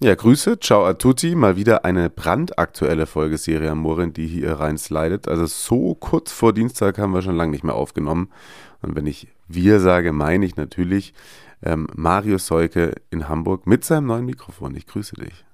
Ja, 0.00 0.14
Grüße, 0.14 0.60
ciao 0.60 0.84
a 0.84 0.94
tutti. 0.94 1.34
Mal 1.34 1.56
wieder 1.56 1.84
eine 1.84 2.08
brandaktuelle 2.08 3.06
Folge 3.06 3.36
Serie 3.36 3.72
Amore, 3.72 4.04
in 4.04 4.12
die 4.12 4.28
hier 4.28 4.52
reinslidet. 4.52 5.26
Also 5.26 5.46
so 5.46 5.96
kurz 5.96 6.30
vor 6.30 6.52
Dienstag 6.52 6.98
haben 6.98 7.12
wir 7.12 7.22
schon 7.22 7.36
lange 7.36 7.50
nicht 7.50 7.64
mehr 7.64 7.74
aufgenommen. 7.74 8.30
Und 8.80 8.94
wenn 8.94 9.06
ich 9.06 9.26
wir 9.48 9.80
sage, 9.80 10.12
meine 10.12 10.46
ich 10.46 10.54
natürlich 10.54 11.14
ähm, 11.64 11.88
Mario 11.96 12.38
Seuke 12.38 12.94
in 13.10 13.28
Hamburg 13.28 13.66
mit 13.66 13.84
seinem 13.84 14.06
neuen 14.06 14.24
Mikrofon. 14.24 14.76
Ich 14.76 14.86
grüße 14.86 15.16
dich. 15.16 15.44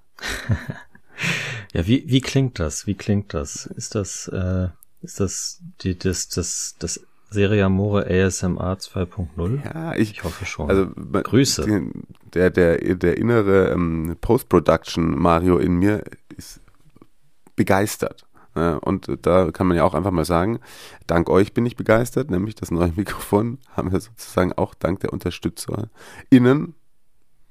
ja, 1.72 1.86
wie, 1.86 2.04
wie 2.06 2.20
klingt 2.20 2.58
das? 2.58 2.86
Wie 2.86 2.96
klingt 2.96 3.32
das? 3.32 3.64
Ist 3.64 3.94
das, 3.94 4.28
äh, 4.28 4.68
ist 5.00 5.20
das 5.20 5.62
die, 5.80 5.96
das, 5.96 6.28
das, 6.28 6.74
das 6.78 7.00
Serie 7.34 7.64
Amore 7.64 8.06
ASMR 8.06 8.78
2.0? 8.78 9.64
Ja, 9.64 9.94
ich, 9.94 10.12
ich 10.12 10.24
hoffe 10.24 10.46
schon. 10.46 10.70
Also, 10.70 10.86
Grüße. 10.88 11.90
Der, 12.32 12.50
der, 12.50 12.78
der 12.94 13.18
innere 13.18 13.70
ähm, 13.70 14.16
Post-Production 14.20 15.18
Mario 15.18 15.58
in 15.58 15.74
mir 15.74 16.02
ist 16.36 16.60
begeistert. 17.56 18.26
Ja, 18.56 18.76
und 18.76 19.08
da 19.22 19.50
kann 19.50 19.66
man 19.66 19.76
ja 19.76 19.84
auch 19.84 19.94
einfach 19.94 20.12
mal 20.12 20.24
sagen, 20.24 20.60
dank 21.06 21.28
euch 21.28 21.54
bin 21.54 21.66
ich 21.66 21.76
begeistert, 21.76 22.30
nämlich 22.30 22.54
das 22.54 22.70
neue 22.70 22.92
Mikrofon 22.96 23.58
haben 23.72 23.92
wir 23.92 24.00
sozusagen 24.00 24.52
auch 24.52 24.74
dank 24.74 25.00
der 25.00 25.12
Unterstützer 25.12 25.90
innen 26.30 26.74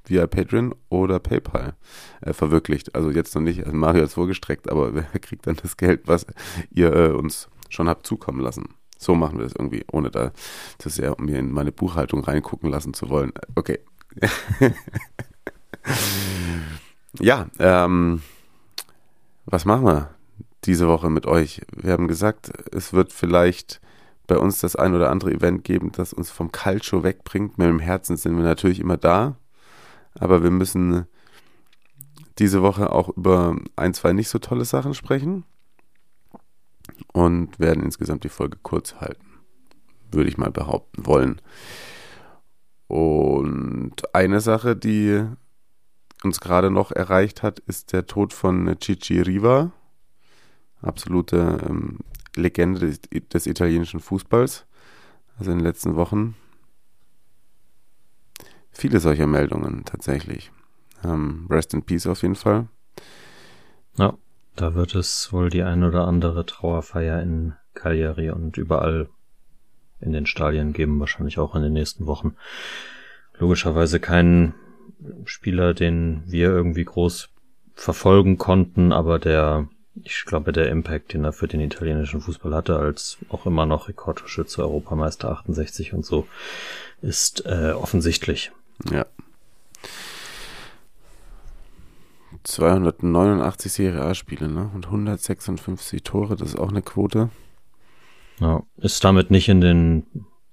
via 0.05 0.27
Patreon 0.27 0.75
oder 0.89 1.19
PayPal 1.19 1.75
äh, 2.21 2.33
verwirklicht. 2.33 2.95
Also 2.95 3.09
jetzt 3.11 3.35
noch 3.35 3.41
nicht, 3.41 3.65
also 3.65 3.75
Mario 3.75 4.01
hat 4.01 4.09
es 4.09 4.13
vorgestreckt, 4.13 4.69
aber 4.69 4.93
wer 4.95 5.03
kriegt 5.19 5.45
dann 5.47 5.57
das 5.61 5.77
Geld, 5.77 6.07
was 6.07 6.25
ihr 6.71 6.93
äh, 6.93 7.11
uns 7.11 7.49
schon 7.69 7.89
habt 7.89 8.07
zukommen 8.07 8.39
lassen? 8.39 8.75
So 9.03 9.15
machen 9.15 9.37
wir 9.37 9.43
das 9.43 9.53
irgendwie, 9.53 9.85
ohne 9.91 10.09
da 10.09 10.31
zu 10.77 10.89
sehr 10.89 11.15
mir 11.19 11.39
in 11.39 11.51
meine 11.51 11.71
Buchhaltung 11.71 12.23
reingucken 12.23 12.69
lassen 12.69 12.93
zu 12.93 13.09
wollen. 13.09 13.33
Okay. 13.55 13.79
ja, 17.19 17.47
ähm, 17.59 18.21
was 19.45 19.65
machen 19.65 19.85
wir 19.85 20.09
diese 20.65 20.87
Woche 20.87 21.09
mit 21.09 21.25
euch? 21.25 21.61
Wir 21.75 21.91
haben 21.91 22.07
gesagt, 22.07 22.51
es 22.73 22.93
wird 22.93 23.11
vielleicht 23.11 23.81
bei 24.27 24.37
uns 24.37 24.61
das 24.61 24.75
ein 24.75 24.95
oder 24.95 25.11
andere 25.11 25.33
Event 25.33 25.63
geben, 25.63 25.91
das 25.91 26.13
uns 26.13 26.31
vom 26.31 26.51
Calcio 26.51 27.03
wegbringt. 27.03 27.57
Mit 27.57 27.67
dem 27.67 27.79
Herzen 27.79 28.15
sind 28.15 28.37
wir 28.37 28.43
natürlich 28.43 28.79
immer 28.79 28.97
da, 28.97 29.35
aber 30.17 30.43
wir 30.43 30.51
müssen 30.51 31.05
diese 32.39 32.61
Woche 32.61 32.91
auch 32.91 33.09
über 33.09 33.57
ein, 33.75 33.93
zwei 33.93 34.13
nicht 34.13 34.29
so 34.29 34.39
tolle 34.39 34.65
Sachen 34.65 34.93
sprechen 34.93 35.43
und 37.11 37.59
werden 37.59 37.83
insgesamt 37.83 38.23
die 38.23 38.29
Folge 38.29 38.57
kurz 38.61 38.95
halten, 38.95 39.25
würde 40.11 40.29
ich 40.29 40.37
mal 40.37 40.51
behaupten 40.51 41.05
wollen. 41.05 41.41
Und 42.87 44.13
eine 44.13 44.41
Sache, 44.41 44.75
die 44.75 45.25
uns 46.23 46.39
gerade 46.39 46.71
noch 46.71 46.91
erreicht 46.91 47.43
hat, 47.43 47.59
ist 47.59 47.93
der 47.93 48.05
Tod 48.05 48.33
von 48.33 48.77
Chichi 48.79 49.21
Riva, 49.21 49.71
absolute 50.81 51.59
ähm, 51.67 51.99
Legende 52.35 52.79
des, 52.81 53.01
des, 53.29 53.47
italienischen 53.47 53.99
Fußballs. 53.99 54.65
Also 55.37 55.51
in 55.51 55.57
den 55.57 55.65
letzten 55.65 55.95
Wochen 55.95 56.35
viele 58.71 58.99
solcher 58.99 59.27
Meldungen 59.27 59.85
tatsächlich. 59.85 60.51
Ähm, 61.03 61.47
rest 61.49 61.73
in 61.73 61.83
Peace 61.83 62.07
auf 62.07 62.21
jeden 62.21 62.35
Fall. 62.35 62.67
Ja. 63.97 64.17
Da 64.55 64.75
wird 64.75 64.95
es 64.95 65.33
wohl 65.33 65.49
die 65.49 65.63
ein 65.63 65.83
oder 65.83 66.07
andere 66.07 66.45
Trauerfeier 66.45 67.21
in 67.21 67.53
Cagliari 67.73 68.29
und 68.29 68.57
überall 68.57 69.09
in 69.99 70.11
den 70.11 70.25
Stadien 70.25 70.73
geben, 70.73 70.99
wahrscheinlich 70.99 71.39
auch 71.39 71.55
in 71.55 71.63
den 71.63 71.73
nächsten 71.73 72.05
Wochen. 72.05 72.35
Logischerweise 73.37 73.99
keinen 73.99 74.53
Spieler, 75.25 75.73
den 75.73 76.23
wir 76.25 76.49
irgendwie 76.49 76.85
groß 76.85 77.29
verfolgen 77.75 78.37
konnten, 78.37 78.91
aber 78.91 79.17
der, 79.17 79.67
ich 80.03 80.25
glaube, 80.25 80.51
der 80.51 80.69
Impact, 80.69 81.13
den 81.13 81.23
er 81.23 81.33
für 81.33 81.47
den 81.47 81.59
italienischen 81.59 82.21
Fußball 82.21 82.53
hatte, 82.53 82.77
als 82.77 83.17
auch 83.29 83.45
immer 83.45 83.65
noch 83.65 83.87
Rekordtorschütze, 83.87 84.61
Europameister 84.61 85.31
68 85.31 85.93
und 85.93 86.05
so, 86.05 86.27
ist 87.01 87.45
äh, 87.45 87.71
offensichtlich. 87.71 88.51
Ja. 88.91 89.05
289 92.43 93.71
Serie 93.71 94.01
A-Spiele 94.01 94.49
ne? 94.49 94.69
und 94.73 94.87
156 94.87 96.03
Tore, 96.03 96.35
das 96.35 96.49
ist 96.49 96.59
auch 96.59 96.69
eine 96.69 96.81
Quote. 96.81 97.29
Ja, 98.39 98.63
ist 98.77 99.03
damit 99.03 99.31
nicht 99.31 99.49
in 99.49 99.61
den 99.61 100.05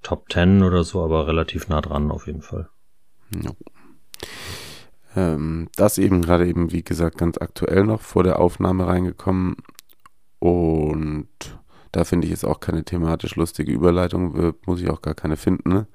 Top 0.02 0.30
10 0.30 0.62
oder 0.62 0.84
so, 0.84 1.02
aber 1.02 1.26
relativ 1.26 1.68
nah 1.68 1.80
dran 1.80 2.10
auf 2.10 2.26
jeden 2.26 2.42
Fall. 2.42 2.68
Ja. 3.42 3.50
Ähm, 5.16 5.68
das 5.76 5.98
eben 5.98 6.22
gerade 6.22 6.46
eben, 6.46 6.72
wie 6.72 6.84
gesagt, 6.84 7.18
ganz 7.18 7.38
aktuell 7.38 7.84
noch 7.84 8.00
vor 8.00 8.22
der 8.22 8.38
Aufnahme 8.38 8.86
reingekommen 8.86 9.56
und 10.38 11.28
da 11.92 12.04
finde 12.04 12.26
ich 12.26 12.32
es 12.32 12.44
auch 12.44 12.60
keine 12.60 12.84
thematisch 12.84 13.36
lustige 13.36 13.72
Überleitung, 13.72 14.54
muss 14.64 14.80
ich 14.80 14.90
auch 14.90 15.02
gar 15.02 15.14
keine 15.14 15.36
finden. 15.36 15.70
Ne? 15.70 15.86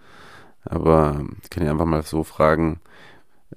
Aber 0.63 1.23
ich 1.41 1.49
kann 1.49 1.63
ja 1.63 1.71
einfach 1.71 1.85
mal 1.85 2.03
so 2.03 2.23
fragen, 2.23 2.79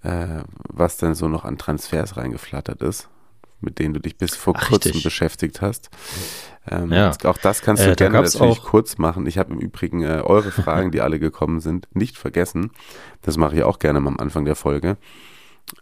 äh, 0.02 0.42
was 0.68 0.96
denn 0.96 1.14
so 1.14 1.28
noch 1.28 1.44
an 1.44 1.58
Transfers 1.58 2.16
reingeflattert 2.16 2.82
ist, 2.82 3.08
mit 3.60 3.78
denen 3.78 3.94
du 3.94 4.00
dich 4.00 4.16
bis 4.16 4.36
vor 4.36 4.54
Ach, 4.56 4.68
kurzem 4.68 4.90
richtig. 4.90 5.04
beschäftigt 5.04 5.60
hast. 5.60 5.90
Ähm, 6.70 6.92
ja. 6.92 7.12
Auch 7.24 7.38
das 7.38 7.62
kannst 7.62 7.84
du 7.84 7.90
äh, 7.90 7.94
gerne 7.94 8.22
natürlich 8.22 8.62
kurz 8.62 8.98
machen. 8.98 9.26
Ich 9.26 9.38
habe 9.38 9.52
im 9.52 9.58
Übrigen 9.58 10.02
äh, 10.02 10.22
eure 10.24 10.50
Fragen, 10.50 10.90
die 10.90 11.00
alle 11.00 11.18
gekommen 11.18 11.60
sind, 11.60 11.88
nicht 11.94 12.16
vergessen. 12.16 12.70
Das 13.22 13.36
mache 13.36 13.56
ich 13.56 13.62
auch 13.62 13.78
gerne 13.78 14.00
mal 14.00 14.10
am 14.10 14.18
Anfang 14.18 14.44
der 14.44 14.56
Folge. 14.56 14.96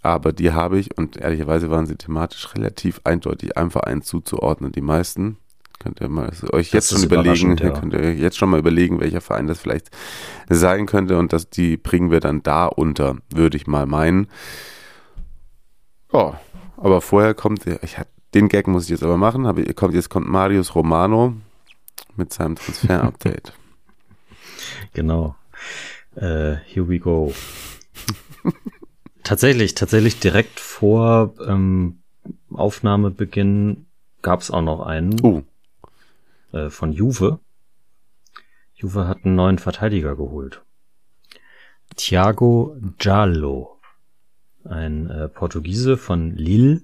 Aber 0.03 0.33
die 0.33 0.53
habe 0.53 0.79
ich 0.79 0.97
und 0.97 1.17
ehrlicherweise 1.17 1.71
waren 1.71 1.87
sie 1.87 1.97
thematisch 1.97 2.55
relativ 2.55 3.01
eindeutig 3.05 3.57
einem 3.57 3.71
Verein 3.71 4.03
zuzuordnen. 4.03 4.73
Die 4.73 4.81
meisten 4.81 5.39
Könnt 5.79 6.01
ihr 6.01 6.09
mal 6.09 6.31
euch 6.53 6.73
jetzt 6.73 6.91
schon 6.91 7.03
überlegen, 7.03 7.57
ja. 7.59 7.71
könnt 7.71 7.93
ihr 7.93 8.15
jetzt 8.15 8.39
schon 8.39 8.51
mal 8.51 8.59
überlegen, 8.59 9.01
welcher 9.01 9.21
Verein 9.21 9.47
das 9.47 9.61
vielleicht 9.61 9.91
sein 10.49 10.87
könnte 10.87 11.19
und 11.19 11.33
das, 11.33 11.51
die 11.51 11.77
bringen 11.77 12.11
wir 12.11 12.21
dann 12.21 12.43
da 12.43 12.67
unter, 12.67 13.17
würde 13.31 13.57
ich 13.57 13.67
mal 13.67 13.87
meinen. 13.87 14.29
Ja, 16.13 16.41
aber 16.77 17.01
vorher 17.01 17.35
kommt, 17.35 17.67
ich 17.67 17.99
hab, 17.99 18.09
den 18.35 18.49
Gag 18.49 18.69
muss 18.69 18.85
ich 18.85 18.91
jetzt 18.91 19.03
aber 19.03 19.17
machen, 19.17 19.47
aber 19.47 19.63
kommt, 19.75 19.95
jetzt 19.95 20.09
kommt 20.09 20.29
Marius 20.29 20.75
Romano 20.75 21.35
mit 22.17 22.33
seinem 22.33 22.57
Transfer-Update. 22.57 23.53
genau. 24.95 25.37
Uh, 26.17 26.57
here 26.65 26.89
we 26.89 26.99
go. 26.99 27.35
tatsächlich, 29.23 29.75
tatsächlich 29.75 30.19
direkt 30.19 30.59
vor 30.61 31.35
ähm, 31.47 31.99
Aufnahmebeginn 32.53 33.87
gab 34.23 34.41
es 34.41 34.51
auch 34.51 34.63
noch 34.63 34.81
einen. 34.81 35.21
Uh. 35.23 35.43
Äh, 36.57 36.71
von 36.71 36.93
Juve. 36.93 37.41
Juve 38.75 39.07
hat 39.07 39.25
einen 39.25 39.37
neuen 39.37 39.59
Verteidiger 39.59 40.17
geholt. 40.17 40.63
Thiago 41.97 42.77
Giallo, 42.99 43.79
ein 44.65 45.09
äh, 45.11 45.29
Portugiese 45.29 45.97
von 45.97 46.35
Lille, 46.35 46.83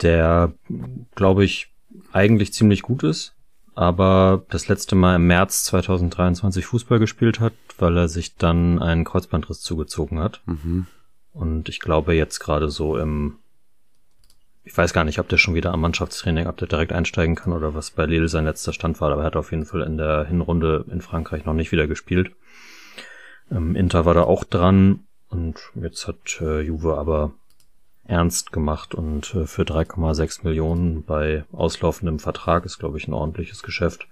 der, 0.00 0.54
glaube 1.14 1.44
ich, 1.44 1.72
eigentlich 2.12 2.52
ziemlich 2.52 2.82
gut 2.82 3.02
ist, 3.02 3.34
aber 3.74 4.44
das 4.48 4.68
letzte 4.68 4.94
Mal 4.94 5.16
im 5.16 5.26
März 5.26 5.64
2023 5.64 6.64
Fußball 6.64 6.98
gespielt 6.98 7.38
hat, 7.38 7.52
weil 7.78 7.96
er 7.96 8.08
sich 8.08 8.36
dann 8.36 8.80
einen 8.80 9.04
Kreuzbandriss 9.04 9.60
zugezogen 9.60 10.18
hat. 10.18 10.40
Mhm. 10.46 10.86
Und 11.32 11.68
ich 11.68 11.80
glaube 11.80 12.14
jetzt 12.14 12.40
gerade 12.40 12.70
so 12.70 12.96
im 12.96 13.39
ich 14.64 14.76
weiß 14.76 14.92
gar 14.92 15.04
nicht, 15.04 15.18
ob 15.18 15.28
der 15.28 15.38
schon 15.38 15.54
wieder 15.54 15.72
am 15.72 15.80
Mannschaftstraining, 15.80 16.46
ob 16.46 16.56
der 16.58 16.68
direkt 16.68 16.92
einsteigen 16.92 17.34
kann 17.34 17.52
oder 17.52 17.74
was 17.74 17.90
bei 17.90 18.06
Lille 18.06 18.28
sein 18.28 18.44
letzter 18.44 18.72
Stand 18.72 19.00
war, 19.00 19.10
aber 19.10 19.22
er 19.22 19.26
hat 19.26 19.36
auf 19.36 19.52
jeden 19.52 19.64
Fall 19.64 19.82
in 19.82 19.96
der 19.96 20.24
Hinrunde 20.24 20.84
in 20.90 21.00
Frankreich 21.00 21.44
noch 21.44 21.54
nicht 21.54 21.72
wieder 21.72 21.86
gespielt. 21.86 22.32
Ähm, 23.50 23.74
Inter 23.74 24.04
war 24.04 24.14
da 24.14 24.22
auch 24.22 24.44
dran 24.44 25.00
und 25.28 25.58
jetzt 25.74 26.06
hat 26.06 26.40
äh, 26.40 26.60
Juve 26.60 26.98
aber 26.98 27.32
ernst 28.04 28.52
gemacht 28.52 28.94
und 28.94 29.34
äh, 29.34 29.46
für 29.46 29.62
3,6 29.62 30.44
Millionen 30.44 31.04
bei 31.04 31.44
auslaufendem 31.52 32.18
Vertrag 32.18 32.64
ist, 32.64 32.78
glaube 32.78 32.98
ich, 32.98 33.08
ein 33.08 33.14
ordentliches 33.14 33.62
Geschäft. 33.62 34.08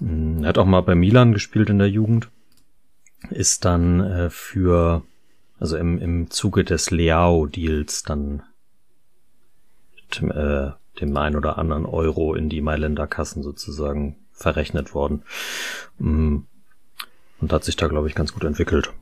Ähm, 0.00 0.42
er 0.42 0.50
hat 0.50 0.58
auch 0.58 0.66
mal 0.66 0.82
bei 0.82 0.94
Milan 0.94 1.32
gespielt 1.32 1.70
in 1.70 1.78
der 1.78 1.88
Jugend, 1.88 2.28
ist 3.30 3.64
dann 3.64 4.00
äh, 4.00 4.30
für 4.30 5.02
also 5.58 5.76
im, 5.76 5.98
im 5.98 6.30
Zuge 6.30 6.64
des 6.64 6.90
Leao-Deals 6.90 8.02
dann 8.02 8.42
dem, 10.14 10.30
äh, 10.30 10.72
dem 11.00 11.16
ein 11.16 11.36
oder 11.36 11.58
anderen 11.58 11.86
Euro 11.86 12.34
in 12.34 12.48
die 12.48 12.60
Mailänder 12.60 13.06
Kassen 13.06 13.42
sozusagen 13.42 14.16
verrechnet 14.32 14.94
worden. 14.94 15.22
Mm. 15.98 16.38
Und 17.38 17.52
hat 17.52 17.64
sich 17.64 17.76
da, 17.76 17.86
glaube 17.86 18.08
ich, 18.08 18.14
ganz 18.14 18.32
gut 18.32 18.44
entwickelt. 18.44 18.92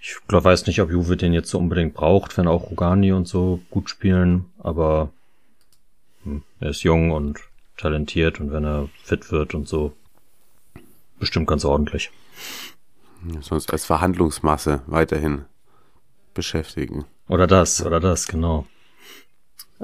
Ich 0.00 0.16
glaub, 0.28 0.44
weiß 0.44 0.66
nicht, 0.66 0.80
ob 0.80 0.90
Juve 0.90 1.16
den 1.16 1.32
jetzt 1.32 1.50
so 1.50 1.58
unbedingt 1.58 1.94
braucht, 1.94 2.38
wenn 2.38 2.46
auch 2.46 2.70
Rugani 2.70 3.12
und 3.12 3.26
so 3.28 3.60
gut 3.68 3.90
spielen, 3.90 4.46
aber 4.58 5.10
hm, 6.24 6.42
er 6.60 6.70
ist 6.70 6.82
jung 6.82 7.10
und 7.10 7.38
talentiert 7.76 8.40
und 8.40 8.52
wenn 8.52 8.64
er 8.64 8.88
fit 9.02 9.30
wird 9.30 9.54
und 9.54 9.68
so, 9.68 9.92
bestimmt 11.18 11.48
ganz 11.48 11.64
ordentlich. 11.64 12.10
Sonst 13.40 13.72
als 13.72 13.84
Verhandlungsmasse 13.84 14.82
weiterhin 14.86 15.44
beschäftigen. 16.32 17.04
Oder 17.28 17.46
das, 17.46 17.84
oder 17.84 18.00
das, 18.00 18.26
genau. 18.26 18.66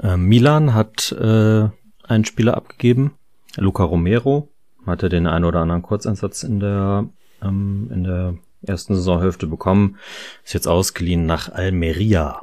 Äh, 0.01 0.17
Milan 0.17 0.73
hat 0.73 1.11
äh, 1.11 1.69
einen 2.03 2.25
Spieler 2.25 2.55
abgegeben, 2.55 3.15
Luca 3.55 3.83
Romero, 3.83 4.49
hatte 4.85 5.09
den 5.09 5.27
einen 5.27 5.45
oder 5.45 5.59
anderen 5.59 5.81
Kurzeinsatz 5.81 6.43
in 6.43 6.59
der 6.59 7.09
ähm, 7.41 7.89
in 7.91 8.03
der 8.03 8.35
ersten 8.61 8.95
Saisonhälfte 8.95 9.47
bekommen, 9.47 9.97
ist 10.43 10.53
jetzt 10.53 10.67
ausgeliehen 10.67 11.25
nach 11.25 11.49
Almeria, 11.51 12.41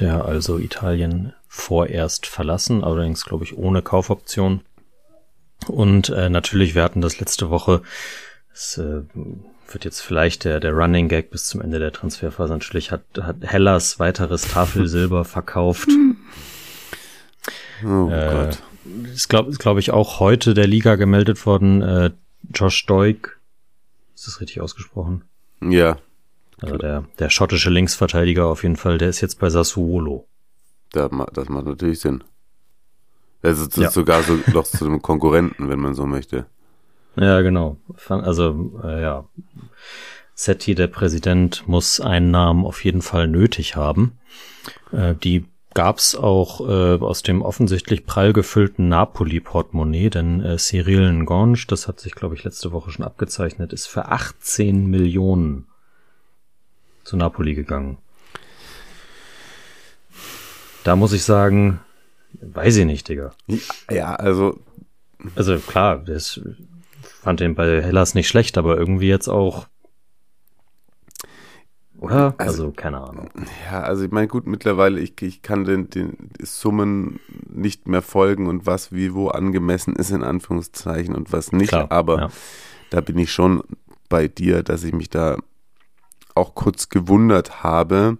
der 0.00 0.24
also 0.24 0.58
Italien 0.58 1.32
vorerst 1.48 2.26
verlassen, 2.26 2.84
allerdings 2.84 3.24
glaube 3.24 3.44
ich 3.44 3.56
ohne 3.56 3.82
Kaufoption. 3.82 4.62
Und 5.68 6.10
äh, 6.10 6.28
natürlich, 6.28 6.74
wir 6.74 6.82
hatten 6.82 7.00
das 7.00 7.18
letzte 7.18 7.48
Woche, 7.48 7.82
es 8.52 8.78
äh, 8.78 9.02
wird 9.68 9.84
jetzt 9.84 10.00
vielleicht 10.00 10.44
der, 10.44 10.60
der 10.60 10.72
Running 10.72 11.08
Gag 11.08 11.30
bis 11.30 11.46
zum 11.46 11.60
Ende 11.60 11.78
der 11.78 11.92
Transferphase 11.92 12.52
natürlich, 12.52 12.90
hat, 12.92 13.02
hat 13.20 13.36
Hellas 13.42 13.98
weiteres 13.98 14.42
Tafelsilber 14.48 15.24
verkauft. 15.36 15.88
Oh 17.84 18.08
äh, 18.10 18.30
Gott. 18.32 18.62
Ist 19.12 19.28
glaube 19.28 19.50
glaub 19.52 19.78
ich 19.78 19.90
auch 19.90 20.20
heute 20.20 20.54
der 20.54 20.66
Liga 20.66 20.94
gemeldet 20.94 21.44
worden, 21.44 21.82
äh, 21.82 22.10
Josh 22.54 22.86
Doig, 22.86 23.38
ist 24.14 24.26
das 24.28 24.40
richtig 24.40 24.60
ausgesprochen? 24.60 25.22
Ja, 25.60 25.98
Also 26.60 26.76
der, 26.78 27.04
der 27.18 27.30
schottische 27.30 27.70
Linksverteidiger 27.70 28.46
auf 28.46 28.62
jeden 28.62 28.76
Fall, 28.76 28.98
der 28.98 29.08
ist 29.08 29.20
jetzt 29.20 29.38
bei 29.40 29.50
Sassuolo. 29.50 30.26
da, 30.92 31.08
ma- 31.10 31.26
das 31.32 31.48
macht 31.48 31.66
natürlich 31.66 32.00
Sinn. 32.00 32.22
Das 33.42 33.58
ist 33.58 33.76
Ja. 33.76 33.90
sogar 33.90 34.22
so 34.22 34.38
noch 34.52 34.64
zu 34.64 34.84
einem 34.86 35.02
Konkurrenten, 35.02 35.68
wenn 35.68 35.78
man 35.80 35.94
so 35.94 36.06
möchte. 36.06 36.46
Ja, 37.16 37.40
genau. 37.40 37.76
Also, 38.08 38.80
äh, 38.84 39.02
ja. 39.02 39.24
Setti, 40.34 40.74
der 40.74 40.88
Präsident, 40.88 41.66
muss 41.66 41.98
einen 41.98 42.30
Namen 42.30 42.66
auf 42.66 42.84
jeden 42.84 43.00
Fall 43.00 43.26
nötig 43.26 43.74
haben. 43.74 44.18
Äh, 44.92 45.14
die 45.14 45.46
gab's 45.72 46.14
auch 46.14 46.60
äh, 46.60 46.98
aus 47.02 47.22
dem 47.22 47.40
offensichtlich 47.40 48.04
prall 48.04 48.32
gefüllten 48.34 48.88
Napoli-Portemonnaie, 48.88 50.10
denn 50.10 50.42
äh, 50.42 50.58
Cyril 50.58 51.10
Ngonge, 51.12 51.64
das 51.68 51.88
hat 51.88 52.00
sich, 52.00 52.14
glaube 52.14 52.34
ich, 52.34 52.44
letzte 52.44 52.72
Woche 52.72 52.90
schon 52.90 53.04
abgezeichnet, 53.04 53.72
ist 53.72 53.86
für 53.86 54.08
18 54.08 54.86
Millionen 54.86 55.66
zu 57.04 57.16
Napoli 57.16 57.54
gegangen. 57.54 57.98
Da 60.84 60.96
muss 60.96 61.12
ich 61.12 61.24
sagen, 61.24 61.80
weiß 62.40 62.76
ich 62.76 62.84
nicht, 62.84 63.08
Digga. 63.08 63.32
Ja, 63.90 64.14
also 64.14 64.58
Also 65.34 65.58
klar, 65.58 65.98
das 65.98 66.40
fand 67.26 67.40
den 67.40 67.56
bei 67.56 67.82
Hellas 67.82 68.14
nicht 68.14 68.28
schlecht, 68.28 68.56
aber 68.56 68.76
irgendwie 68.76 69.08
jetzt 69.08 69.26
auch. 69.26 69.66
Oder? 71.98 72.34
Also- 72.38 72.62
Also, 72.62 72.70
keine 72.70 73.00
Ahnung. 73.00 73.30
Ja, 73.68 73.80
also 73.80 74.04
ich 74.04 74.12
meine, 74.12 74.28
gut, 74.28 74.46
mittlerweile, 74.46 75.00
ich, 75.00 75.20
ich 75.22 75.42
kann 75.42 75.64
den, 75.64 75.90
den 75.90 76.28
Summen 76.40 77.18
nicht 77.48 77.88
mehr 77.88 78.02
folgen 78.02 78.46
und 78.46 78.64
was 78.64 78.92
wie 78.92 79.12
wo 79.12 79.26
angemessen 79.26 79.96
ist, 79.96 80.12
in 80.12 80.22
Anführungszeichen, 80.22 81.16
und 81.16 81.32
was 81.32 81.50
nicht. 81.50 81.70
Klar, 81.70 81.90
aber 81.90 82.18
ja. 82.18 82.28
da 82.90 83.00
bin 83.00 83.18
ich 83.18 83.32
schon 83.32 83.64
bei 84.08 84.28
dir, 84.28 84.62
dass 84.62 84.84
ich 84.84 84.92
mich 84.92 85.10
da 85.10 85.36
auch 86.36 86.54
kurz 86.54 86.90
gewundert 86.90 87.64
habe, 87.64 88.18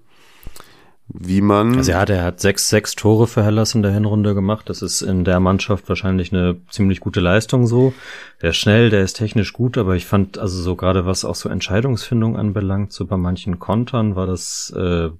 wie 1.08 1.40
man. 1.40 1.76
Also 1.76 1.92
er 1.92 2.00
hat, 2.00 2.10
er 2.10 2.24
hat 2.24 2.40
sechs, 2.40 2.68
sechs 2.68 2.94
Tore 2.94 3.26
für 3.26 3.44
Hellas 3.44 3.74
in 3.74 3.82
der 3.82 3.92
Hinrunde 3.92 4.34
gemacht. 4.34 4.68
Das 4.68 4.82
ist 4.82 5.02
in 5.02 5.24
der 5.24 5.40
Mannschaft 5.40 5.88
wahrscheinlich 5.88 6.32
eine 6.32 6.56
ziemlich 6.70 7.00
gute 7.00 7.20
Leistung 7.20 7.66
so. 7.66 7.94
Der 8.42 8.50
ist 8.50 8.56
schnell, 8.56 8.90
der 8.90 9.02
ist 9.02 9.14
technisch 9.14 9.52
gut, 9.52 9.78
aber 9.78 9.94
ich 9.94 10.06
fand, 10.06 10.38
also 10.38 10.60
so 10.60 10.74
gerade 10.74 11.06
was 11.06 11.24
auch 11.24 11.36
so 11.36 11.48
Entscheidungsfindung 11.48 12.36
anbelangt, 12.36 12.92
so 12.92 13.06
bei 13.06 13.16
manchen 13.16 13.58
Kontern 13.58 14.16
war 14.16 14.26
das 14.26 14.74
äh, 14.76 15.10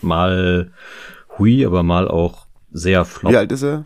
mal 0.00 0.70
hui, 1.38 1.66
aber 1.66 1.82
mal 1.82 2.08
auch 2.08 2.46
sehr 2.70 3.04
flop. 3.04 3.32
wie 3.32 3.36
alt 3.36 3.52
ist 3.52 3.62
er? 3.62 3.84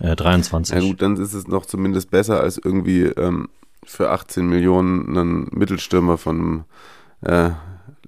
Äh, 0.00 0.14
23. 0.14 0.74
Ja 0.74 0.80
gut, 0.80 1.02
dann 1.02 1.16
ist 1.16 1.34
es 1.34 1.48
noch 1.48 1.66
zumindest 1.66 2.10
besser, 2.10 2.40
als 2.40 2.58
irgendwie 2.58 3.02
ähm, 3.02 3.48
für 3.84 4.10
18 4.10 4.46
Millionen 4.46 5.16
einen 5.16 5.48
Mittelstürmer 5.50 6.18
von 6.18 6.64
äh, 7.22 7.50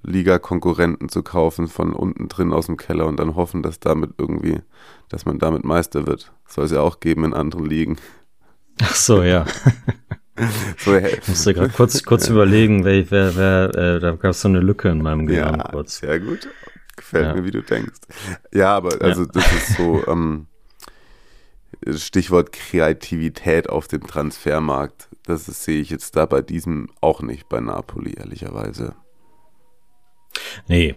Liga-Konkurrenten 0.02 1.08
zu 1.08 1.22
kaufen, 1.22 1.68
von 1.68 1.92
unten 1.92 2.28
drin 2.28 2.52
aus 2.52 2.66
dem 2.66 2.76
Keller 2.76 3.06
und 3.06 3.18
dann 3.18 3.34
hoffen, 3.34 3.62
dass 3.62 3.80
damit 3.80 4.12
irgendwie, 4.18 4.60
dass 5.08 5.26
man 5.26 5.38
damit 5.38 5.64
Meister 5.64 6.06
wird. 6.06 6.32
Soll 6.46 6.64
es 6.64 6.70
ja 6.72 6.80
auch 6.80 7.00
geben 7.00 7.24
in 7.24 7.34
anderen 7.34 7.66
Ligen. 7.66 7.98
Ach 8.82 8.94
so, 8.94 9.22
ja. 9.22 9.44
So, 10.78 10.94
hey, 10.94 11.18
Ich 11.20 11.28
musste 11.28 11.52
gerade 11.52 11.68
kurz, 11.68 12.02
kurz 12.02 12.28
überlegen, 12.28 12.82
wer, 12.86 13.10
wer, 13.10 13.36
wer 13.36 13.74
äh, 13.74 14.00
da 14.00 14.12
gab 14.12 14.30
es 14.30 14.40
so 14.40 14.48
eine 14.48 14.60
Lücke 14.60 14.88
in 14.88 15.02
meinem 15.02 15.26
Gehirn 15.26 15.58
ja, 15.58 15.68
kurz. 15.70 15.98
sehr 15.98 16.18
gut. 16.18 16.48
Gefällt 16.96 17.26
Ja. 17.26 17.34
mir, 17.34 17.44
wie 17.44 17.50
du 17.50 17.62
denkst. 17.62 17.98
Ja, 18.50 18.74
aber 18.74 19.02
also 19.02 19.26
das 19.26 19.44
ist 19.52 19.76
so 19.76 20.02
ähm, 20.08 20.46
Stichwort 21.94 22.52
Kreativität 22.52 23.68
auf 23.68 23.86
dem 23.86 24.06
Transfermarkt. 24.06 25.08
Das 25.26 25.44
sehe 25.44 25.80
ich 25.80 25.90
jetzt 25.90 26.16
da 26.16 26.24
bei 26.24 26.40
diesem 26.40 26.88
auch 27.02 27.20
nicht 27.20 27.48
bei 27.50 27.60
Napoli, 27.60 28.14
ehrlicherweise. 28.14 28.94
Nee. 30.68 30.96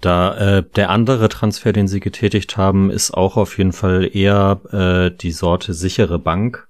Da 0.00 0.58
äh, 0.58 0.62
der 0.76 0.90
andere 0.90 1.28
Transfer, 1.28 1.72
den 1.72 1.88
sie 1.88 2.00
getätigt 2.00 2.56
haben, 2.56 2.90
ist 2.90 3.12
auch 3.12 3.36
auf 3.36 3.56
jeden 3.56 3.72
Fall 3.72 4.10
eher 4.12 4.60
äh, 4.70 5.16
die 5.16 5.32
Sorte 5.32 5.72
sichere 5.72 6.18
Bank. 6.18 6.68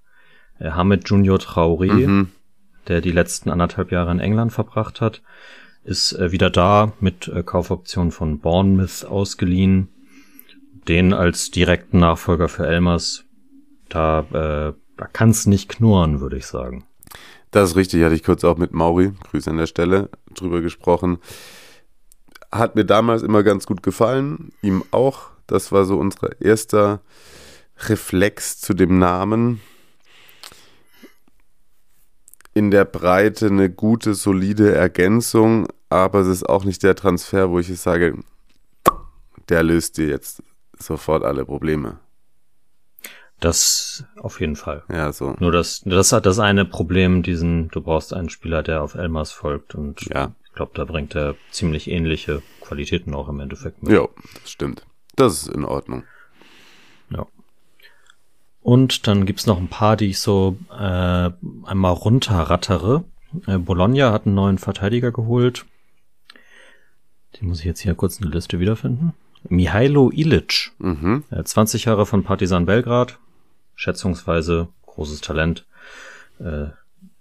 Äh, 0.61 0.71
Hamid 0.71 1.09
Junior 1.09 1.39
Traoré, 1.39 1.93
Mhm. 1.93 2.29
der 2.87 3.01
die 3.01 3.11
letzten 3.11 3.51
anderthalb 3.51 3.91
Jahre 3.91 4.13
in 4.13 4.21
England 4.21 4.53
verbracht 4.53 5.01
hat, 5.01 5.23
ist 5.83 6.13
äh, 6.13 6.31
wieder 6.31 6.51
da 6.51 6.93
mit 7.01 7.27
äh, 7.29 7.43
Kaufoption 7.43 8.13
von 8.13 8.39
Bournemouth 8.39 9.05
ausgeliehen. 9.05 9.89
Den 10.87 11.13
als 11.13 11.51
direkten 11.51 11.99
Nachfolger 11.99 12.49
für 12.49 12.65
Elmers, 12.67 13.25
da, 13.89 14.21
äh, 14.21 14.73
da 14.97 15.07
kann 15.13 15.31
es 15.31 15.47
nicht 15.47 15.69
knurren, 15.69 16.21
würde 16.21 16.37
ich 16.37 16.47
sagen. 16.47 16.85
Das 17.51 17.71
ist 17.71 17.77
richtig, 17.77 18.05
hatte 18.05 18.15
ich 18.15 18.23
kurz 18.23 18.45
auch 18.45 18.57
mit 18.57 18.73
Mauri, 18.73 19.13
Grüße 19.31 19.51
an 19.51 19.57
der 19.57 19.67
Stelle, 19.67 20.11
drüber 20.35 20.61
gesprochen. 20.61 21.19
Hat 22.53 22.75
mir 22.77 22.85
damals 22.85 23.23
immer 23.23 23.43
ganz 23.43 23.67
gut 23.67 23.83
gefallen, 23.83 24.53
ihm 24.63 24.85
auch. 24.91 25.31
Das 25.47 25.73
war 25.73 25.85
so 25.85 25.99
unser 25.99 26.41
erster 26.41 27.01
Reflex 27.89 28.61
zu 28.61 28.75
dem 28.75 28.99
Namen. 28.99 29.61
In 32.55 32.71
der 32.71 32.85
Breite 32.85 33.47
eine 33.47 33.69
gute, 33.71 34.15
solide 34.15 34.75
Ergänzung, 34.75 35.69
aber 35.91 36.21
es 36.21 36.29
ist 36.29 36.49
auch 36.49 36.65
nicht 36.65 36.83
der 36.83 36.95
Transfer, 36.95 37.51
wo 37.51 37.59
ich 37.59 37.69
jetzt 37.69 37.83
sage, 37.83 38.19
der 39.49 39.63
löst 39.63 39.99
dir 39.99 40.09
jetzt 40.09 40.43
sofort 40.79 41.23
alle 41.23 41.45
Probleme. 41.45 41.99
Das 43.41 44.05
auf 44.17 44.41
jeden 44.41 44.57
Fall. 44.57 44.83
Ja, 44.91 45.13
so. 45.13 45.37
Nur 45.39 45.53
das, 45.53 45.83
das 45.85 46.13
hat 46.13 46.25
das 46.25 46.39
eine 46.39 46.65
Problem, 46.65 47.23
diesen, 47.23 47.69
du 47.69 47.83
brauchst 47.83 48.15
einen 48.15 48.31
Spieler, 48.31 48.63
der 48.63 48.83
auf 48.83 48.95
Elmas 48.95 49.33
folgt 49.33 49.75
und 49.75 50.09
Ja. 50.09 50.33
Ich 50.57 50.59
glaube, 50.59 50.73
da 50.75 50.87
bringt 50.87 51.15
er 51.15 51.35
ziemlich 51.51 51.91
ähnliche 51.91 52.41
Qualitäten 52.63 53.13
auch 53.15 53.29
im 53.29 53.41
Endeffekt 53.41 53.83
mit. 53.83 53.93
Ja, 53.93 54.09
das 54.41 54.51
stimmt. 54.51 54.87
Das 55.15 55.35
ist 55.43 55.49
in 55.49 55.67
Ordnung. 55.67 56.05
Ja. 57.11 57.27
Und 58.63 59.07
dann 59.07 59.27
gibt's 59.27 59.45
noch 59.45 59.59
ein 59.59 59.69
paar, 59.69 59.99
die 59.99 60.07
ich 60.07 60.19
so 60.19 60.57
äh, 60.71 61.31
einmal 61.67 61.93
runterrattere. 61.93 63.05
Äh, 63.47 63.59
Bologna 63.59 64.13
hat 64.13 64.25
einen 64.25 64.35
neuen 64.35 64.57
Verteidiger 64.57 65.13
geholt. 65.13 65.67
Den 67.39 67.49
muss 67.49 67.59
ich 67.59 67.67
jetzt 67.67 67.81
hier 67.81 67.95
kurz 67.95 68.17
in 68.17 68.23
der 68.23 68.33
Liste 68.33 68.59
wiederfinden. 68.59 69.13
Mihailo 69.51 70.11
Ilic, 70.11 70.73
Mhm. 70.79 71.25
äh, 71.33 71.45
20 71.45 71.85
Jahre 71.85 72.07
von 72.07 72.25
Partizan 72.25 72.65
Belgrad, 72.65 73.19
schätzungsweise 73.75 74.69
großes 74.87 75.21
Talent, 75.21 75.67
äh, 76.39 76.69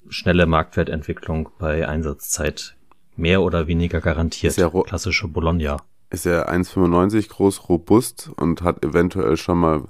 schnelle 0.07 0.45
Marktwertentwicklung 0.45 1.49
bei 1.59 1.85
Einsatzzeit 1.85 2.74
mehr 3.15 3.41
oder 3.41 3.67
weniger 3.67 4.01
garantiert. 4.01 4.51
Ist 4.51 4.57
ja 4.57 4.69
Klassische 4.69 5.27
Bologna. 5.27 5.77
ist 6.09 6.25
er 6.25 6.51
1,95 6.51 7.29
groß, 7.29 7.69
robust 7.69 8.29
und 8.35 8.61
hat 8.61 8.83
eventuell 8.83 9.37
schon 9.37 9.59
mal 9.59 9.83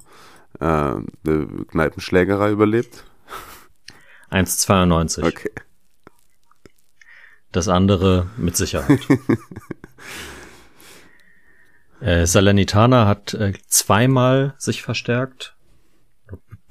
äh, 0.60 0.66
eine 0.66 1.66
Kneipenschlägerei 1.70 2.52
überlebt. 2.52 3.04
1,92. 4.32 5.26
Okay. 5.28 5.52
Das 7.52 7.68
andere 7.68 8.28
mit 8.38 8.58
Sicherheit. 8.58 9.00
äh, 12.02 12.26
Salernitana 12.26 13.08
hat 13.08 13.34
äh, 13.34 13.54
zweimal 13.68 14.56
sich 14.58 14.82
verstärkt. 14.82 15.55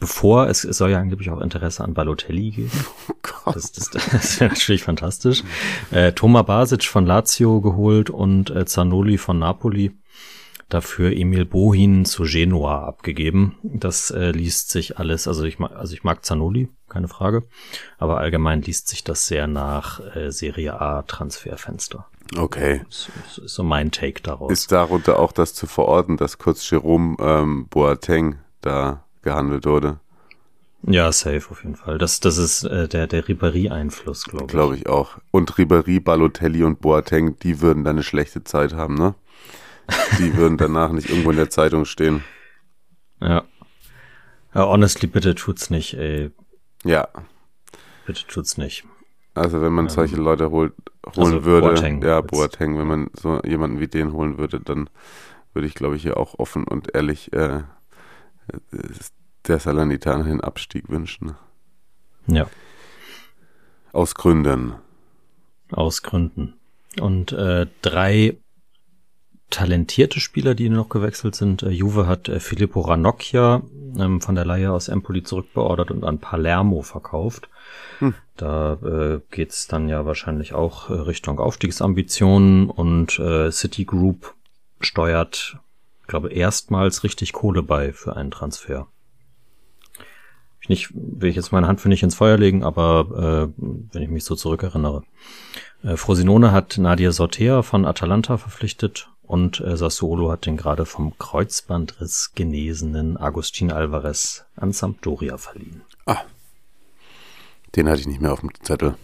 Bevor, 0.05 0.49
es, 0.49 0.65
es 0.65 0.77
soll 0.77 0.91
ja 0.91 0.99
angeblich 0.99 1.31
auch 1.31 1.41
Interesse 1.41 1.83
an 1.83 1.95
Balotelli 1.95 2.51
geben. 2.51 2.71
Oh 3.09 3.15
Gott. 3.23 3.57
Das, 3.57 3.73
das, 3.73 3.89
das 3.89 4.41
wäre 4.41 4.51
natürlich 4.51 4.83
fantastisch. 4.83 5.43
Äh, 5.91 6.13
Toma 6.13 6.43
Basic 6.43 6.85
von 6.85 7.07
Lazio 7.07 7.63
geholt 7.63 8.11
und 8.11 8.51
äh, 8.51 8.67
Zanoli 8.67 9.17
von 9.17 9.39
Napoli. 9.39 9.93
Dafür 10.69 11.11
Emil 11.11 11.47
Bohin 11.47 12.05
zu 12.05 12.25
Genua 12.25 12.85
abgegeben. 12.85 13.57
Das 13.63 14.11
äh, 14.11 14.31
liest 14.31 14.71
sich 14.71 14.99
alles, 14.99 15.27
also 15.27 15.45
ich 15.45 15.59
mag, 15.59 15.73
also 15.75 15.95
ich 15.95 16.05
mag 16.05 16.23
Zanoli, 16.23 16.69
keine 16.91 17.09
Frage. 17.09 17.43
Aber 17.97 18.19
allgemein 18.19 18.61
liest 18.61 18.89
sich 18.89 19.05
das 19.05 19.27
sehr 19.27 19.47
nach 19.47 20.01
äh, 20.15 20.31
Serie 20.31 20.79
A 20.79 21.01
Transferfenster. 21.03 22.07
Okay. 22.37 22.83
Das, 22.85 23.09
ist 23.39 23.55
so 23.55 23.63
mein 23.63 23.91
Take 23.91 24.21
daraus. 24.23 24.53
Ist 24.53 24.71
darunter 24.71 25.19
auch 25.19 25.33
das 25.33 25.55
zu 25.55 25.67
verorten, 25.67 26.19
dass 26.19 26.37
kurz 26.37 26.69
Jerome 26.69 27.17
ähm, 27.21 27.69
Boateng 27.69 28.39
da 28.61 29.04
gehandelt 29.25 29.67
wurde? 29.67 29.99
ja, 30.87 31.11
safe 31.13 31.51
auf 31.51 31.63
jeden 31.65 31.77
Fall. 31.77 31.97
Das, 31.99 32.21
das 32.21 32.37
ist 32.37 32.65
äh, 32.65 32.89
der, 32.89 33.07
der 33.07 33.25
Ribéry-Einfluss, 33.25 34.25
glaube 34.25 34.45
ich. 34.45 34.51
Glaube 34.51 34.77
ich 34.77 34.87
auch. 34.87 35.17
Und 35.31 35.53
Ribéry, 35.55 35.99
Balotelli 36.01 36.63
und 36.63 36.81
Boateng, 36.81 37.39
die 37.39 37.63
würden 37.63 37.85
da 37.85 37.91
eine 37.91 38.03
schlechte 38.03 38.45
Zeit 38.45 38.75
haben, 38.75 38.95
ne? 38.95 39.15
Die 40.19 40.35
würden 40.37 40.59
danach 40.59 40.93
nicht 40.93 41.09
irgendwo 41.09 41.31
in 41.31 41.37
der 41.39 41.49
Zeitung 41.51 41.87
stehen. 41.87 42.23
Ja. 43.21 43.45
Ja, 44.55 44.67
honestly, 44.67 45.09
bitte 45.09 45.35
tut's 45.35 45.71
nicht, 45.71 45.95
ey. 45.95 46.31
Ja, 46.85 47.09
Bitte 48.07 48.27
tut's 48.27 48.59
nicht. 48.59 48.85
also 49.35 49.63
wenn 49.63 49.73
man 49.73 49.89
solche 49.89 50.17
Leute 50.17 50.51
holt, 50.51 50.75
holen 51.17 51.35
also 51.35 51.45
würde, 51.45 51.69
Boateng 51.69 52.03
ja, 52.03 52.19
jetzt. 52.19 52.31
Boateng, 52.31 52.79
wenn 52.79 52.87
man 52.87 53.11
so 53.15 53.41
jemanden 53.43 53.81
wie 53.81 53.89
den 53.89 54.13
holen 54.13 54.39
würde, 54.39 54.61
dann 54.61 54.91
würde 55.55 55.67
ich, 55.67 55.75
glaube 55.75 55.97
ich, 55.97 56.03
hier 56.03 56.19
auch 56.19 56.39
offen 56.39 56.65
und 56.65 56.95
ehrlich 56.95 57.33
äh, 57.33 57.63
der 59.47 59.59
Salernitana 59.59 60.25
den 60.25 60.41
Abstieg 60.41 60.89
wünschen. 60.89 61.35
Ja. 62.27 62.47
Aus 63.93 64.15
Gründen. 64.15 64.75
Aus 65.71 66.03
Gründen. 66.03 66.55
Und 67.01 67.33
äh, 67.33 67.67
drei 67.83 68.37
talentierte 69.51 70.21
Spieler, 70.21 70.55
die 70.55 70.69
noch 70.69 70.89
gewechselt 70.89 71.35
sind. 71.35 71.63
Äh, 71.63 71.71
Juve 71.71 72.07
hat 72.07 72.29
äh, 72.29 72.41
Filippo 72.41 72.81
Ranocchia 72.81 73.63
ähm, 73.99 74.21
von 74.21 74.35
der 74.35 74.45
Leihe 74.45 74.73
aus 74.73 74.89
Empoli 74.89 75.23
zurückbeordert 75.23 75.91
und 75.91 76.05
an 76.05 76.19
Palermo 76.19 76.83
verkauft. 76.83 77.49
Hm. 77.99 78.15
Da 78.37 78.75
äh, 78.83 79.21
geht's 79.31 79.69
dann 79.69 79.89
ja 79.89 80.07
wahrscheinlich 80.07 80.55
auch 80.55 80.91
äh, 80.91 80.95
Richtung 80.95 81.39
Aufstiegsambitionen 81.39 82.69
und 82.69 83.19
äh, 83.19 83.51
Citigroup 83.51 84.35
steuert, 84.81 85.59
ich 86.05 86.09
glaube, 86.09 86.31
erstmals 86.31 87.03
richtig 87.03 87.33
Kohle 87.33 87.63
bei 87.63 87.95
für 87.95 88.15
einen 88.15 88.31
Transfer. 88.31 88.87
Ich 90.61 90.69
nicht, 90.69 90.91
will 90.93 91.31
ich 91.31 91.37
jetzt 91.37 91.51
meine 91.51 91.67
Hand 91.67 91.81
für 91.81 91.89
nicht 91.89 92.03
ins 92.03 92.15
Feuer 92.15 92.37
legen, 92.37 92.63
aber 92.63 93.53
äh, 93.57 93.63
wenn 93.91 94.03
ich 94.03 94.11
mich 94.11 94.25
so 94.25 94.35
zurückerinnere. 94.35 95.03
Äh, 95.83 95.97
Frosinone 95.97 96.53
hat 96.53 96.77
Nadia 96.77 97.11
Sortea 97.11 97.63
von 97.63 97.87
Atalanta 97.87 98.37
verpflichtet 98.37 99.09
und 99.23 99.61
äh, 99.61 99.79
Sassuolo 99.79 100.31
hat 100.31 100.45
den 100.45 100.59
gerade 100.59 100.85
vom 100.85 101.17
Kreuzbandriss 101.19 102.33
genesenen 102.35 103.17
Agustin 103.17 103.73
Alvarez 103.73 104.45
an 104.57 104.73
Sampdoria 104.73 105.39
verliehen. 105.39 105.81
Den 107.77 107.89
hatte 107.89 108.03
ich 108.03 108.07
nicht 108.07 108.21
mehr 108.21 108.35
auf 108.35 108.41
dem 108.41 108.51
Zettel. 108.63 108.95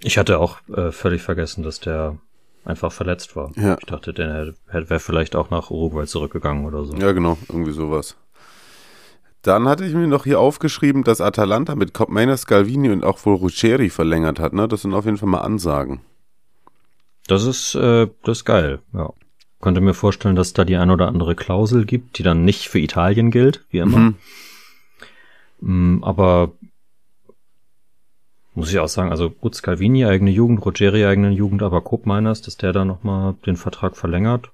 Ich 0.00 0.18
hatte 0.18 0.40
auch 0.40 0.58
äh, 0.70 0.90
völlig 0.90 1.22
vergessen, 1.22 1.62
dass 1.62 1.78
der 1.78 2.18
einfach 2.64 2.92
verletzt 2.92 3.36
war. 3.36 3.52
Ja. 3.56 3.76
Ich 3.78 3.86
dachte, 3.86 4.12
der 4.12 4.54
wäre 4.66 5.00
vielleicht 5.00 5.36
auch 5.36 5.50
nach 5.50 5.70
Uruguay 5.70 6.06
zurückgegangen 6.06 6.64
oder 6.64 6.84
so. 6.84 6.94
Ja, 6.96 7.12
genau, 7.12 7.38
irgendwie 7.48 7.72
sowas. 7.72 8.16
Dann 9.42 9.68
hatte 9.68 9.84
ich 9.84 9.92
mir 9.92 10.06
noch 10.06 10.24
hier 10.24 10.38
aufgeschrieben, 10.38 11.02
dass 11.02 11.20
Atalanta 11.20 11.74
mit 11.74 11.92
Copmainer 11.92 12.36
Scalvini 12.36 12.90
und 12.90 13.04
auch 13.04 13.24
wohl 13.26 13.34
Ruggeri 13.34 13.90
verlängert 13.90 14.38
hat. 14.38 14.52
Ne? 14.52 14.68
Das 14.68 14.82
sind 14.82 14.94
auf 14.94 15.04
jeden 15.04 15.16
Fall 15.16 15.28
mal 15.28 15.40
Ansagen. 15.40 16.00
Das 17.26 17.44
ist, 17.44 17.74
äh, 17.74 18.08
das 18.22 18.38
ist 18.38 18.44
geil, 18.44 18.80
ja. 18.92 19.10
Könnte 19.60 19.80
mir 19.80 19.94
vorstellen, 19.94 20.34
dass 20.34 20.54
da 20.54 20.64
die 20.64 20.76
ein 20.76 20.90
oder 20.90 21.06
andere 21.06 21.36
Klausel 21.36 21.84
gibt, 21.84 22.18
die 22.18 22.24
dann 22.24 22.44
nicht 22.44 22.68
für 22.68 22.80
Italien 22.80 23.30
gilt, 23.30 23.64
wie 23.70 23.78
immer. 23.78 23.98
Mhm. 23.98 24.14
Mm, 25.60 26.04
aber 26.04 26.52
muss 28.54 28.70
ich 28.70 28.78
auch 28.78 28.88
sagen, 28.88 29.10
also 29.10 29.30
gut, 29.30 29.54
Scalvini 29.54 30.04
eigene 30.04 30.30
Jugend, 30.30 30.64
Ruggeri 30.64 31.06
eigene 31.06 31.30
Jugend, 31.30 31.62
aber 31.62 31.80
Coop 31.80 32.06
Miners, 32.06 32.42
dass 32.42 32.56
der 32.56 32.72
da 32.72 32.84
nochmal 32.84 33.34
den 33.46 33.56
Vertrag 33.56 33.96
verlängert, 33.96 34.50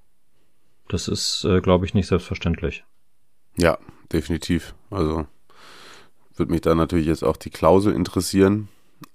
das 0.88 1.08
ist, 1.08 1.44
äh, 1.44 1.60
glaube 1.60 1.84
ich, 1.84 1.94
nicht 1.94 2.06
selbstverständlich. 2.06 2.84
Ja, 3.56 3.78
definitiv. 4.12 4.74
Also 4.90 5.26
würde 6.36 6.52
mich 6.52 6.60
da 6.60 6.74
natürlich 6.74 7.06
jetzt 7.06 7.24
auch 7.24 7.36
die 7.36 7.50
Klausel 7.50 7.92
interessieren. 7.92 8.68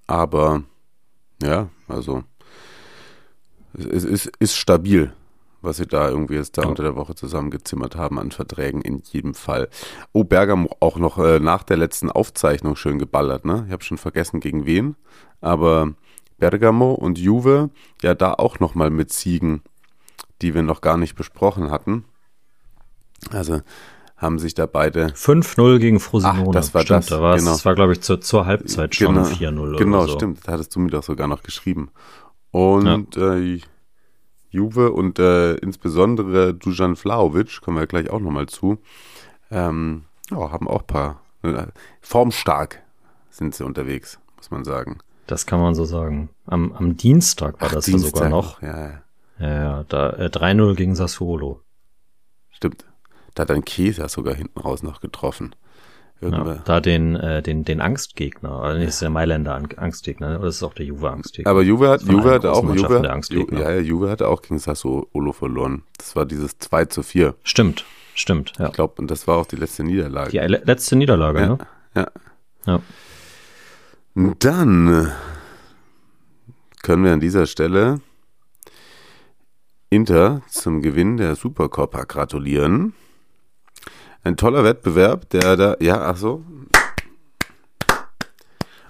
Aber 0.06 0.62
ja, 1.42 1.68
also 1.88 2.24
es 3.72 4.04
ist, 4.04 4.26
ist 4.38 4.54
stabil, 4.54 5.12
was 5.64 5.76
sie 5.78 5.86
da 5.86 6.08
irgendwie 6.08 6.34
jetzt 6.34 6.56
da 6.58 6.62
Ja. 6.62 6.68
unter 6.68 6.82
der 6.82 6.96
Woche 6.96 7.14
zusammengezimmert 7.14 7.96
haben 7.96 8.18
an 8.18 8.30
Verträgen 8.30 8.82
in 8.82 9.02
jedem 9.04 9.34
Fall. 9.34 9.68
Oh, 10.12 10.24
Bergamo 10.24 10.68
auch 10.80 10.96
noch 10.98 11.18
äh, 11.18 11.40
nach 11.40 11.62
der 11.62 11.76
letzten 11.76 12.10
Aufzeichnung 12.10 12.76
schön 12.76 12.98
geballert, 12.98 13.44
ne? 13.44 13.64
Ich 13.66 13.72
habe 13.72 13.82
schon 13.84 13.98
vergessen 13.98 14.40
gegen 14.40 14.66
wen, 14.66 14.96
aber 15.40 15.92
Bergamo 16.38 16.92
und 16.92 17.18
Juve 17.18 17.70
ja 18.02 18.14
da 18.14 18.34
auch 18.34 18.60
noch 18.60 18.74
mal 18.74 18.90
mit 18.90 19.12
Siegen, 19.12 19.62
die 20.42 20.54
wir 20.54 20.62
noch 20.62 20.80
gar 20.80 20.96
nicht 20.96 21.14
besprochen 21.14 21.70
hatten. 21.70 22.04
Also 23.30 23.60
haben 24.16 24.38
sich 24.38 24.54
da 24.54 24.66
beide 24.66 25.08
5-0 25.08 25.78
gegen 25.78 26.00
Frosinone. 26.00 26.44
Ach, 26.48 26.52
das 26.52 26.72
war 26.74 26.82
stimmt, 26.82 26.98
das, 26.98 27.06
da 27.08 27.36
genau. 27.36 27.50
Das 27.50 27.64
war, 27.64 27.74
glaube 27.74 27.92
ich, 27.92 28.00
zur, 28.00 28.20
zur 28.20 28.46
Halbzeit 28.46 28.94
schon 28.94 29.14
Genau, 29.14 29.26
4-0 29.26 29.76
Genau, 29.76 29.98
oder 29.98 30.08
so. 30.08 30.14
stimmt. 30.14 30.40
Da 30.46 30.52
hattest 30.52 30.74
du 30.74 30.80
mir 30.80 30.90
doch 30.90 31.02
sogar 31.02 31.26
noch 31.28 31.42
geschrieben. 31.42 31.90
Und 32.50 33.16
äh, 33.16 33.60
Juve 34.54 34.92
und 34.92 35.18
äh, 35.18 35.54
insbesondere 35.56 36.54
Dujan 36.54 36.96
Vlaovic, 36.96 37.60
kommen 37.60 37.76
wir 37.76 37.86
gleich 37.86 38.08
auch 38.10 38.20
nochmal 38.20 38.46
zu, 38.46 38.78
ähm, 39.50 40.04
ja, 40.30 40.50
haben 40.50 40.68
auch 40.68 40.80
ein 40.80 40.86
paar, 40.86 41.20
äh, 41.42 41.66
formstark 42.00 42.82
sind 43.30 43.54
sie 43.54 43.64
unterwegs, 43.64 44.18
muss 44.36 44.50
man 44.50 44.64
sagen. 44.64 44.98
Das 45.26 45.44
kann 45.46 45.60
man 45.60 45.74
so 45.74 45.84
sagen. 45.84 46.30
Am, 46.46 46.72
am 46.72 46.96
Dienstag 46.96 47.60
war 47.60 47.68
Ach, 47.68 47.72
das 47.72 47.86
ja 47.86 47.98
sogar 47.98 48.28
Dienstag 48.28 48.30
noch. 48.30 48.62
Ja, 48.62 48.86
ja, 48.86 49.02
Ja, 49.40 49.48
ja, 49.48 49.84
da 49.88 50.10
äh, 50.10 50.26
3-0 50.26 50.74
gegen 50.74 50.94
Sassuolo. 50.94 51.60
stimmt. 52.50 52.84
Da 53.34 53.42
hat 53.42 53.50
dann 53.50 53.64
Käser 53.64 54.08
sogar 54.08 54.34
hinten 54.34 54.60
raus 54.60 54.84
noch 54.84 55.00
getroffen. 55.00 55.56
Ja, 56.24 56.38
Irgendwer. 56.38 56.62
da 56.64 56.80
den, 56.80 57.16
äh, 57.16 57.42
den, 57.42 57.64
den 57.64 57.80
Angstgegner, 57.80 58.58
oder 58.60 58.74
nicht, 58.78 58.88
ist 58.88 59.02
der 59.02 59.10
Mailänder 59.10 59.54
Ang- 59.54 59.76
Angstgegner, 59.78 60.30
ne? 60.30 60.38
oder 60.38 60.48
ist 60.48 60.56
es 60.56 60.62
auch 60.62 60.74
der 60.74 60.86
Juve 60.86 61.10
Angstgegner? 61.10 61.50
Aber 61.50 61.62
Juve 61.62 61.88
hat, 61.88 62.02
Juve 62.02 62.30
hatte 62.30 62.52
auch, 62.52 62.62
Juve, 62.74 63.20
Ju, 63.30 63.46
ja, 63.52 63.70
ja, 63.72 63.80
Juve 63.80 64.10
hatte 64.10 64.28
auch 64.28 64.42
gegen 64.42 64.58
Sassuolo 64.58 65.32
verloren. 65.32 65.82
Das 65.98 66.16
war 66.16 66.24
dieses 66.26 66.58
2 66.58 66.86
zu 66.86 67.02
4. 67.02 67.34
Stimmt, 67.42 67.84
stimmt, 68.14 68.52
ja. 68.58 68.66
Ich 68.66 68.72
glaube, 68.72 68.94
und 69.00 69.10
das 69.10 69.26
war 69.26 69.36
auch 69.36 69.46
die 69.46 69.56
letzte 69.56 69.84
Niederlage. 69.84 70.30
Die 70.30 70.38
le- 70.38 70.62
letzte 70.64 70.96
Niederlage, 70.96 71.40
ja, 71.40 71.46
ne? 71.48 71.58
ja. 71.94 72.06
Ja. 72.66 72.80
Dann 74.38 75.12
können 76.82 77.04
wir 77.04 77.12
an 77.12 77.20
dieser 77.20 77.46
Stelle 77.46 78.00
Inter 79.90 80.42
zum 80.48 80.82
Gewinn 80.82 81.16
der 81.16 81.34
Supercoppa 81.36 82.04
gratulieren. 82.04 82.94
Ein 84.24 84.38
toller 84.38 84.64
Wettbewerb, 84.64 85.28
der 85.30 85.56
da, 85.56 85.76
ja, 85.80 86.00
ach 86.00 86.16
so. 86.16 86.42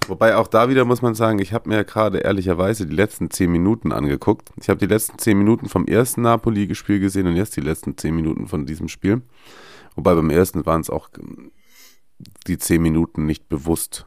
Wobei 0.07 0.37
auch 0.37 0.47
da 0.47 0.69
wieder 0.69 0.85
muss 0.85 1.03
man 1.03 1.17
sagen, 1.17 1.41
ich 1.41 1.53
habe 1.53 1.69
mir 1.69 1.85
gerade 1.85 2.19
ehrlicherweise 2.19 2.87
die 2.87 2.95
letzten 2.95 3.31
zehn 3.31 3.51
Minuten 3.51 3.91
angeguckt. 3.91 4.53
Ich 4.61 4.69
habe 4.69 4.79
die 4.79 4.87
letzten 4.87 5.19
zehn 5.19 5.37
Minuten 5.37 5.69
vom 5.69 5.87
ersten 5.87 6.23
Napoli-Spiel 6.23 7.01
gesehen 7.01 7.27
und 7.27 7.35
jetzt 7.35 7.57
die 7.57 7.63
letzten 7.63 7.97
zehn 7.97 8.15
Minuten 8.15 8.47
von 8.47 8.65
diesem 8.65 8.87
Spiel. 8.87 9.23
Wobei 9.97 10.15
beim 10.15 10.31
ersten 10.31 10.67
waren 10.67 10.83
es 10.83 10.91
auch 10.91 11.09
die 12.47 12.59
zehn 12.59 12.83
Minuten 12.83 13.27
nicht 13.27 13.49
bewusst 13.49 14.07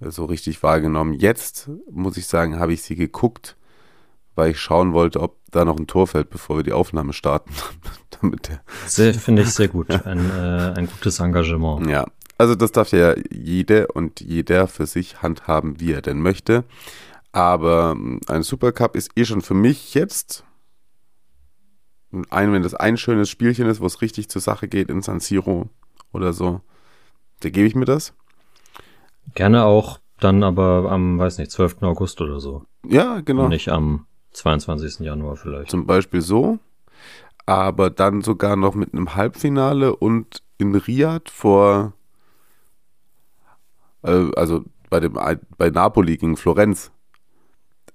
so 0.00 0.24
richtig 0.24 0.62
wahrgenommen. 0.62 1.14
Jetzt, 1.14 1.68
muss 1.90 2.16
ich 2.16 2.26
sagen, 2.26 2.60
habe 2.60 2.72
ich 2.72 2.82
sie 2.82 2.94
geguckt, 2.94 3.56
weil 4.34 4.52
ich 4.52 4.60
schauen 4.60 4.92
wollte, 4.92 5.20
ob 5.20 5.36
da 5.50 5.64
noch 5.64 5.76
ein 5.76 5.86
Tor 5.86 6.06
fällt, 6.06 6.30
bevor 6.30 6.56
wir 6.56 6.62
die 6.62 6.72
Aufnahme 6.72 7.12
starten. 7.12 7.52
Damit 8.20 8.48
der, 8.48 8.60
Sehr, 8.86 9.14
finde 9.14 9.42
ich 9.42 9.50
sehr 9.50 9.68
gut. 9.68 9.90
Ein, 10.06 10.30
äh, 10.30 10.74
ein 10.76 10.86
gutes 10.86 11.20
Engagement. 11.20 11.88
ja, 11.88 12.04
also 12.36 12.54
das 12.54 12.72
darf 12.72 12.92
ja 12.92 13.14
jede 13.30 13.88
und 13.88 14.20
jeder 14.20 14.66
für 14.66 14.86
sich 14.86 15.22
handhaben, 15.22 15.80
wie 15.80 15.92
er 15.92 16.02
denn 16.02 16.20
möchte. 16.20 16.64
Aber 17.32 17.92
ähm, 17.96 18.20
ein 18.26 18.42
Supercup 18.42 18.96
ist 18.96 19.10
eh 19.16 19.24
schon 19.24 19.40
für 19.40 19.54
mich 19.54 19.94
jetzt, 19.94 20.44
ein, 22.30 22.52
wenn 22.52 22.62
das 22.62 22.74
ein 22.74 22.96
schönes 22.96 23.30
Spielchen 23.30 23.66
ist, 23.66 23.80
wo 23.80 23.86
es 23.86 24.02
richtig 24.02 24.28
zur 24.28 24.42
Sache 24.42 24.68
geht 24.68 24.90
in 24.90 25.02
San 25.02 25.20
Siro 25.20 25.68
oder 26.12 26.32
so, 26.32 26.60
da 27.40 27.50
gebe 27.50 27.66
ich 27.66 27.74
mir 27.74 27.84
das. 27.84 28.14
Gerne 29.34 29.64
auch 29.64 30.00
dann 30.18 30.42
aber 30.42 30.90
am, 30.90 31.18
weiß 31.18 31.38
nicht, 31.38 31.50
12. 31.50 31.82
August 31.82 32.20
oder 32.20 32.40
so. 32.40 32.64
Ja, 32.86 33.20
genau. 33.20 33.44
Und 33.44 33.50
nicht 33.50 33.70
am 33.70 34.06
22. 34.32 35.00
Januar 35.00 35.36
vielleicht. 35.36 35.70
Zum 35.70 35.86
Beispiel 35.86 36.20
so. 36.20 36.58
Aber 37.46 37.90
dann 37.90 38.22
sogar 38.22 38.56
noch 38.56 38.74
mit 38.74 38.92
einem 38.94 39.14
Halbfinale 39.14 39.96
und 39.96 40.42
in 40.58 40.74
Riyadh 40.74 41.30
vor, 41.30 41.94
äh, 44.02 44.30
also 44.36 44.64
bei 44.88 45.00
dem 45.00 45.14
bei 45.14 45.70
Napoli 45.70 46.16
gegen 46.16 46.36
Florenz. 46.36 46.92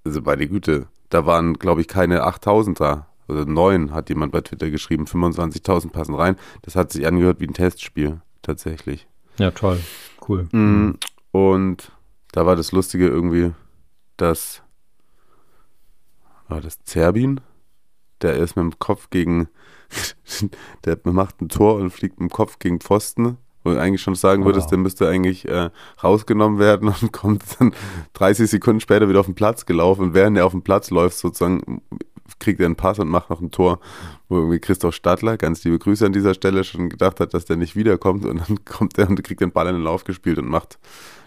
Also 0.04 0.22
bei 0.22 0.36
der 0.36 0.48
Güte, 0.48 0.88
da 1.10 1.26
waren, 1.26 1.54
glaube 1.56 1.82
ich, 1.82 1.88
keine 1.88 2.24
8000 2.24 2.80
da. 2.80 3.08
Also 3.28 3.44
neun 3.44 3.92
hat 3.92 4.10
jemand 4.10 4.32
bei 4.32 4.42
Twitter 4.42 4.70
geschrieben, 4.70 5.06
25.000 5.06 5.92
passen 5.92 6.14
rein. 6.14 6.36
Das 6.62 6.76
hat 6.76 6.92
sich 6.92 7.08
angehört 7.08 7.40
wie 7.40 7.48
ein 7.48 7.54
Testspiel, 7.54 8.22
tatsächlich. 8.44 9.08
Ja, 9.38 9.52
toll. 9.52 9.80
Cool. 10.28 10.48
Mm, 10.52 10.98
Und 11.32 11.92
da 12.32 12.46
war 12.46 12.56
das 12.56 12.72
Lustige 12.72 13.08
irgendwie, 13.08 13.54
dass 14.18 14.62
war 16.48 16.62
das 16.62 16.84
Zerbin, 16.84 17.42
der 18.22 18.36
ist 18.36 18.56
mit 18.56 18.64
dem 18.64 18.80
Kopf 18.80 19.10
gegen, 19.10 19.48
der 20.86 20.98
macht 21.04 21.42
ein 21.42 21.50
Tor 21.50 21.76
und 21.76 21.92
fliegt 21.92 22.20
mit 22.20 22.30
dem 22.30 22.34
Kopf 22.34 22.60
gegen 22.60 22.80
Pfosten, 22.80 23.38
wo 23.64 23.72
du 23.72 23.82
eigentlich 23.82 24.02
schon 24.02 24.16
sagen 24.16 24.46
würdest, 24.46 24.66
Wow. 24.66 24.70
der 24.70 24.78
müsste 24.78 25.10
eigentlich 25.10 25.48
äh, 25.48 25.70
rausgenommen 26.04 26.60
werden 26.60 26.94
und 27.02 27.12
kommt 27.12 27.44
dann 27.60 27.74
30 28.14 28.50
Sekunden 28.50 28.80
später 28.80 29.10
wieder 29.10 29.20
auf 29.20 29.26
den 29.26 29.36
Platz 29.36 29.66
gelaufen. 29.66 30.04
Und 30.04 30.14
während 30.14 30.38
er 30.38 30.46
auf 30.46 30.52
den 30.52 30.62
Platz 30.64 30.90
läuft, 30.92 31.18
sozusagen 31.18 31.82
kriegt 32.40 32.60
er 32.60 32.66
einen 32.66 32.76
Pass 32.76 33.00
und 33.00 33.08
macht 33.08 33.30
noch 33.30 33.42
ein 33.42 33.52
Tor, 33.52 33.80
wo 34.30 34.38
irgendwie 34.38 34.60
Christoph 34.60 34.96
Stadler, 34.96 35.38
ganz 35.38 35.64
liebe 35.64 35.80
Grüße 35.80 36.06
an 36.06 36.14
dieser 36.14 36.34
Stelle, 36.34 36.64
schon 36.64 36.90
gedacht 36.90 37.20
hat, 37.20 37.34
dass 37.34 37.46
der 37.46 37.56
nicht 37.58 37.76
wiederkommt. 37.76 38.26
Und 38.26 38.38
dann 38.48 38.66
kommt 38.66 38.98
er 38.98 39.10
und 39.10 39.24
kriegt 39.24 39.42
den 39.42 39.52
Ball 39.52 39.68
in 39.68 39.76
den 39.76 39.84
Lauf 39.84 40.04
gespielt 40.04 40.38
und 40.40 40.48
macht, 40.48 40.80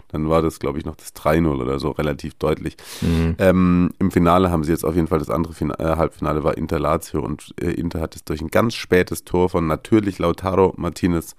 dann 0.09 0.29
war 0.29 0.41
das, 0.41 0.59
glaube 0.59 0.77
ich, 0.79 0.85
noch 0.85 0.95
das 0.95 1.15
3-0 1.15 1.47
oder 1.61 1.79
so, 1.79 1.91
relativ 1.91 2.33
deutlich. 2.35 2.75
Mhm. 3.01 3.35
Ähm, 3.37 3.91
Im 3.99 4.11
Finale 4.11 4.51
haben 4.51 4.63
sie 4.63 4.71
jetzt 4.71 4.83
auf 4.83 4.95
jeden 4.95 5.07
Fall 5.07 5.19
das 5.19 5.29
andere 5.29 5.53
Fina 5.53 5.75
äh, 5.79 5.95
Halbfinale 5.95 6.43
war 6.43 6.57
Inter 6.57 6.79
Lazio 6.79 7.21
und 7.21 7.53
äh, 7.61 7.71
Inter 7.71 8.01
hat 8.01 8.15
es 8.15 8.23
durch 8.23 8.41
ein 8.41 8.49
ganz 8.49 8.73
spätes 8.73 9.23
Tor 9.23 9.49
von 9.49 9.67
natürlich 9.67 10.19
Lautaro 10.19 10.73
Martinez. 10.77 11.35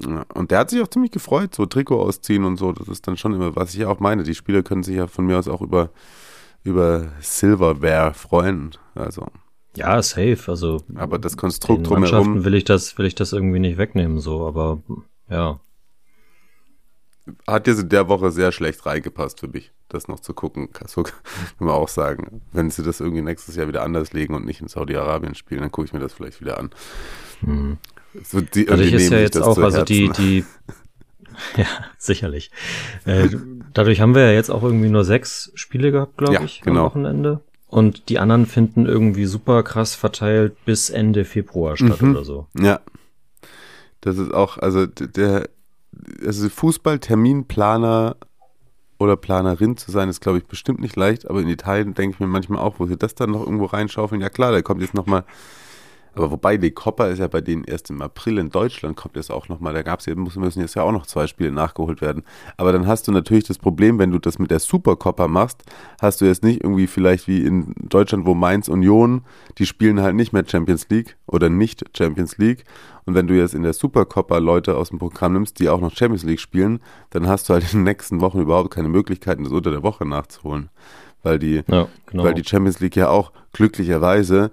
Ja, 0.00 0.24
Und 0.34 0.50
der 0.50 0.60
hat 0.60 0.70
sich 0.70 0.80
auch 0.80 0.88
ziemlich 0.88 1.12
gefreut, 1.12 1.54
so 1.54 1.66
Trikot 1.66 2.00
ausziehen 2.00 2.44
und 2.44 2.56
so. 2.56 2.72
Das 2.72 2.88
ist 2.88 3.06
dann 3.06 3.16
schon 3.16 3.34
immer, 3.34 3.54
was 3.54 3.74
ich 3.74 3.84
auch 3.84 4.00
meine. 4.00 4.22
Die 4.22 4.34
Spieler 4.34 4.62
können 4.62 4.82
sich 4.82 4.96
ja 4.96 5.06
von 5.06 5.26
mir 5.26 5.38
aus 5.38 5.48
auch 5.48 5.60
über, 5.60 5.90
über 6.64 7.08
Silverware 7.20 8.14
freuen. 8.14 8.70
Also, 8.94 9.26
Ja, 9.76 10.02
safe. 10.02 10.44
Also 10.48 10.82
aber 10.94 11.18
das 11.18 11.36
Konstrukt 11.36 11.86
drumherum 11.86 12.44
will 12.44 12.54
ich 12.54 12.64
das, 12.64 12.96
will 12.96 13.04
ich 13.04 13.14
das 13.14 13.32
irgendwie 13.34 13.58
nicht 13.58 13.76
wegnehmen, 13.76 14.18
so, 14.18 14.46
aber 14.46 14.80
ja. 15.28 15.60
Hat 17.46 17.66
jetzt 17.66 17.80
in 17.80 17.88
der 17.88 18.08
Woche 18.08 18.30
sehr 18.30 18.50
schlecht 18.52 18.84
reingepasst 18.84 19.40
für 19.40 19.48
mich, 19.48 19.72
das 19.88 20.08
noch 20.08 20.20
zu 20.20 20.34
gucken. 20.34 20.68
So 20.86 21.02
kann 21.04 21.12
man 21.60 21.70
auch 21.70 21.88
sagen. 21.88 22.42
Wenn 22.52 22.70
sie 22.70 22.82
das 22.82 23.00
irgendwie 23.00 23.22
nächstes 23.22 23.56
Jahr 23.56 23.68
wieder 23.68 23.82
anders 23.82 24.12
legen 24.12 24.34
und 24.34 24.44
nicht 24.44 24.60
in 24.60 24.68
Saudi-Arabien 24.68 25.34
spielen, 25.34 25.60
dann 25.60 25.70
gucke 25.72 25.86
ich 25.86 25.92
mir 25.92 26.00
das 26.00 26.12
vielleicht 26.12 26.40
wieder 26.40 26.58
an. 26.58 26.70
Hm. 27.40 27.78
So, 28.24 28.40
die, 28.40 28.66
Dadurch 28.66 28.88
irgendwie 28.88 29.04
ist 29.04 29.10
ja 29.10 29.18
jetzt 29.20 29.40
auch, 29.40 29.56
also 29.58 29.84
die, 29.84 30.10
die, 30.10 30.44
ja, 31.56 31.66
sicherlich. 31.96 32.50
Äh, 33.06 33.28
dadurch 33.72 34.00
haben 34.00 34.14
wir 34.14 34.22
ja 34.22 34.32
jetzt 34.32 34.50
auch 34.50 34.62
irgendwie 34.62 34.90
nur 34.90 35.04
sechs 35.04 35.50
Spiele 35.54 35.92
gehabt, 35.92 36.18
glaube 36.18 36.34
Ja, 36.34 36.42
ich, 36.42 36.60
genau. 36.60 36.80
am 36.80 36.86
Wochenende. 36.86 37.40
Und 37.68 38.10
die 38.10 38.18
anderen 38.18 38.44
finden 38.44 38.84
irgendwie 38.84 39.24
super 39.24 39.62
krass 39.62 39.94
verteilt 39.94 40.56
bis 40.66 40.90
Ende 40.90 41.24
Februar 41.24 41.76
statt 41.78 42.02
Mhm. 42.02 42.10
oder 42.10 42.24
so. 42.24 42.46
Ja. 42.58 42.80
Das 44.02 44.18
ist 44.18 44.34
auch, 44.34 44.58
also 44.58 44.84
der, 44.86 45.48
also 46.24 46.48
Fußballterminplaner 46.48 48.16
oder 48.98 49.16
Planerin 49.16 49.76
zu 49.76 49.90
sein, 49.90 50.08
ist, 50.08 50.20
glaube 50.20 50.38
ich, 50.38 50.46
bestimmt 50.46 50.80
nicht 50.80 50.96
leicht, 50.96 51.28
aber 51.28 51.40
in 51.40 51.48
Italien 51.48 51.94
denke 51.94 52.14
ich 52.14 52.20
mir 52.20 52.26
manchmal 52.26 52.60
auch, 52.60 52.78
wo 52.78 52.86
sie 52.86 52.96
das 52.96 53.14
dann 53.14 53.30
noch 53.30 53.40
irgendwo 53.40 53.66
reinschaufeln, 53.66 54.20
ja 54.20 54.28
klar, 54.28 54.52
da 54.52 54.62
kommt 54.62 54.80
jetzt 54.80 54.94
nochmal, 54.94 55.24
aber 56.14 56.30
wobei, 56.30 56.58
die 56.58 56.70
Coppa 56.70 57.06
ist 57.06 57.20
ja 57.20 57.26
bei 57.26 57.40
denen 57.40 57.64
erst 57.64 57.88
im 57.90 58.02
April 58.02 58.38
in 58.38 58.50
Deutschland, 58.50 58.96
kommt 58.96 59.16
jetzt 59.16 59.30
auch 59.30 59.48
nochmal, 59.48 59.72
da 59.72 59.82
gab 59.82 60.00
es 60.00 60.06
ja, 60.06 60.14
müssen 60.14 60.60
jetzt 60.60 60.74
ja 60.74 60.82
auch 60.82 60.92
noch 60.92 61.06
zwei 61.06 61.26
Spiele 61.26 61.50
nachgeholt 61.50 62.00
werden. 62.02 62.22
Aber 62.56 62.72
dann 62.72 62.86
hast 62.86 63.08
du 63.08 63.12
natürlich 63.12 63.44
das 63.44 63.58
Problem, 63.58 63.98
wenn 63.98 64.10
du 64.10 64.18
das 64.18 64.38
mit 64.38 64.50
der 64.50 64.58
Supercoppa 64.58 65.26
machst, 65.28 65.62
hast 66.00 66.20
du 66.20 66.26
jetzt 66.26 66.42
nicht 66.42 66.62
irgendwie 66.62 66.86
vielleicht 66.86 67.28
wie 67.28 67.42
in 67.42 67.74
Deutschland, 67.80 68.26
wo 68.26 68.34
Mainz 68.34 68.68
Union, 68.68 69.22
die 69.58 69.66
spielen 69.66 70.00
halt 70.02 70.14
nicht 70.14 70.32
mehr 70.32 70.44
Champions 70.46 70.88
League 70.90 71.16
oder 71.26 71.48
nicht 71.48 71.84
Champions 71.96 72.36
League. 72.36 72.64
Und 73.04 73.14
wenn 73.14 73.26
du 73.26 73.34
jetzt 73.34 73.54
in 73.54 73.62
der 73.62 73.72
Supercoppa 73.72 74.38
Leute 74.38 74.76
aus 74.76 74.90
dem 74.90 74.98
Programm 74.98 75.32
nimmst, 75.32 75.58
die 75.58 75.68
auch 75.68 75.80
noch 75.80 75.96
Champions 75.96 76.24
League 76.24 76.40
spielen, 76.40 76.80
dann 77.10 77.26
hast 77.26 77.48
du 77.48 77.54
halt 77.54 77.64
in 77.72 77.80
den 77.80 77.84
nächsten 77.84 78.20
Wochen 78.20 78.40
überhaupt 78.40 78.70
keine 78.70 78.88
Möglichkeiten, 78.88 79.44
das 79.44 79.52
unter 79.52 79.70
der 79.70 79.82
Woche 79.82 80.06
nachzuholen. 80.06 80.68
Weil 81.22 81.38
die, 81.38 81.62
Ja, 81.68 81.88
genau. 82.06 82.24
weil 82.24 82.34
die 82.34 82.44
Champions 82.44 82.80
League 82.80 82.96
ja 82.96 83.08
auch 83.08 83.32
glücklicherweise 83.52 84.50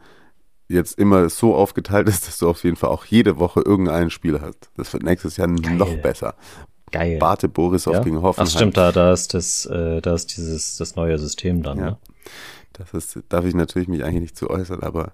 jetzt 0.70 0.98
immer 1.00 1.30
so 1.30 1.56
aufgeteilt 1.56 2.08
ist, 2.08 2.28
dass 2.28 2.38
du 2.38 2.50
auf 2.50 2.64
jeden 2.64 2.76
Fall 2.76 2.90
auch 2.90 3.06
jede 3.06 3.40
Woche 3.40 3.62
irgendein 3.62 4.10
Spiel 4.10 4.40
hast. 4.40 4.70
Das 4.78 4.94
wird 4.94 5.04
nächstes 5.04 5.36
Jahr 5.38 5.48
noch 5.48 5.96
besser. 5.98 6.36
Geil. 6.92 7.18
Barte 7.20 7.50
Borisov 7.50 7.94
ja? 7.96 8.04
gegen 8.04 8.22
Hoffenheim. 8.22 8.48
Ach 8.48 8.56
stimmt, 8.56 8.78
da, 8.78 8.92
da 8.92 9.12
ist 9.12 9.34
das, 9.34 9.66
äh, 9.66 10.02
da 10.02 10.14
ist 10.14 10.38
dieses, 10.38 10.78
das 10.78 10.96
neue 10.96 11.18
System 11.20 11.62
dann, 11.64 11.78
Ja. 11.78 11.86
ne? 11.86 11.98
Das 12.74 12.94
ist, 12.94 13.20
darf 13.30 13.46
ich 13.46 13.56
natürlich 13.56 13.88
mich 13.90 14.04
eigentlich 14.04 14.22
nicht 14.22 14.38
zu 14.38 14.50
äußern, 14.50 14.82
aber 14.84 15.12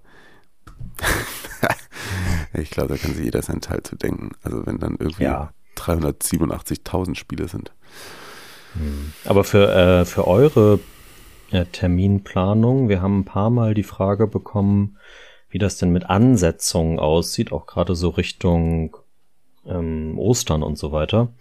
ich 2.54 2.70
glaube, 2.70 2.94
da 2.94 2.96
kann 2.96 3.14
sich 3.14 3.24
jeder 3.24 3.42
seinen 3.42 3.60
Teil 3.60 3.82
zu 3.82 3.96
denken. 3.96 4.30
Also 4.42 4.64
wenn 4.66 4.78
dann 4.78 4.96
irgendwie 4.98 5.24
Ja. 5.24 5.50
387.000 5.76 7.14
Spiele 7.16 7.48
sind. 7.48 7.72
Aber 9.24 9.44
für, 9.44 9.72
äh, 9.74 10.04
für 10.04 10.26
eure 10.26 10.80
äh, 11.50 11.64
Terminplanung, 11.66 12.88
wir 12.88 13.00
haben 13.02 13.20
ein 13.20 13.24
paar 13.24 13.50
Mal 13.50 13.74
die 13.74 13.82
Frage 13.82 14.26
bekommen, 14.26 14.98
wie 15.56 15.58
das 15.58 15.78
denn 15.78 15.88
mit 15.88 16.10
Ansetzungen 16.10 16.98
aussieht, 16.98 17.50
auch 17.50 17.64
gerade 17.64 17.94
so 17.94 18.10
Richtung 18.10 18.94
ähm, 19.64 20.18
Ostern 20.18 20.62
und 20.62 20.76
so 20.76 20.92
weiter. 20.92 21.32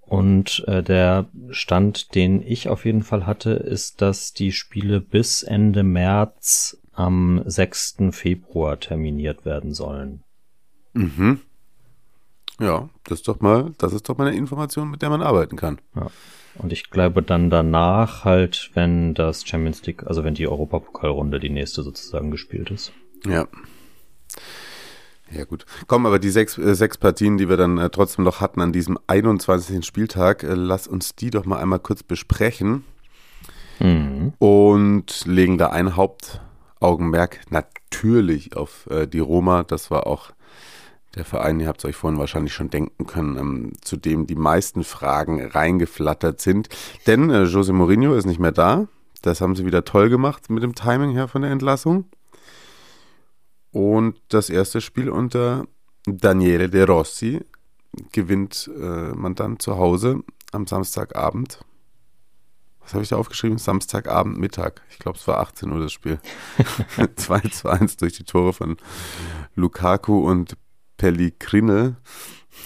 Und 0.00 0.64
äh, 0.66 0.82
der 0.82 1.26
Stand, 1.50 2.14
den 2.14 2.40
ich 2.40 2.70
auf 2.70 2.86
jeden 2.86 3.02
Fall 3.02 3.26
hatte, 3.26 3.50
ist, 3.50 4.00
dass 4.00 4.32
die 4.32 4.52
Spiele 4.52 5.02
bis 5.02 5.42
Ende 5.42 5.82
März 5.82 6.80
am 6.94 7.42
6. 7.44 7.96
Februar 8.12 8.80
terminiert 8.80 9.44
werden 9.44 9.74
sollen. 9.74 10.22
Mhm. 10.94 11.40
Ja, 12.58 12.88
das 13.04 13.18
ist 13.18 13.28
doch 13.28 13.40
mal, 13.40 13.74
das 13.76 13.92
ist 13.92 14.08
doch 14.08 14.16
mal 14.16 14.28
eine 14.28 14.36
Information, 14.38 14.90
mit 14.90 15.02
der 15.02 15.10
man 15.10 15.20
arbeiten 15.20 15.56
kann. 15.56 15.78
Ja. 15.94 16.06
Und 16.54 16.72
ich 16.72 16.88
glaube 16.88 17.22
dann 17.22 17.50
danach 17.50 18.24
halt, 18.24 18.70
wenn 18.72 19.12
das 19.12 19.46
Champions 19.46 19.84
League, 19.84 20.06
also 20.06 20.24
wenn 20.24 20.32
die 20.32 20.48
Europapokalrunde 20.48 21.38
die 21.38 21.50
nächste 21.50 21.82
sozusagen 21.82 22.30
gespielt 22.30 22.70
ist. 22.70 22.94
Ja. 23.26 23.46
Ja, 25.30 25.44
gut. 25.44 25.66
Komm, 25.86 26.06
aber 26.06 26.18
die 26.18 26.30
sechs, 26.30 26.56
äh, 26.56 26.74
sechs 26.74 26.96
Partien, 26.96 27.36
die 27.36 27.48
wir 27.48 27.56
dann 27.58 27.76
äh, 27.76 27.90
trotzdem 27.90 28.24
noch 28.24 28.40
hatten 28.40 28.60
an 28.62 28.72
diesem 28.72 28.98
21. 29.08 29.84
Spieltag, 29.84 30.42
äh, 30.42 30.54
lass 30.54 30.86
uns 30.88 31.14
die 31.14 31.30
doch 31.30 31.44
mal 31.44 31.58
einmal 31.58 31.80
kurz 31.80 32.02
besprechen 32.02 32.84
Mhm. 33.80 34.32
und 34.38 35.24
legen 35.26 35.56
da 35.58 35.68
ein 35.68 35.94
Hauptaugenmerk 35.96 37.40
natürlich 37.50 38.56
auf 38.56 38.88
äh, 38.90 39.06
die 39.06 39.20
Roma. 39.20 39.62
Das 39.64 39.90
war 39.90 40.06
auch 40.06 40.32
der 41.14 41.24
Verein, 41.24 41.60
ihr 41.60 41.68
habt 41.68 41.78
es 41.80 41.84
euch 41.84 41.94
vorhin 41.96 42.18
wahrscheinlich 42.18 42.52
schon 42.54 42.70
denken 42.70 43.06
können, 43.06 43.36
ähm, 43.36 43.72
zu 43.82 43.96
dem 43.96 44.26
die 44.26 44.34
meisten 44.34 44.82
Fragen 44.82 45.44
reingeflattert 45.44 46.40
sind. 46.40 46.68
Denn 47.06 47.30
äh, 47.30 47.44
Jose 47.44 47.72
Mourinho 47.72 48.14
ist 48.14 48.26
nicht 48.26 48.40
mehr 48.40 48.52
da. 48.52 48.88
Das 49.22 49.40
haben 49.40 49.54
sie 49.56 49.66
wieder 49.66 49.84
toll 49.84 50.08
gemacht 50.10 50.48
mit 50.50 50.62
dem 50.62 50.74
Timing 50.74 51.10
her 51.12 51.28
von 51.28 51.42
der 51.42 51.50
Entlassung. 51.50 52.04
Und 53.78 54.20
das 54.26 54.50
erste 54.50 54.80
Spiel 54.80 55.08
unter 55.08 55.68
Daniele 56.04 56.68
De 56.68 56.82
Rossi 56.82 57.44
gewinnt 58.10 58.68
äh, 58.76 59.12
man 59.14 59.36
dann 59.36 59.60
zu 59.60 59.78
Hause 59.78 60.24
am 60.50 60.66
Samstagabend. 60.66 61.60
Was 62.80 62.94
habe 62.94 63.04
ich 63.04 63.10
da 63.10 63.18
aufgeschrieben? 63.18 63.56
Samstagabend, 63.58 64.36
Mittag. 64.36 64.82
Ich 64.90 64.98
glaube, 64.98 65.16
es 65.16 65.28
war 65.28 65.38
18 65.38 65.70
Uhr 65.70 65.78
das 65.78 65.92
Spiel. 65.92 66.18
2 67.14 67.38
zu 67.50 67.68
1 67.68 67.98
durch 67.98 68.14
die 68.14 68.24
Tore 68.24 68.52
von 68.52 68.78
Lukaku 69.54 70.28
und 70.28 70.56
Pellegrine. 70.96 71.98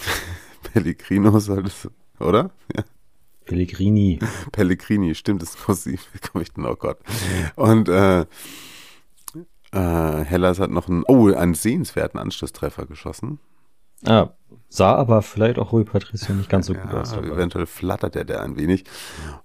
Pellegrino 0.72 1.38
soll 1.40 1.64
das, 1.64 1.90
oder? 2.20 2.52
Ja. 2.74 2.84
Pellegrini. 3.44 4.18
Pellegrini, 4.50 5.14
stimmt, 5.14 5.42
das 5.42 5.58
muss 5.68 5.84
ich, 5.84 6.00
wie 6.14 6.20
komme 6.20 6.42
ich 6.42 6.52
denn, 6.54 6.64
oh 6.64 6.76
Gott. 6.76 7.00
Und 7.56 7.90
äh, 7.90 8.24
äh, 9.72 9.78
Hellas 10.24 10.58
hat 10.60 10.70
noch 10.70 10.88
einen, 10.88 11.04
oh, 11.06 11.32
einen 11.32 11.54
sehenswerten 11.54 12.18
Anschlusstreffer 12.20 12.86
geschossen. 12.86 13.38
Ah, 14.04 14.30
sah 14.68 14.96
aber 14.96 15.22
vielleicht 15.22 15.58
auch 15.60 15.70
Rui 15.72 15.84
Patricio 15.84 16.34
nicht 16.34 16.48
ganz 16.50 16.66
so 16.66 16.74
gut 16.74 16.90
Ja, 16.92 17.00
aus. 17.02 17.12
dabei. 17.12 17.28
eventuell 17.28 17.66
flattert 17.66 18.16
er 18.16 18.24
der 18.24 18.42
ein 18.42 18.56
wenig. 18.56 18.84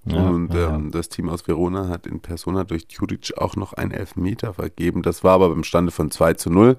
Ja, 0.06 0.18
und 0.30 0.52
ja, 0.54 0.74
ähm, 0.76 0.90
das 0.92 1.10
Team 1.10 1.30
aus 1.30 1.48
Verona 1.48 1.90
hat 1.90 2.08
in 2.08 2.22
Persona 2.22 2.64
durch 2.64 2.88
Djuric 2.88 3.38
auch 3.38 3.56
noch 3.56 3.74
einen 3.74 3.92
Elfmeter 3.92 4.54
vergeben. 4.56 5.04
Das 5.04 5.24
war 5.24 5.34
aber 5.36 5.50
beim 5.50 5.64
Stande 5.64 5.92
von 5.92 6.10
2 6.10 6.34
zu 6.34 6.50
0. 6.50 6.76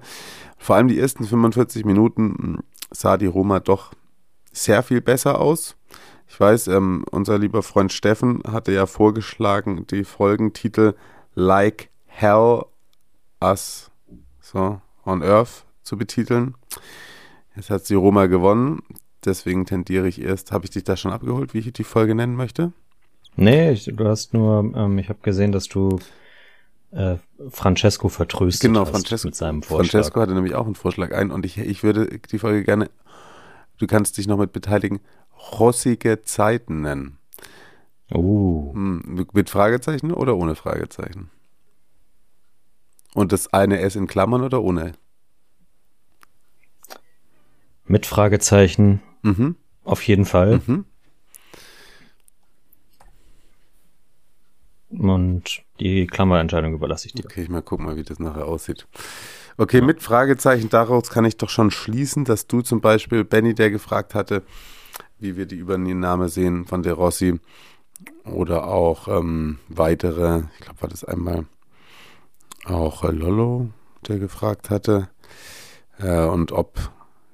Vor 0.57 0.75
allem 0.75 0.89
die 0.89 0.99
ersten 0.99 1.23
45 1.23 1.85
Minuten 1.85 2.35
mh, 2.55 2.59
sah 2.91 3.15
die 3.17 3.27
Roma 3.27 3.61
doch 3.61 3.93
sehr 4.51 4.83
viel 4.83 4.99
besser 4.99 5.39
aus. 5.39 5.77
Ich 6.27 6.37
weiß, 6.39 6.67
ähm, 6.67 7.05
unser 7.11 7.39
lieber 7.39 7.63
Freund 7.63 7.93
Steffen 7.93 8.43
hatte 8.45 8.73
ja 8.73 8.87
vorgeschlagen, 8.87 9.87
die 9.87 10.03
Folgentitel 10.03 10.95
Like 11.33 11.89
Hell 12.07 12.63
Us 13.41 13.91
so, 14.41 14.81
on 15.05 15.23
Earth 15.23 15.65
zu 15.83 15.97
betiteln. 15.97 16.55
Jetzt 17.55 17.69
hat 17.69 17.85
sie 17.85 17.95
Roma 17.95 18.27
gewonnen. 18.27 18.83
Deswegen 19.25 19.65
tendiere 19.65 20.07
ich 20.07 20.21
erst. 20.21 20.51
Habe 20.51 20.65
ich 20.65 20.71
dich 20.71 20.83
da 20.83 20.95
schon 20.95 21.11
abgeholt, 21.11 21.53
wie 21.53 21.59
ich 21.59 21.73
die 21.73 21.83
Folge 21.83 22.15
nennen 22.15 22.35
möchte? 22.35 22.71
Nee, 23.35 23.71
ich, 23.71 23.85
du 23.85 24.07
hast 24.07 24.33
nur, 24.33 24.73
ähm, 24.75 24.97
ich 24.97 25.09
habe 25.09 25.19
gesehen, 25.21 25.51
dass 25.51 25.67
du 25.67 25.99
äh, 26.91 27.15
Francesco 27.49 28.09
vertröstet 28.09 28.61
genau, 28.61 28.81
hast 28.81 28.91
Francesco, 28.91 29.27
mit 29.27 29.35
seinem 29.35 29.61
Vorschlag. 29.61 29.91
Francesco 29.91 30.21
hatte 30.21 30.33
nämlich 30.33 30.55
auch 30.55 30.65
einen 30.65 30.75
Vorschlag 30.75 31.13
ein 31.13 31.31
und 31.31 31.45
ich, 31.45 31.57
ich 31.57 31.83
würde 31.83 32.19
die 32.19 32.39
Folge 32.39 32.63
gerne, 32.63 32.89
du 33.77 33.87
kannst 33.87 34.17
dich 34.17 34.27
noch 34.27 34.37
mit 34.37 34.51
beteiligen, 34.51 34.99
rossige 35.59 36.21
Zeiten 36.21 36.81
nennen. 36.81 37.17
Uh. 38.11 38.73
Hm, 38.73 39.27
mit 39.33 39.49
Fragezeichen 39.49 40.11
oder 40.11 40.35
ohne 40.35 40.55
Fragezeichen? 40.55 41.29
Und 43.13 43.31
das 43.31 43.53
eine 43.53 43.79
S 43.79 43.95
in 43.95 44.07
Klammern 44.07 44.43
oder 44.43 44.61
ohne? 44.61 44.93
Mit 47.85 48.05
Fragezeichen. 48.05 49.01
Mhm. 49.23 49.55
Auf 49.83 50.03
jeden 50.03 50.25
Fall. 50.25 50.61
Mhm. 50.65 50.85
Und 54.89 55.63
die 55.79 56.07
Klammerentscheidung 56.07 56.73
überlasse 56.73 57.07
ich 57.07 57.13
dir. 57.13 57.25
Okay, 57.25 57.43
ich 57.43 57.49
mal 57.49 57.61
gucken 57.61 57.85
mal, 57.85 57.95
wie 57.95 58.03
das 58.03 58.19
nachher 58.19 58.47
aussieht. 58.47 58.87
Okay, 59.57 59.81
mit 59.81 60.01
Fragezeichen 60.01 60.69
daraus 60.69 61.09
kann 61.09 61.25
ich 61.25 61.37
doch 61.37 61.49
schon 61.49 61.71
schließen, 61.71 62.25
dass 62.25 62.47
du 62.47 62.61
zum 62.61 62.81
Beispiel 62.81 63.23
Benny, 63.23 63.53
der 63.53 63.71
gefragt 63.71 64.15
hatte, 64.15 64.43
wie 65.19 65.35
wir 65.35 65.45
die 65.45 65.57
Übernahme 65.57 66.29
sehen 66.29 66.65
von 66.65 66.81
der 66.81 66.93
Rossi 66.93 67.39
oder 68.23 68.67
auch 68.67 69.07
ähm, 69.07 69.59
weitere, 69.67 70.43
ich 70.53 70.65
glaube, 70.65 70.81
war 70.81 70.89
das 70.89 71.03
einmal 71.03 71.45
auch 72.65 73.03
äh, 73.03 73.11
Lollo, 73.11 73.69
der 74.07 74.19
gefragt 74.19 74.69
hatte 74.69 75.09
äh, 75.99 76.25
und 76.25 76.51
ob 76.51 76.91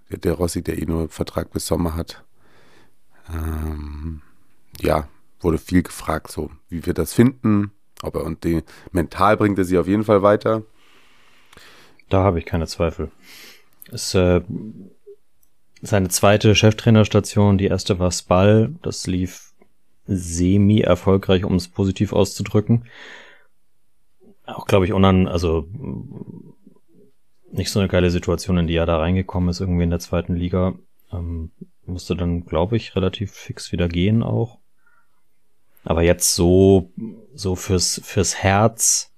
der, 0.10 0.34
Rossi, 0.34 0.62
der 0.62 0.78
eh 0.78 0.86
nur 0.86 1.10
Vertrag 1.10 1.52
bis 1.52 1.68
Sommer 1.68 1.96
hat, 1.96 2.24
ähm, 3.34 4.22
ja, 4.80 5.08
wurde 5.40 5.58
viel 5.58 5.84
gefragt, 5.84 6.32
so 6.32 6.52
wie 6.70 6.86
wir 6.86 6.94
das 6.94 7.14
finden. 7.14 7.72
Ob 8.02 8.16
er 8.16 8.24
und 8.24 8.44
die 8.44 8.64
mental 8.92 9.38
bringt 9.38 9.58
er 9.58 9.66
sie 9.66 9.78
auf 9.78 9.88
jeden 9.88 10.04
Fall 10.04 10.22
weiter. 10.22 10.64
Da 12.10 12.24
habe 12.24 12.40
ich 12.40 12.46
keine 12.46 12.68
Zweifel. 12.68 13.12
Es 13.92 14.14
äh, 14.14 14.42
seine 15.82 16.10
zweite 16.10 16.56
Cheftrainerstation, 16.56 17.58
die 17.58 17.68
erste 17.68 18.00
war 18.00 18.12
Spal, 18.12 18.74
das 18.82 19.08
lief 19.08 19.54
semi 20.08 20.82
erfolgreich, 20.82 21.46
um 21.46 21.56
es 21.56 21.68
positiv 21.68 22.14
auszudrücken. 22.14 22.86
Auch 24.46 24.66
glaube 24.66 24.86
ich 24.86 24.94
unan, 24.94 25.28
also 25.28 25.68
nicht 27.52 27.72
so 27.72 27.80
eine 27.80 27.88
geile 27.88 28.10
Situation, 28.10 28.58
in 28.58 28.68
die 28.68 28.76
er 28.76 28.86
da 28.86 28.98
reingekommen 28.98 29.50
ist, 29.50 29.60
irgendwie 29.60 29.84
in 29.84 29.90
der 29.90 30.00
zweiten 30.00 30.36
Liga. 30.36 30.76
Ähm, 31.12 31.52
musste 31.86 32.16
dann, 32.16 32.46
glaube 32.46 32.76
ich, 32.78 32.96
relativ 32.96 33.32
fix 33.32 33.72
wieder 33.72 33.88
gehen 33.88 34.24
auch. 34.24 34.60
Aber 35.84 36.02
jetzt 36.02 36.34
so, 36.34 36.92
so 37.34 37.56
fürs, 37.56 38.02
fürs 38.04 38.36
Herz 38.36 39.12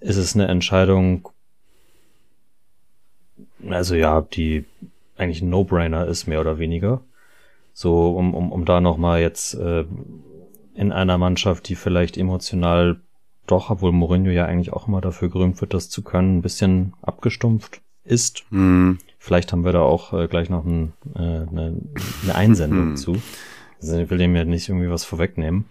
ist 0.00 0.16
es 0.16 0.34
eine 0.34 0.48
Entscheidung, 0.48 1.28
also 3.68 3.94
ja, 3.94 4.20
die 4.20 4.64
eigentlich 5.16 5.40
ein 5.40 5.50
No-Brainer 5.50 6.06
ist, 6.06 6.26
mehr 6.26 6.40
oder 6.40 6.58
weniger. 6.58 7.00
So, 7.72 8.16
um, 8.16 8.34
um, 8.34 8.50
um 8.50 8.64
da 8.64 8.80
nochmal 8.80 9.20
jetzt 9.20 9.54
äh, 9.54 9.84
in 10.74 10.92
einer 10.92 11.16
Mannschaft, 11.16 11.68
die 11.68 11.76
vielleicht 11.76 12.16
emotional 12.16 13.00
doch, 13.50 13.70
obwohl 13.70 13.92
Mourinho 13.92 14.30
ja 14.30 14.46
eigentlich 14.46 14.72
auch 14.72 14.88
immer 14.88 15.00
dafür 15.00 15.28
gerühmt 15.28 15.60
wird, 15.60 15.74
das 15.74 15.90
zu 15.90 16.02
können, 16.02 16.38
ein 16.38 16.42
bisschen 16.42 16.94
abgestumpft 17.02 17.80
ist. 18.04 18.44
Mhm. 18.50 18.98
Vielleicht 19.18 19.52
haben 19.52 19.64
wir 19.64 19.72
da 19.72 19.80
auch 19.80 20.12
äh, 20.12 20.28
gleich 20.28 20.48
noch 20.48 20.64
ein, 20.64 20.92
äh, 21.14 21.18
eine, 21.18 21.80
eine 22.22 22.34
Einsendung 22.34 22.96
zu. 22.96 23.20
Also 23.80 23.98
ich 23.98 24.10
will 24.10 24.18
dem 24.18 24.34
ja 24.34 24.44
nicht 24.44 24.68
irgendwie 24.68 24.90
was 24.90 25.04
vorwegnehmen. 25.04 25.66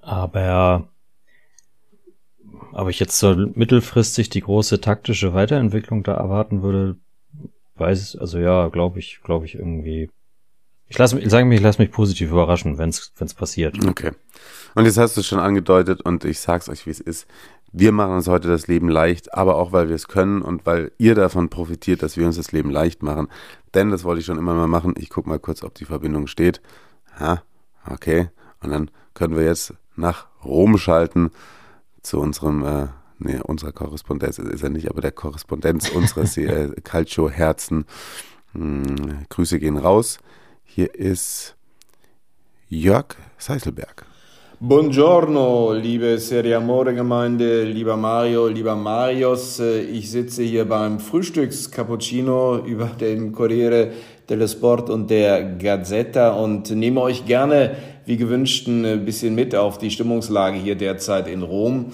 Aber 0.00 0.88
ob 2.72 2.88
ich 2.88 3.00
jetzt 3.00 3.18
so 3.18 3.34
mittelfristig 3.34 4.30
die 4.30 4.40
große 4.40 4.80
taktische 4.80 5.34
Weiterentwicklung 5.34 6.02
da 6.02 6.14
erwarten 6.14 6.62
würde, 6.62 6.96
weiß 7.76 8.16
also 8.16 8.38
ja, 8.38 8.68
glaube 8.68 8.98
ich, 8.98 9.20
glaube 9.22 9.46
ich 9.46 9.54
irgendwie. 9.54 10.10
Ich 10.88 10.98
lasse 10.98 11.16
mich, 11.16 11.28
sage 11.30 11.46
mich, 11.46 11.58
ich 11.58 11.62
lasse 11.62 11.80
mich 11.80 11.90
positiv 11.90 12.30
überraschen, 12.30 12.78
wenn 12.78 12.90
es 12.90 13.34
passiert. 13.34 13.84
Okay. 13.86 14.12
Und 14.74 14.84
jetzt 14.84 14.98
hast 14.98 15.16
du 15.16 15.20
es 15.20 15.26
schon 15.26 15.38
angedeutet 15.38 16.02
und 16.02 16.24
ich 16.24 16.40
sag's 16.40 16.68
euch, 16.68 16.86
wie 16.86 16.90
es 16.90 17.00
ist. 17.00 17.26
Wir 17.72 17.90
machen 17.90 18.14
uns 18.14 18.28
heute 18.28 18.48
das 18.48 18.68
Leben 18.68 18.88
leicht, 18.88 19.34
aber 19.34 19.56
auch 19.56 19.72
weil 19.72 19.88
wir 19.88 19.96
es 19.96 20.06
können 20.06 20.42
und 20.42 20.64
weil 20.66 20.92
ihr 20.98 21.14
davon 21.14 21.48
profitiert, 21.48 22.02
dass 22.02 22.16
wir 22.16 22.26
uns 22.26 22.36
das 22.36 22.52
Leben 22.52 22.70
leicht 22.70 23.02
machen. 23.02 23.28
Denn 23.74 23.90
das 23.90 24.04
wollte 24.04 24.20
ich 24.20 24.26
schon 24.26 24.38
immer 24.38 24.54
mal 24.54 24.68
machen. 24.68 24.94
Ich 24.96 25.10
gucke 25.10 25.28
mal 25.28 25.40
kurz, 25.40 25.62
ob 25.64 25.74
die 25.74 25.84
Verbindung 25.84 26.26
steht. 26.26 26.60
Ha, 27.18 27.42
okay. 27.90 28.28
Und 28.60 28.70
dann 28.70 28.90
können 29.14 29.36
wir 29.36 29.44
jetzt 29.44 29.74
nach 29.96 30.26
Rom 30.44 30.78
schalten 30.78 31.30
zu 32.02 32.20
unserem, 32.20 32.64
äh, 32.64 32.86
nee, 33.18 33.40
unserer 33.40 33.72
Korrespondenz 33.72 34.38
ist 34.38 34.62
er 34.62 34.70
nicht, 34.70 34.88
aber 34.88 35.00
der 35.00 35.12
Korrespondenz 35.12 35.88
unseres 35.88 36.36
äh, 36.36 36.70
Calcio-Herzen. 36.84 37.86
Hm, 38.52 39.26
Grüße 39.30 39.58
gehen 39.58 39.78
raus. 39.78 40.18
Hier 40.76 40.92
ist 40.92 41.54
Jörg 42.68 43.14
Seiselberg. 43.38 44.06
Buongiorno, 44.58 45.72
liebe 45.72 46.18
Serie 46.18 46.56
Amore 46.56 46.92
Gemeinde, 46.92 47.62
lieber 47.62 47.96
Mario, 47.96 48.48
lieber 48.48 48.74
Marius. 48.74 49.60
Ich 49.60 50.10
sitze 50.10 50.42
hier 50.42 50.64
beim 50.64 50.98
Frühstückscappuccino 50.98 52.64
über 52.66 52.86
den 52.86 53.30
Corriere 53.30 53.92
dello 54.28 54.48
Sport 54.48 54.90
und 54.90 55.10
der 55.10 55.44
Gazzetta 55.44 56.30
und 56.30 56.68
nehme 56.72 57.02
euch 57.02 57.24
gerne, 57.24 57.76
wie 58.04 58.16
gewünscht, 58.16 58.66
ein 58.66 59.04
bisschen 59.04 59.36
mit 59.36 59.54
auf 59.54 59.78
die 59.78 59.92
Stimmungslage 59.92 60.58
hier 60.58 60.74
derzeit 60.74 61.28
in 61.28 61.42
Rom. 61.42 61.92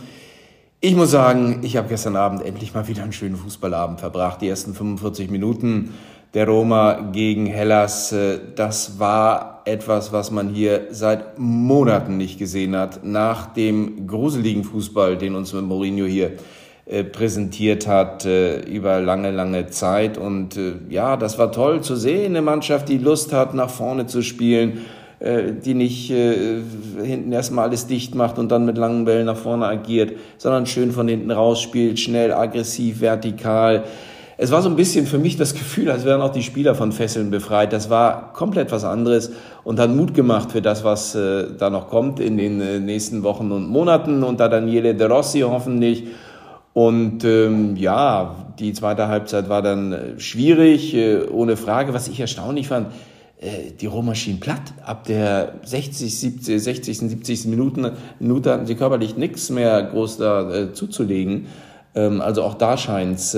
Ich 0.81 0.97
muss 0.97 1.11
sagen, 1.11 1.61
ich 1.65 1.77
habe 1.77 1.91
gestern 1.91 2.17
Abend 2.17 2.43
endlich 2.47 2.73
mal 2.73 2.89
wieder 2.89 3.03
einen 3.03 3.13
schönen 3.13 3.37
Fußballabend 3.37 4.01
verbracht. 4.01 4.41
Die 4.41 4.49
ersten 4.49 4.73
45 4.73 5.31
Minuten 5.31 5.93
der 6.35 6.47
Roma 6.47 7.11
gegen 7.13 7.47
Hellas, 7.47 8.15
das 8.55 8.99
war 8.99 9.63
etwas, 9.65 10.13
was 10.13 10.31
man 10.31 10.49
hier 10.49 10.87
seit 10.91 11.39
Monaten 11.39 12.17
nicht 12.17 12.39
gesehen 12.39 12.77
hat. 12.77 13.05
Nach 13.05 13.53
dem 13.53 14.07
gruseligen 14.07 14.65
Fußball, 14.65 15.17
den 15.17 15.35
uns 15.35 15.53
Mourinho 15.53 16.05
hier 16.05 16.33
äh, 16.91 17.05
präsentiert 17.05 17.87
hat 17.87 18.25
äh, 18.25 18.61
über 18.63 19.01
lange, 19.01 19.31
lange 19.31 19.69
Zeit. 19.69 20.19
Und 20.19 20.57
äh, 20.57 20.73
ja, 20.89 21.17
das 21.17 21.39
war 21.39 21.53
toll 21.53 21.83
zu 21.83 21.95
sehen, 21.95 22.33
eine 22.33 22.43
Mannschaft, 22.43 22.89
die 22.89 22.99
Lust 22.99 23.33
hat, 23.33 23.55
nach 23.55 23.71
vorne 23.71 24.07
zu 24.07 24.23
spielen, 24.23 24.81
äh, 25.21 25.53
die 25.53 25.75
nicht 25.75 26.11
äh, 26.11 26.63
hinten 27.01 27.31
erstmal 27.31 27.69
alles 27.69 27.87
dicht 27.87 28.17
macht 28.17 28.41
und 28.41 28.51
dann 28.51 28.65
mit 28.65 28.77
langen 28.77 29.05
Bällen 29.05 29.27
nach 29.27 29.37
vorne 29.37 29.67
agiert, 29.67 30.15
sondern 30.37 30.67
schön 30.67 30.91
von 30.91 31.07
hinten 31.07 31.31
raus 31.31 31.61
spielt, 31.61 32.01
schnell, 32.01 32.33
aggressiv, 32.33 33.01
vertikal 33.01 33.85
es 34.43 34.51
war 34.51 34.63
so 34.63 34.71
ein 34.71 34.77
bisschen 34.77 35.07
für 35.07 35.19
mich 35.19 35.37
das 35.37 35.53
Gefühl, 35.53 35.91
als 35.91 36.07
wären 36.07 36.23
auch 36.23 36.33
die 36.33 36.43
Spieler 36.43 36.75
von 36.75 36.93
Fesseln 36.93 37.31
befreit. 37.31 37.75
Das 37.75 37.91
war 37.91 38.33
komplett 38.33 38.73
was 38.73 38.85
anderes 38.85 39.33
und 39.65 39.79
hat 39.79 39.91
Mut 39.91 40.15
gemacht 40.15 40.53
für 40.53 40.63
das, 40.63 40.83
was 40.83 41.15
äh, 41.15 41.49
da 41.59 41.69
noch 41.69 41.91
kommt 41.91 42.21
in 42.21 42.39
den 42.39 42.59
äh, 42.63 42.81
nächsten 42.81 43.23
Wochen 43.23 43.53
und 43.53 43.69
Monaten 43.69 44.23
unter 44.23 44.49
Daniele 44.49 44.95
De 44.95 45.09
Rossi 45.09 45.41
hoffentlich. 45.41 46.05
Und 46.73 47.23
ähm, 47.23 47.77
ja, 47.77 48.35
die 48.59 48.73
zweite 48.73 49.09
Halbzeit 49.09 49.51
war 49.51 49.61
dann 49.61 49.93
äh, 49.93 50.19
schwierig, 50.19 50.95
äh, 50.95 51.27
ohne 51.27 51.59
Frage. 51.59 51.93
Was 51.93 52.09
ich 52.09 52.19
erstaunlich 52.19 52.69
fand, 52.69 52.87
äh, 53.43 53.73
die 53.79 53.87
Roma 53.87 54.15
schien 54.15 54.41
platt. 54.41 54.73
Ab 54.87 55.05
der 55.05 55.57
60, 55.65 56.19
70, 56.19 56.63
60, 56.63 56.99
70. 56.99 57.45
Minuten, 57.45 57.91
Minute 58.19 58.55
hatten 58.55 58.65
sie 58.65 58.75
körperlich 58.75 59.19
nichts 59.19 59.51
mehr 59.51 59.83
groß 59.83 60.17
da 60.17 60.51
äh, 60.51 60.73
zuzulegen. 60.73 61.49
Ähm, 61.95 62.23
also 62.23 62.43
auch 62.43 62.55
da 62.55 62.79
scheint 62.79 63.19
es 63.19 63.37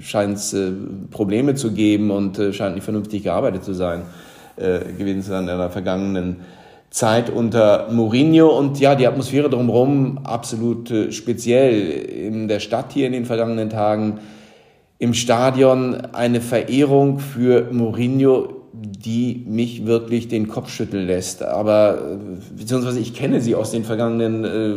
scheint 0.00 0.36
es 0.36 0.52
äh, 0.52 0.72
Probleme 1.10 1.54
zu 1.54 1.72
geben 1.72 2.10
und 2.10 2.38
äh, 2.38 2.52
scheint 2.52 2.74
nicht 2.74 2.84
vernünftig 2.84 3.22
gearbeitet 3.22 3.64
zu 3.64 3.72
sein, 3.72 4.02
äh, 4.56 4.80
gewesen 4.96 5.22
zu 5.22 5.30
sein 5.30 5.48
in 5.48 5.58
der 5.58 5.70
vergangenen 5.70 6.36
Zeit 6.90 7.30
unter 7.30 7.88
Mourinho. 7.90 8.48
Und 8.48 8.80
ja, 8.80 8.94
die 8.94 9.06
Atmosphäre 9.06 9.50
drumherum 9.50 10.20
absolut 10.24 10.90
äh, 10.90 11.12
speziell 11.12 11.90
in 11.90 12.48
der 12.48 12.60
Stadt 12.60 12.92
hier 12.92 13.06
in 13.06 13.12
den 13.12 13.24
vergangenen 13.24 13.70
Tagen. 13.70 14.20
Im 14.98 15.14
Stadion 15.14 15.94
eine 16.12 16.40
Verehrung 16.40 17.20
für 17.20 17.70
Mourinho, 17.72 18.54
die 18.72 19.44
mich 19.46 19.86
wirklich 19.86 20.28
den 20.28 20.48
Kopf 20.48 20.70
schütteln 20.70 21.06
lässt. 21.06 21.42
Aber 21.42 21.98
äh, 21.98 22.56
beziehungsweise 22.56 23.00
ich 23.00 23.14
kenne 23.14 23.40
sie 23.40 23.54
aus 23.54 23.70
den 23.70 23.84
vergangenen 23.84 24.44
äh, 24.44 24.74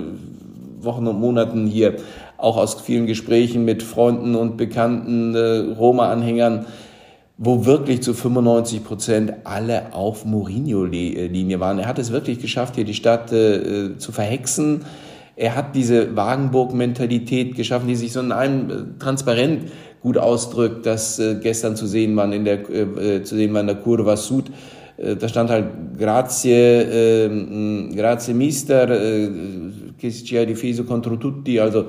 Wochen 0.84 1.08
und 1.08 1.20
Monaten 1.20 1.68
hier 1.68 1.96
auch 2.42 2.58
aus 2.58 2.82
vielen 2.82 3.06
Gesprächen 3.06 3.66
mit 3.66 3.84
Freunden 3.84 4.36
und 4.36 4.58
bekannten 4.58 5.36
äh, 5.36 5.74
Roma-Anhängern. 5.78 6.66
wo 7.44 7.66
wirklich 7.66 8.04
zu 8.04 8.14
95 8.14 8.84
Prozent 8.84 9.34
alle 9.46 9.96
auf 9.96 10.26
Mourinho-Linie 10.26 11.60
waren. 11.60 11.80
Er 11.80 11.88
hat 11.88 11.98
es 11.98 12.12
wirklich 12.12 12.38
geschafft, 12.38 12.76
hier 12.76 12.84
die 12.84 12.94
Stadt 12.94 13.32
äh, 13.32 13.98
zu 13.98 14.12
verhexen. 14.12 14.86
Er 15.36 15.56
hat 15.56 15.76
diese 15.76 16.16
Wagenburg-Mentalität 16.16 17.56
geschaffen, 17.56 17.88
die 17.88 17.96
sich 17.96 18.14
so 18.14 18.20
in 18.20 18.32
einem 18.32 18.70
äh, 18.70 18.74
transparent 19.00 19.72
gut 20.02 20.20
ausdrückt, 20.20 20.86
das 20.86 21.18
äh, 21.18 21.40
gestern 21.42 21.76
zu 21.76 21.88
sehen 21.88 22.16
war 22.16 22.32
in 22.32 22.46
der, 22.46 22.70
äh, 22.70 23.16
äh 23.16 23.24
zu 23.24 23.36
sehen 23.36 23.56
war 23.56 23.62
in 23.62 23.68
der 23.68 23.78
Curva 23.78 24.18
Sud. 24.18 24.52
Äh, 24.98 25.16
da 25.16 25.28
stand 25.28 25.50
halt 25.50 25.66
Grazie, 25.98 26.52
äh, 26.52 27.96
Grazie 27.96 28.36
Mister, 28.36 28.88
äh, 28.88 29.30
che 29.98 30.38
hai 30.38 30.46
difeso 30.46 30.84
contro 30.84 31.18
tutti. 31.18 31.58
Also 31.58 31.88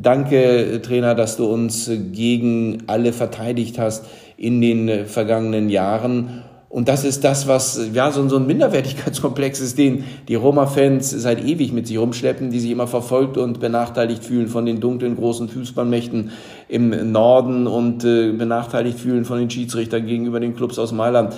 danke 0.00 0.80
Trainer, 0.82 1.14
dass 1.14 1.36
du 1.36 1.46
uns 1.46 1.90
gegen 2.12 2.84
alle 2.86 3.12
verteidigt 3.12 3.78
hast 3.78 4.06
in 4.36 4.60
den 4.60 5.06
vergangenen 5.06 5.68
Jahren. 5.70 6.42
Und 6.68 6.88
das 6.88 7.04
ist 7.04 7.24
das, 7.24 7.46
was 7.48 7.88
ja 7.94 8.10
so, 8.10 8.36
ein 8.36 8.46
Minderwertigkeitskomplex 8.46 9.60
ist, 9.60 9.78
den 9.78 10.04
die 10.28 10.34
Roma-Fans 10.34 11.10
seit 11.10 11.42
ewig 11.42 11.72
mit 11.72 11.86
sich 11.86 11.96
rumschleppen, 11.96 12.50
die 12.50 12.60
sich 12.60 12.70
immer 12.70 12.86
verfolgt 12.86 13.38
und 13.38 13.60
benachteiligt 13.60 14.24
fühlen 14.24 14.48
von 14.48 14.66
den 14.66 14.80
dunklen 14.80 15.16
großen 15.16 15.48
Fußballmächten 15.48 16.32
im 16.68 17.12
Norden 17.12 17.66
und 17.66 18.04
äh, 18.04 18.32
benachteiligt 18.32 18.98
fühlen 18.98 19.24
von 19.24 19.38
den 19.38 19.48
Schiedsrichtern 19.48 20.06
gegenüber 20.06 20.40
den 20.40 20.54
Clubs 20.54 20.78
aus 20.78 20.92
Mailand 20.92 21.34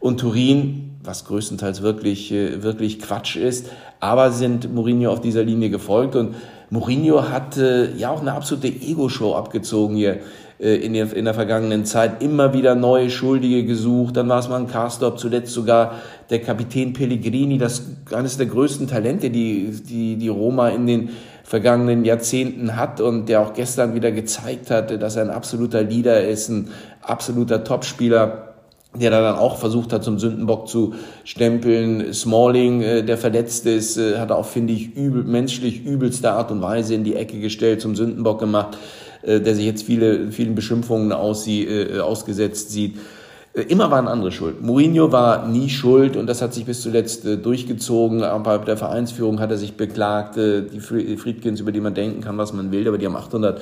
und 0.00 0.20
Turin, 0.20 0.92
was 1.02 1.24
größtenteils 1.24 1.82
wirklich, 1.82 2.32
äh, 2.32 2.62
wirklich 2.62 3.00
Quatsch 3.00 3.36
ist. 3.36 3.68
Aber 4.00 4.30
sind 4.30 4.72
Mourinho 4.72 5.10
auf 5.10 5.20
dieser 5.20 5.42
Linie 5.42 5.70
gefolgt 5.70 6.14
und 6.14 6.36
Mourinho 6.70 7.30
hat 7.30 7.56
äh, 7.56 7.94
ja 7.94 8.10
auch 8.10 8.20
eine 8.20 8.32
absolute 8.32 8.68
Ego-Show 8.68 9.34
abgezogen 9.34 9.96
hier 9.96 10.18
äh, 10.58 10.74
in 10.76 10.92
der, 10.92 11.12
in 11.14 11.24
der 11.24 11.34
vergangenen 11.34 11.84
Zeit 11.84 12.22
immer 12.22 12.52
wieder 12.52 12.74
neue 12.74 13.10
Schuldige 13.10 13.64
gesucht. 13.64 14.16
Dann 14.16 14.28
war 14.28 14.38
es 14.38 14.48
mal 14.48 14.60
ein 14.60 14.66
Carstop, 14.66 15.18
zuletzt 15.18 15.52
sogar 15.52 15.94
der 16.30 16.40
Kapitän 16.40 16.92
Pellegrini, 16.92 17.58
das 17.58 17.82
eines 18.12 18.36
der 18.36 18.46
größten 18.46 18.86
Talente, 18.88 19.30
die, 19.30 19.70
die, 19.70 20.16
die 20.16 20.28
Roma 20.28 20.68
in 20.68 20.86
den 20.86 21.10
vergangenen 21.44 22.04
Jahrzehnten 22.04 22.76
hat 22.76 23.00
und 23.00 23.30
der 23.30 23.40
auch 23.40 23.54
gestern 23.54 23.94
wieder 23.94 24.12
gezeigt 24.12 24.70
hat, 24.70 24.90
dass 25.00 25.16
er 25.16 25.22
ein 25.22 25.30
absoluter 25.30 25.82
Leader 25.82 26.22
ist, 26.28 26.50
ein 26.50 26.68
absoluter 27.00 27.64
Topspieler 27.64 28.47
der 28.94 29.10
da 29.10 29.20
dann 29.20 29.36
auch 29.36 29.56
versucht 29.58 29.92
hat, 29.92 30.02
zum 30.02 30.18
Sündenbock 30.18 30.68
zu 30.68 30.94
stempeln. 31.24 32.12
Smalling, 32.12 32.82
äh, 32.82 33.02
der 33.04 33.18
verletzt 33.18 33.66
ist, 33.66 33.96
äh, 33.96 34.18
hat 34.18 34.32
auch, 34.32 34.46
finde 34.46 34.72
ich, 34.72 34.96
übel, 34.96 35.24
menschlich 35.24 35.84
übelster 35.84 36.34
Art 36.34 36.50
und 36.50 36.62
Weise 36.62 36.94
in 36.94 37.04
die 37.04 37.14
Ecke 37.14 37.38
gestellt, 37.40 37.80
zum 37.80 37.96
Sündenbock 37.96 38.38
gemacht. 38.38 38.78
Äh, 39.22 39.40
der 39.40 39.54
sich 39.54 39.66
jetzt 39.66 39.82
viele, 39.82 40.30
vielen 40.30 40.54
Beschimpfungen 40.54 41.12
aussie, 41.12 41.64
äh, 41.64 42.00
ausgesetzt 42.00 42.70
sieht. 42.70 42.96
Äh, 43.52 43.62
immer 43.62 43.90
waren 43.90 44.06
andere 44.06 44.30
schuld. 44.30 44.62
Mourinho 44.62 45.10
war 45.10 45.46
nie 45.48 45.68
schuld 45.68 46.16
und 46.16 46.26
das 46.26 46.40
hat 46.40 46.54
sich 46.54 46.64
bis 46.64 46.82
zuletzt 46.82 47.24
äh, 47.24 47.36
durchgezogen. 47.36 48.22
Aber 48.22 48.58
bei 48.58 48.64
der 48.64 48.76
Vereinsführung 48.76 49.40
hat 49.40 49.50
er 49.50 49.58
sich 49.58 49.76
beklagt. 49.76 50.36
Äh, 50.36 50.62
die 50.62 50.80
Friedkins, 50.80 51.60
über 51.60 51.72
die 51.72 51.80
man 51.80 51.94
denken 51.94 52.20
kann, 52.20 52.38
was 52.38 52.52
man 52.52 52.70
will, 52.70 52.86
aber 52.86 52.98
die 52.98 53.06
haben 53.06 53.16
800 53.16 53.60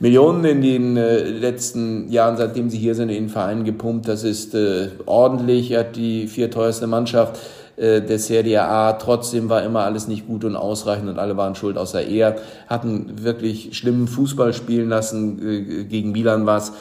Millionen 0.00 0.44
in 0.44 0.62
den 0.62 0.96
äh, 0.96 1.22
letzten 1.22 2.08
Jahren, 2.08 2.36
seitdem 2.36 2.70
sie 2.70 2.78
hier 2.78 2.94
sind, 2.94 3.08
in 3.08 3.24
den 3.24 3.28
Verein 3.28 3.64
gepumpt. 3.64 4.06
Das 4.06 4.22
ist 4.22 4.54
äh, 4.54 4.90
ordentlich. 5.06 5.72
Er 5.72 5.80
hat 5.80 5.96
die 5.96 6.28
vierteuerste 6.28 6.86
Mannschaft 6.86 7.40
äh, 7.76 8.00
der 8.00 8.20
Serie 8.20 8.62
A. 8.62 8.92
Trotzdem 8.92 9.48
war 9.48 9.64
immer 9.64 9.80
alles 9.80 10.06
nicht 10.06 10.26
gut 10.26 10.44
und 10.44 10.54
ausreichend 10.54 11.08
und 11.08 11.18
alle 11.18 11.36
waren 11.36 11.56
schuld 11.56 11.76
außer 11.76 12.02
er. 12.02 12.36
Hatten 12.68 13.24
wirklich 13.24 13.76
schlimmen 13.76 14.06
Fußball 14.06 14.52
spielen 14.52 14.88
lassen. 14.88 15.88
Gegen 15.88 16.12
Milan 16.12 16.46
war 16.46 16.58
es 16.58 16.72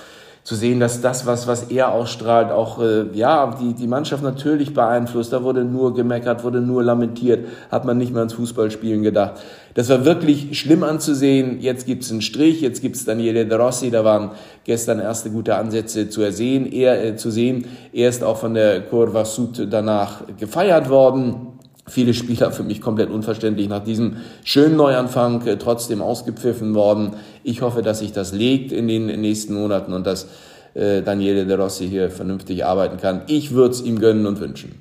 zu 0.47 0.55
sehen, 0.55 0.79
dass 0.79 1.01
das, 1.01 1.25
was, 1.25 1.45
was 1.45 1.63
er 1.63 1.91
ausstrahlt, 1.91 2.51
auch 2.51 2.81
äh, 2.81 3.07
ja, 3.11 3.53
die, 3.59 3.73
die 3.73 3.85
Mannschaft 3.85 4.23
natürlich 4.23 4.73
beeinflusst. 4.73 5.33
Da 5.33 5.43
wurde 5.43 5.65
nur 5.65 5.93
gemeckert, 5.93 6.45
wurde 6.45 6.61
nur 6.61 6.81
lamentiert, 6.83 7.45
hat 7.69 7.83
man 7.83 7.97
nicht 7.97 8.13
mehr 8.13 8.19
ans 8.19 8.31
Fußballspielen 8.31 9.03
gedacht. 9.03 9.41
Das 9.73 9.89
war 9.89 10.05
wirklich 10.05 10.57
schlimm 10.57 10.83
anzusehen. 10.83 11.59
Jetzt 11.59 11.85
gibt's 11.85 12.09
einen 12.11 12.21
Strich, 12.21 12.61
jetzt 12.61 12.81
gibt's 12.81 13.03
Daniele 13.03 13.45
De 13.45 13.57
Rossi, 13.57 13.91
da 13.91 14.05
waren 14.05 14.31
gestern 14.63 14.99
erste 14.99 15.31
gute 15.31 15.53
Ansätze 15.55 16.07
zu 16.07 16.21
ersehen, 16.21 16.71
er, 16.71 17.03
äh, 17.03 17.17
zu 17.17 17.29
sehen. 17.29 17.65
Er 17.91 18.07
ist 18.07 18.23
auch 18.23 18.37
von 18.37 18.53
der 18.53 18.83
Curva 18.83 19.25
Sud 19.25 19.67
danach 19.69 20.21
gefeiert 20.39 20.89
worden 20.89 21.56
viele 21.87 22.13
Spieler 22.13 22.51
für 22.51 22.63
mich 22.63 22.81
komplett 22.81 23.09
unverständlich 23.09 23.69
nach 23.69 23.83
diesem 23.83 24.17
schönen 24.43 24.75
Neuanfang 24.75 25.45
äh, 25.47 25.57
trotzdem 25.57 26.01
ausgepfiffen 26.01 26.75
worden. 26.75 27.13
Ich 27.43 27.61
hoffe, 27.61 27.81
dass 27.81 27.99
sich 27.99 28.11
das 28.11 28.33
legt 28.33 28.71
in 28.71 28.87
den 28.87 29.05
nächsten 29.21 29.53
Monaten 29.53 29.93
und 29.93 30.05
dass 30.05 30.27
äh, 30.73 31.01
Daniele 31.01 31.45
De 31.45 31.55
Rossi 31.55 31.87
hier 31.87 32.09
vernünftig 32.09 32.65
arbeiten 32.65 32.97
kann. 32.97 33.21
Ich 33.27 33.51
würde 33.51 33.71
es 33.71 33.81
ihm 33.81 33.99
gönnen 33.99 34.25
und 34.25 34.39
wünschen. 34.39 34.75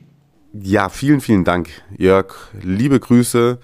Ja, 0.53 0.89
vielen, 0.89 1.21
vielen 1.21 1.45
Dank, 1.45 1.69
Jörg. 1.97 2.35
Liebe 2.63 2.99
Grüße 2.99 3.59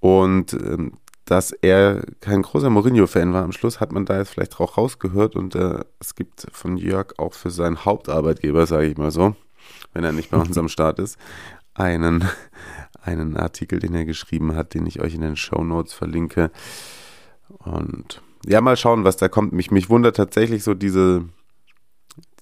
und 0.00 0.52
ähm, 0.52 0.92
dass 1.24 1.52
er 1.52 2.02
kein 2.20 2.42
großer 2.42 2.68
Mourinho-Fan 2.68 3.32
war 3.32 3.44
am 3.44 3.52
Schluss, 3.52 3.80
hat 3.80 3.92
man 3.92 4.04
da 4.04 4.18
jetzt 4.18 4.30
vielleicht 4.30 4.58
auch 4.60 4.76
rausgehört 4.76 5.36
und 5.36 5.54
äh, 5.54 5.80
es 6.00 6.14
gibt 6.14 6.46
von 6.52 6.76
Jörg 6.76 7.14
auch 7.18 7.32
für 7.32 7.50
seinen 7.50 7.84
Hauptarbeitgeber, 7.84 8.66
sage 8.66 8.88
ich 8.88 8.96
mal 8.96 9.10
so, 9.10 9.34
wenn 9.92 10.04
er 10.04 10.12
nicht 10.12 10.30
bei 10.30 10.38
uns 10.38 10.58
am 10.58 10.68
Start 10.68 10.98
ist, 10.98 11.18
einen, 11.74 12.24
einen 13.02 13.36
Artikel, 13.36 13.78
den 13.78 13.94
er 13.94 14.04
geschrieben 14.04 14.54
hat, 14.54 14.74
den 14.74 14.86
ich 14.86 15.00
euch 15.00 15.14
in 15.14 15.20
den 15.22 15.36
Show 15.36 15.62
Notes 15.64 15.92
verlinke. 15.92 16.50
Und 17.58 18.22
ja, 18.46 18.60
mal 18.60 18.76
schauen, 18.76 19.04
was 19.04 19.16
da 19.16 19.28
kommt. 19.28 19.52
Mich, 19.52 19.70
mich 19.70 19.88
wundert 19.88 20.16
tatsächlich 20.16 20.64
so 20.64 20.74
diese, 20.74 21.24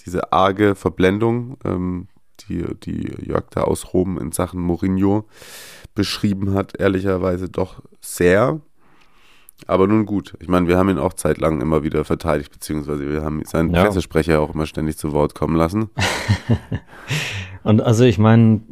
diese 0.05 0.33
arge 0.33 0.75
Verblendung, 0.75 1.59
ähm, 1.65 2.09
die, 2.49 2.65
die 2.83 3.27
Jörg 3.27 3.45
da 3.51 3.63
aus 3.63 3.93
Rom 3.93 4.19
in 4.19 4.33
Sachen 4.33 4.61
Mourinho 4.61 5.27
beschrieben 5.95 6.55
hat, 6.55 6.79
ehrlicherweise 6.79 7.49
doch 7.49 7.83
sehr. 8.01 8.61
Aber 9.67 9.87
nun 9.87 10.07
gut, 10.07 10.35
ich 10.41 10.49
meine, 10.49 10.69
wir 10.69 10.79
haben 10.79 10.89
ihn 10.89 10.99
auch 10.99 11.13
zeitlang 11.13 11.61
immer 11.61 11.83
wieder 11.83 12.05
verteidigt, 12.05 12.51
beziehungsweise 12.51 13.11
wir 13.11 13.23
haben 13.23 13.45
seinen 13.45 13.75
ja. 13.75 13.85
Pressesprecher 13.85 14.41
auch 14.41 14.55
immer 14.55 14.67
ständig 14.67 14.97
zu 14.97 15.13
Wort 15.13 15.35
kommen 15.35 15.57
lassen. 15.57 15.91
Und 17.63 17.83
also 17.83 18.05
ich 18.05 18.19
meine, 18.19 18.63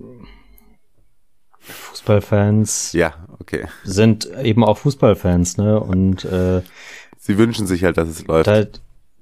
Fußballfans 2.08 2.94
ja, 2.94 3.12
okay. 3.38 3.66
sind 3.84 4.24
eben 4.42 4.64
auch 4.64 4.78
Fußballfans, 4.78 5.58
ne? 5.58 5.78
Und 5.78 6.24
äh, 6.24 6.62
sie 7.18 7.36
wünschen 7.36 7.66
sich 7.66 7.84
halt, 7.84 7.98
dass 7.98 8.08
es 8.08 8.26
läuft. 8.26 8.46
Da, 8.46 8.64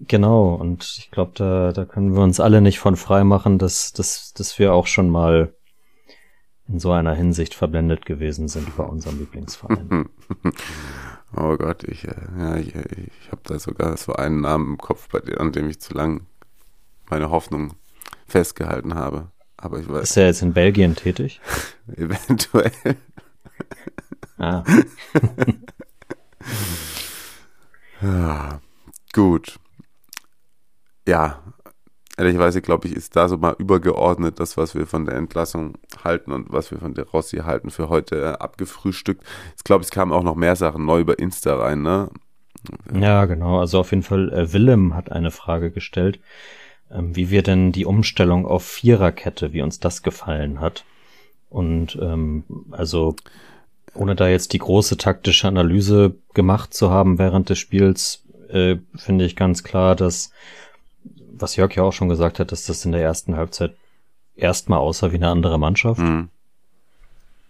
genau, 0.00 0.54
und 0.54 0.84
ich 0.98 1.10
glaube, 1.10 1.32
da, 1.34 1.72
da 1.72 1.84
können 1.84 2.14
wir 2.14 2.22
uns 2.22 2.38
alle 2.38 2.60
nicht 2.60 2.78
von 2.78 2.94
frei 2.94 3.24
machen, 3.24 3.58
dass, 3.58 3.92
dass, 3.92 4.32
dass 4.34 4.56
wir 4.60 4.72
auch 4.72 4.86
schon 4.86 5.10
mal 5.10 5.52
in 6.68 6.78
so 6.78 6.92
einer 6.92 7.14
Hinsicht 7.14 7.54
verblendet 7.54 8.06
gewesen 8.06 8.46
sind 8.46 8.76
bei 8.76 8.84
unserem 8.84 9.18
Lieblingsverein. 9.18 10.08
oh 11.36 11.56
Gott, 11.56 11.82
ich, 11.84 12.06
äh, 12.06 12.14
ja, 12.38 12.56
ich, 12.56 12.72
ich 12.74 13.32
habe 13.32 13.42
da 13.42 13.58
sogar 13.58 13.96
so 13.96 14.12
einen 14.12 14.42
Namen 14.42 14.74
im 14.74 14.78
Kopf, 14.78 15.08
bei 15.10 15.18
dem, 15.18 15.38
an 15.38 15.50
dem 15.50 15.68
ich 15.68 15.80
zu 15.80 15.92
lang 15.92 16.26
meine 17.10 17.30
Hoffnung 17.30 17.74
festgehalten 18.28 18.94
habe. 18.94 19.32
Aber 19.56 19.78
ich 19.78 19.88
weiß. 19.88 20.02
Ist 20.02 20.16
er 20.16 20.26
jetzt 20.26 20.42
in 20.42 20.52
Belgien 20.52 20.96
tätig? 20.96 21.40
Eventuell. 21.96 22.72
Ah. 24.38 24.62
ja, 28.02 28.60
gut. 29.12 29.58
Ja, 31.08 31.42
ehrlicherweise 32.16 32.62
glaube 32.62 32.88
ich, 32.88 32.94
ist 32.94 33.16
da 33.16 33.28
so 33.28 33.36
mal 33.38 33.54
übergeordnet 33.58 34.40
das, 34.40 34.56
was 34.56 34.74
wir 34.74 34.86
von 34.86 35.06
der 35.06 35.16
Entlassung 35.16 35.78
halten 36.02 36.32
und 36.32 36.52
was 36.52 36.70
wir 36.70 36.78
von 36.78 36.94
der 36.94 37.06
Rossi 37.06 37.38
halten, 37.38 37.70
für 37.70 37.88
heute 37.88 38.20
äh, 38.20 38.42
abgefrühstückt. 38.42 39.24
Ich 39.56 39.64
glaube, 39.64 39.84
es 39.84 39.90
kamen 39.90 40.12
auch 40.12 40.22
noch 40.22 40.34
mehr 40.34 40.56
Sachen 40.56 40.84
neu 40.84 41.00
über 41.00 41.18
Insta 41.18 41.56
rein, 41.56 41.82
ne? 41.82 42.10
Ja, 42.92 43.26
genau. 43.26 43.60
Also 43.60 43.80
auf 43.80 43.90
jeden 43.90 44.02
Fall, 44.02 44.32
äh, 44.32 44.52
Willem 44.52 44.94
hat 44.94 45.12
eine 45.12 45.30
Frage 45.30 45.70
gestellt. 45.70 46.20
Ähm, 46.90 47.16
wie 47.16 47.30
wir 47.30 47.42
denn 47.42 47.72
die 47.72 47.84
Umstellung 47.84 48.46
auf 48.46 48.64
Viererkette, 48.64 49.52
wie 49.52 49.62
uns 49.62 49.80
das 49.80 50.02
gefallen 50.02 50.60
hat. 50.60 50.84
Und 51.50 51.98
ähm, 52.00 52.44
also 52.70 53.16
ohne 53.94 54.14
da 54.14 54.28
jetzt 54.28 54.52
die 54.52 54.58
große 54.58 54.96
taktische 54.96 55.48
Analyse 55.48 56.14
gemacht 56.34 56.74
zu 56.74 56.90
haben 56.90 57.18
während 57.18 57.48
des 57.48 57.58
Spiels, 57.58 58.24
äh, 58.50 58.76
finde 58.94 59.24
ich 59.24 59.34
ganz 59.36 59.64
klar, 59.64 59.96
dass, 59.96 60.30
was 61.32 61.56
Jörg 61.56 61.74
ja 61.74 61.82
auch 61.82 61.92
schon 61.92 62.08
gesagt 62.08 62.38
hat, 62.38 62.52
dass 62.52 62.66
das 62.66 62.84
in 62.84 62.92
der 62.92 63.02
ersten 63.02 63.36
Halbzeit 63.36 63.74
erstmal 64.36 64.78
aussah 64.78 65.10
wie 65.10 65.16
eine 65.16 65.28
andere 65.28 65.58
Mannschaft. 65.58 66.00
Mhm. 66.00 66.28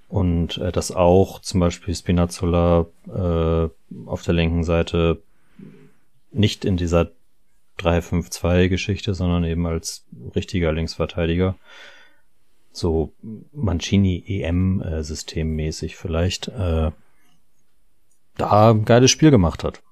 Und 0.08 0.58
äh, 0.58 0.72
dass 0.72 0.92
auch 0.92 1.40
zum 1.40 1.60
Beispiel 1.60 1.94
Spinazzola 1.94 2.86
äh, 3.08 3.68
auf 4.08 4.22
der 4.22 4.34
linken 4.34 4.64
Seite 4.64 5.20
nicht 6.32 6.64
in 6.64 6.76
dieser 6.76 7.10
3-5-2-Geschichte, 7.78 9.14
sondern 9.14 9.44
eben 9.44 9.66
als 9.66 10.04
richtiger 10.34 10.72
Linksverteidiger. 10.72 11.56
So 12.72 13.12
Mancini 13.52 14.22
EM-System 14.26 15.54
mäßig 15.56 15.96
vielleicht, 15.96 16.48
äh, 16.48 16.90
da 18.36 18.70
ein 18.70 18.84
geiles 18.84 19.10
Spiel 19.10 19.30
gemacht 19.30 19.64
hat. 19.64 19.82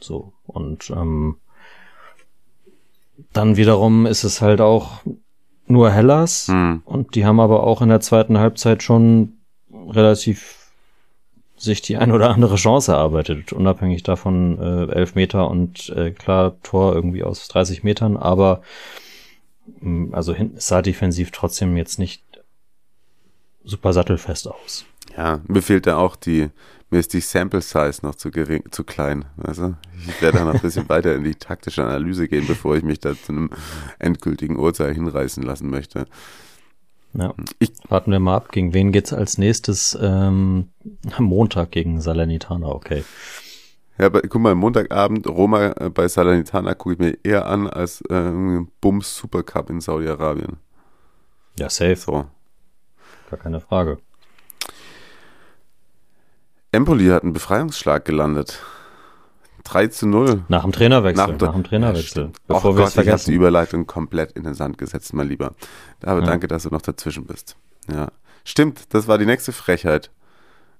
So, 0.00 0.32
und 0.46 0.90
ähm, 0.90 1.36
dann 3.32 3.56
wiederum 3.56 4.06
ist 4.06 4.24
es 4.24 4.40
halt 4.40 4.60
auch 4.60 5.02
nur 5.66 5.90
Hellas 5.90 6.48
Hm. 6.48 6.82
und 6.84 7.14
die 7.14 7.24
haben 7.24 7.40
aber 7.40 7.62
auch 7.62 7.80
in 7.80 7.88
der 7.88 8.00
zweiten 8.00 8.38
Halbzeit 8.38 8.82
schon 8.82 9.38
relativ 9.72 10.63
sich 11.56 11.82
die 11.82 11.96
ein 11.96 12.12
oder 12.12 12.30
andere 12.30 12.56
Chance 12.56 12.92
erarbeitet, 12.92 13.52
unabhängig 13.52 14.02
davon 14.02 14.58
äh, 14.58 14.92
elf 14.92 15.14
Meter 15.14 15.48
und 15.48 15.88
äh, 15.90 16.10
klar 16.10 16.56
Tor 16.62 16.94
irgendwie 16.94 17.22
aus 17.22 17.46
30 17.48 17.84
Metern, 17.84 18.16
aber 18.16 18.62
mh, 19.80 20.16
also 20.16 20.34
hinten 20.34 20.58
sah 20.58 20.82
defensiv 20.82 21.30
trotzdem 21.30 21.76
jetzt 21.76 21.98
nicht 21.98 22.22
super 23.64 23.92
sattelfest 23.92 24.48
aus. 24.48 24.84
Ja, 25.16 25.40
mir 25.46 25.62
fehlt 25.62 25.86
da 25.86 25.96
auch 25.96 26.16
die, 26.16 26.50
mir 26.90 26.98
ist 26.98 27.12
die 27.12 27.20
Sample 27.20 27.60
Size 27.60 27.98
noch 28.02 28.14
zu 28.14 28.30
gering, 28.30 28.64
zu 28.70 28.84
klein. 28.84 29.24
Also 29.36 29.74
ich 30.06 30.20
werde 30.20 30.38
da 30.38 30.44
noch 30.44 30.54
ein 30.54 30.60
bisschen 30.60 30.88
weiter 30.88 31.14
in 31.14 31.24
die 31.24 31.34
taktische 31.34 31.82
Analyse 31.82 32.28
gehen, 32.28 32.46
bevor 32.46 32.76
ich 32.76 32.82
mich 32.82 33.00
da 33.00 33.14
zu 33.14 33.32
einem 33.32 33.50
endgültigen 33.98 34.56
Urteil 34.56 34.92
hinreißen 34.92 35.42
lassen 35.42 35.70
möchte. 35.70 36.06
Ja. 37.16 37.32
Ich- 37.58 37.72
Warten 37.88 38.10
wir 38.10 38.18
mal 38.18 38.36
ab, 38.36 38.50
gegen 38.52 38.74
wen 38.74 38.90
geht's 38.92 39.12
als 39.12 39.38
nächstes? 39.38 39.96
Ähm, 40.00 40.70
am 41.16 41.24
Montag 41.24 41.70
gegen 41.70 42.00
Salernitana, 42.00 42.66
okay. 42.68 43.04
Ja, 43.98 44.06
aber 44.06 44.22
guck 44.22 44.40
mal, 44.42 44.54
Montagabend 44.56 45.26
Roma 45.28 45.72
äh, 45.78 45.90
bei 45.90 46.08
Salernitana 46.08 46.74
gucke 46.74 46.94
ich 46.94 46.98
mir 46.98 47.18
eher 47.22 47.46
an 47.46 47.68
als 47.68 48.00
äh, 48.02 48.14
irgendwie 48.14 48.68
Bums 48.80 49.16
Supercup 49.16 49.70
in 49.70 49.80
Saudi-Arabien. 49.80 50.56
Ja, 51.58 51.70
safe, 51.70 51.94
So. 51.96 52.24
gar 53.30 53.38
keine 53.38 53.60
Frage. 53.60 53.98
Empoli 56.72 57.06
hat 57.06 57.22
einen 57.22 57.32
Befreiungsschlag 57.32 58.04
gelandet. 58.04 58.60
3 59.64 59.86
zu 59.88 60.06
0. 60.06 60.44
Nach 60.48 60.62
dem 60.62 60.72
Trainerwechsel, 60.72 61.26
nach, 61.26 61.36
der- 61.38 61.48
dem 61.52 61.62
Ja, 61.62 61.68
Trainerwechsel. 61.68 62.06
stimmt. 62.06 62.36
bevor 62.46 62.70
Och 62.70 62.76
wir 62.76 62.82
Gott, 62.82 62.88
es 62.88 62.92
ich 62.92 62.96
habe 62.98 63.04
die 63.04 63.10
vergessen. 63.10 63.32
Überleitung 63.34 63.86
komplett 63.86 64.32
in 64.32 64.44
den 64.44 64.54
Sand 64.54 64.78
gesetzt, 64.78 65.12
mein 65.14 65.28
Lieber. 65.28 65.54
Aber 66.04 66.20
Ja. 66.20 66.26
danke, 66.26 66.48
dass 66.48 66.62
du 66.64 66.70
noch 66.70 66.82
dazwischen 66.82 67.24
bist. 67.26 67.56
Ja. 67.90 68.08
Stimmt, 68.44 68.92
das 68.94 69.08
war 69.08 69.18
die 69.18 69.26
nächste 69.26 69.52
Frechheit. 69.52 70.10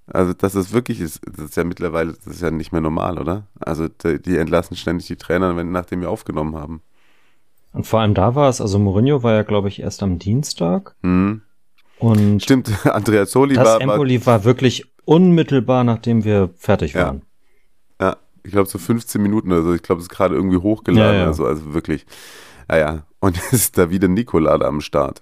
Also, 0.07 0.35
dass 0.35 0.53
das 0.53 0.73
wirklich 0.75 1.01
ist, 1.01 1.23
das 1.27 1.47
ist 1.47 1.57
ja 1.57 1.65
mittlerweile, 1.65 2.13
das 2.13 2.27
ist 2.27 2.43
ja 2.43 2.51
nicht 2.51 2.73
mehr 2.73 2.83
normal, 2.83 3.19
oder? 3.19 3.47
Also, 3.59 3.89
die, 3.89 4.21
die 4.21 4.37
entlassen 4.37 4.77
ständig 4.77 5.07
die 5.07 5.17
Trainer, 5.17 5.57
wenn, 5.57 5.73
nachdem 5.73 6.03
wir 6.03 6.11
aufgenommen 6.11 6.55
haben. 6.57 6.83
Und 7.73 7.87
vor 7.87 8.01
allem 8.01 8.13
da 8.13 8.35
war 8.35 8.51
es, 8.51 8.61
also 8.61 8.79
Mourinho 8.79 9.23
war 9.23 9.33
ja, 9.33 9.43
glaube 9.43 9.69
ich, 9.69 9.81
erst 9.81 10.03
am 10.03 10.19
Dienstag. 10.19 10.95
Hm. 11.03 11.41
Und 11.99 12.43
Stimmt, 12.43 12.71
Andrea 12.87 13.25
Soli 13.25 13.55
das 13.55 13.65
war, 13.65 13.75
war, 13.75 13.81
Empoli 13.81 14.25
war 14.27 14.45
wirklich 14.45 14.93
unmittelbar, 15.07 15.85
nachdem 15.85 16.23
wir 16.25 16.51
fertig 16.59 16.93
Ja. 16.93 17.07
waren. 17.07 17.17
ja, 17.17 17.23
ich 18.45 18.53
glaube, 18.53 18.69
so 18.69 18.79
15 18.79 19.21
Minuten 19.23 19.51
oder 19.51 19.63
so. 19.63 19.75
Ich 19.75 19.83
glaube, 19.83 20.01
es 20.01 20.07
ist 20.07 20.11
gerade 20.15 20.35
irgendwie 20.35 20.59
hochgeladen. 20.59 21.15
Ja, 21.15 21.21
ja. 21.23 21.27
Also, 21.27 21.47
also 21.47 21.75
wirklich. 21.75 22.07
Naja, 22.69 23.07
und 23.21 23.37
jetzt 23.43 23.53
ist 23.53 23.79
da 23.79 23.91
wieder 23.91 24.07
Nikola 24.09 24.57
da 24.59 24.67
am 24.69 24.81
Start. 24.81 25.21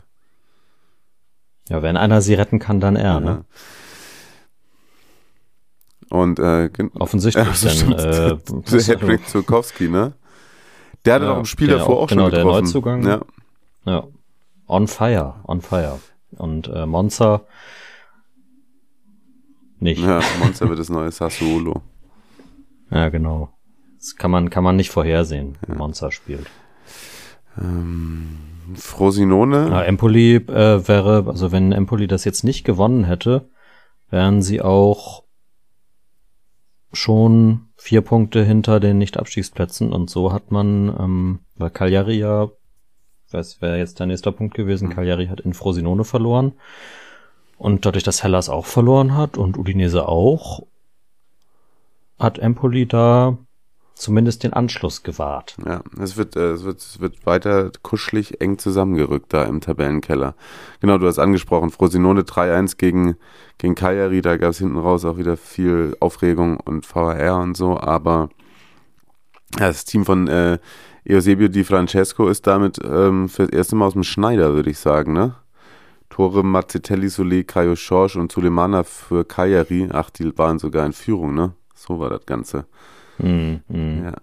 Ja, 1.69 1.81
wenn 1.83 1.97
einer 1.97 2.21
sie 2.21 2.35
retten 2.35 2.59
kann, 2.59 2.81
dann 2.81 2.97
er, 2.97 3.21
ne? 3.21 3.45
Und 6.11 6.39
äh, 6.39 6.69
Offensichtlich, 6.99 7.47
Ja, 7.63 7.71
stimmt. 7.71 7.99
äh, 8.01 8.37
Der 8.71 8.83
Hedrick 8.83 9.27
Zurkowski, 9.29 9.89
ne? 9.89 10.13
Der 11.05 11.15
hatte 11.15 11.25
Ja, 11.25 11.31
doch 11.33 11.39
im 11.39 11.45
Spiel 11.47 11.69
der 11.69 11.79
davor 11.79 11.97
auch- 11.99 12.03
auch 12.03 12.09
genau, 12.09 12.25
schon 12.25 12.31
der 12.33 12.41
getroffen. 12.43 12.65
Neuzugang. 12.65 13.03
Ja. 13.07 13.21
ja, 13.87 14.05
on 14.69 14.89
fire, 14.89 15.37
on 15.47 15.61
fire. 15.63 16.01
Und 16.33 16.69
äh, 16.69 16.87
Monza 16.87 17.43
nicht. 19.79 20.01
Ja, 20.01 20.21
ja, 20.21 20.27
Monster 20.41 20.69
wird 20.69 20.79
das 20.79 20.89
neue 20.91 21.11
Sassuolo. 21.11 21.83
Genau. 23.09 23.51
Das 23.99 24.17
kann 24.17 24.31
man, 24.31 24.51
kann 24.51 24.65
man 24.65 24.77
nicht 24.77 24.91
vorhersehen, 24.91 25.57
wie 25.67 25.73
Monza 25.73 26.11
spielt. 26.11 26.47
Ähm, 27.59 28.39
Frosinone, 28.75 29.69
Ja, 29.71 29.83
Empoli 29.83 30.37
äh, 30.37 30.89
wäre, 30.89 31.25
also 31.27 31.53
wenn 31.53 31.73
Empoli 31.73 32.07
das 32.07 32.25
jetzt 32.25 32.45
nicht 32.45 32.65
gewonnen 32.65 33.05
hätte, 33.05 33.49
wären 34.11 34.43
sie 34.43 34.61
auch 34.61 35.25
schon 36.93 37.69
vier 37.77 38.03
Punkte 38.03 38.45
hinter 38.45 38.81
den 38.81 38.99
Nicht-Abstiegsplätzen. 38.99 39.93
Und 39.93 40.11
so 40.11 40.33
hat 40.33 40.51
man, 40.51 40.89
ähm, 40.89 41.39
weil 41.57 41.71
Cagliari 41.71 42.19
ja, 42.19 42.49
was 43.31 43.63
wäre 43.63 43.79
jetzt 43.79 43.99
der 43.99 44.07
nächste 44.07 44.31
Punkt 44.33 44.55
gewesen, 44.55 44.91
Cagliari 44.91 45.29
hat 45.29 45.41
in 45.41 45.55
Frosinone 45.55 46.05
verloren. 46.05 46.53
Und 47.57 47.87
dadurch, 47.87 48.05
dass 48.05 48.23
Hellas 48.23 48.49
auch 48.49 48.67
verloren 48.67 49.17
hat 49.17 49.39
und 49.39 49.57
Udinese 49.57 50.09
auch, 50.09 50.63
hat 52.19 52.39
Empoli 52.39 52.87
da 52.87 53.39
zumindest 53.95 54.43
den 54.43 54.53
Anschluss 54.53 55.03
gewahrt. 55.03 55.57
ja, 55.65 55.83
es 56.01 56.17
wird, 56.17 56.37
äh, 56.37 56.53
es 56.53 56.65
wird, 56.65 56.79
es 56.79 57.01
wird 57.01 57.25
weiter 57.25 57.71
kuschelig 57.83 58.41
eng 58.41 58.59
zusammengerückt 58.59 59.33
da 59.33 59.45
im 59.45 59.61
Tabellenkeller. 59.61 60.35
Genau, 60.81 60.99
du 60.99 61.07
hast 61.07 61.19
angesprochen, 61.19 61.71
Frosinone 61.71 62.23
3-1 62.23 62.77
gegen, 62.79 63.17
gegen 63.59 63.75
Cagliari, 63.75 64.21
da 64.23 64.37
gab 64.37 64.51
es 64.51 64.59
hinten 64.59 64.79
raus 64.79 65.05
auch 65.05 65.19
wieder 65.19 65.37
viel 65.37 65.97
Aufregung 66.01 66.59
und 66.59 66.85
VAR 66.93 67.41
und 67.41 67.57
so, 67.57 67.79
aber 67.79 68.29
ja, 69.59 69.69
das 69.69 69.85
Team 69.85 70.05
von 70.05 70.27
äh, 70.29 70.59
Eusebio 71.09 71.49
Di 71.49 71.65
Francesco 71.65 72.29
ist 72.29 72.47
damit 72.47 72.79
ähm, 72.85 73.29
für 73.29 73.47
das 73.47 73.53
erste 73.53 73.77
Mal 73.77 73.87
aus 73.87 73.93
dem 73.93 74.05
Schneider, 74.05 74.55
würde 74.55 74.71
ich 74.71 74.79
sagen, 74.79 75.13
ne? 75.13 75.35
Tore 76.09 76.45
Mazzitelli, 76.45 77.07
Solé, 77.07 77.43
Kayo 77.43 77.75
Schorsch 77.75 78.17
und 78.17 78.31
Sulemana 78.31 78.85
für 78.85 79.25
Cagliari. 79.25 79.89
Ach, 79.91 80.11
die 80.11 80.37
waren 80.37 80.59
sogar 80.59 80.85
in 80.85 80.93
Führung, 80.93 81.35
ne? 81.35 81.55
So 81.83 81.99
war 81.99 82.11
das 82.11 82.25
Ganze. 82.27 82.67
Hm, 83.17 83.61
hm. 83.69 84.05
Ja. 84.05 84.15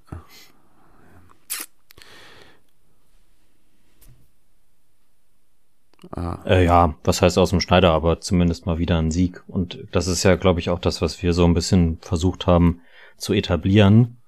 Ah, 6.12 6.40
Äh, 6.46 6.64
ja, 6.64 6.96
was 7.04 7.22
heißt 7.22 7.38
aus 7.38 7.50
dem 7.50 7.60
Schneider, 7.60 7.92
aber 7.92 8.22
zumindest 8.22 8.66
mal 8.66 8.78
wieder 8.78 8.98
ein 8.98 9.12
Sieg. 9.12 9.44
Und 9.48 9.86
das 9.92 10.08
ist 10.08 10.24
ja, 10.24 10.36
glaube 10.36 10.62
ich, 10.62 10.70
auch 10.70 10.80
das, 10.80 11.02
was 11.02 11.22
wir 11.22 11.34
so 11.34 11.44
ein 11.44 11.54
bisschen 11.54 11.98
versucht 12.02 12.48
haben 12.48 12.82
zu 13.18 13.34
etablieren, 13.34 14.22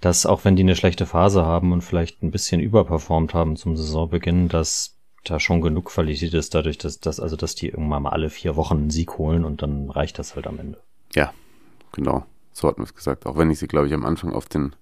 dass 0.00 0.26
auch 0.26 0.44
wenn 0.44 0.56
die 0.56 0.64
eine 0.64 0.74
schlechte 0.74 1.06
Phase 1.06 1.44
haben 1.46 1.72
und 1.72 1.82
vielleicht 1.82 2.22
ein 2.24 2.32
bisschen 2.32 2.60
überperformt 2.60 3.34
haben 3.34 3.54
zum 3.54 3.76
Saisonbeginn, 3.76 4.48
dass 4.48 4.96
da 5.24 5.38
schon 5.38 5.60
genug 5.60 5.84
Qualität 5.84 6.34
ist, 6.34 6.56
dadurch, 6.56 6.78
dass, 6.78 6.98
dass 6.98 7.20
also 7.20 7.36
dass 7.36 7.54
die 7.54 7.68
irgendwann 7.68 8.02
mal 8.02 8.10
alle 8.10 8.28
vier 8.28 8.56
Wochen 8.56 8.78
einen 8.78 8.90
Sieg 8.90 9.16
holen 9.18 9.44
und 9.44 9.62
dann 9.62 9.88
reicht 9.88 10.18
das 10.18 10.34
halt 10.34 10.48
am 10.48 10.58
Ende. 10.58 10.78
ja, 11.14 11.32
genau. 11.92 12.26
So 12.52 12.68
hatten 12.68 12.80
wir 12.80 12.84
es 12.84 12.94
gesagt. 12.94 13.26
Auch 13.26 13.36
wenn 13.36 13.50
ich 13.50 13.58
sie, 13.58 13.68
glaube 13.68 13.86
ich, 13.86 13.94
am 13.94 14.04
Anfang 14.04 14.32
auf 14.32 14.46
den 14.46 14.74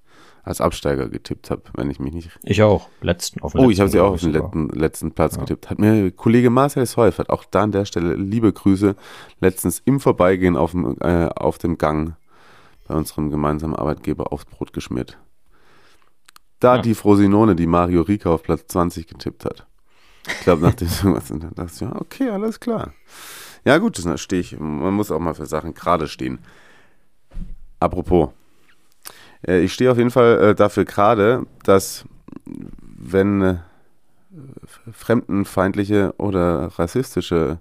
als 0.43 0.63
Absteiger 0.63 1.09
getippt 1.11 1.51
habe, 1.51 1.63
wenn 1.75 1.91
ich 1.91 2.01
mich 2.01 2.15
nicht 2.15 2.31
Ich 2.45 2.63
auch. 2.63 2.89
Letzten, 3.03 3.43
auf 3.43 3.53
den 3.53 3.61
Oh, 3.61 3.65
ich 3.65 3.77
letzten, 3.77 3.81
habe 3.83 3.91
sie 3.91 4.01
auch 4.01 4.13
auf 4.15 4.21
den 4.21 4.33
letzten, 4.33 4.69
letzten 4.71 5.13
Platz 5.13 5.39
getippt. 5.39 5.69
Hat 5.69 5.79
mir 5.79 6.11
Kollege 6.13 6.49
Marcel 6.49 6.87
Seufert, 6.87 7.29
auch 7.29 7.45
da 7.45 7.63
an 7.63 7.73
der 7.73 7.85
Stelle 7.85 8.15
liebe 8.15 8.51
Grüße, 8.51 8.97
letztens 9.41 9.83
im 9.85 10.01
Vorbeigehen 10.01 10.57
auf 10.57 10.71
dem, 10.71 10.97
äh, 11.01 11.27
auf 11.37 11.59
dem 11.59 11.77
Gang 11.77 12.15
bei 12.89 12.95
unserem 12.95 13.31
gemeinsamen 13.31 13.77
Arbeitgeber 13.77 14.33
aufs 14.33 14.47
Brot 14.47 14.73
geschmiert. 14.73 15.19
Da 16.59 16.77
Ja. 16.77 16.83
die 16.83 16.95
Frosinone, 16.95 17.55
die 17.55 17.67
Mario 17.67 18.03
Rika 18.03 18.31
auf 18.31 18.43
Platz 18.43 18.67
20 18.69 19.07
getippt 19.07 19.45
hat. 19.45 19.67
Ich 20.27 20.41
glaube, 20.41 20.63
nach 20.63 20.75
dem 20.75 20.89
irgendwas, 21.03 21.31
und 21.31 21.43
dann 21.43 21.55
dachte 21.55 21.73
ich, 21.75 21.81
ja, 21.83 21.95
okay, 21.97 22.31
alles 22.31 22.61
klar. 22.61 22.93
Ja, 23.65 23.77
gut, 23.79 24.03
da 24.05 24.17
stehe 24.17 24.41
ich. 24.41 24.59
Man 24.59 24.95
muss 24.95 25.11
auch 25.11 25.21
mal 25.21 25.35
für 25.35 25.47
Sachen 25.47 25.75
gerade 25.75 26.09
stehen. 26.09 26.39
Apropos, 27.81 28.31
äh, 29.47 29.61
ich 29.61 29.73
stehe 29.73 29.91
auf 29.91 29.99
jeden 29.99 30.11
Fall 30.11 30.39
äh, 30.41 30.55
dafür 30.55 30.85
gerade, 30.85 31.47
dass 31.65 32.05
wenn 32.81 33.43
äh, 33.43 33.57
fremdenfeindliche 34.93 36.15
oder 36.19 36.67
rassistische 36.79 37.61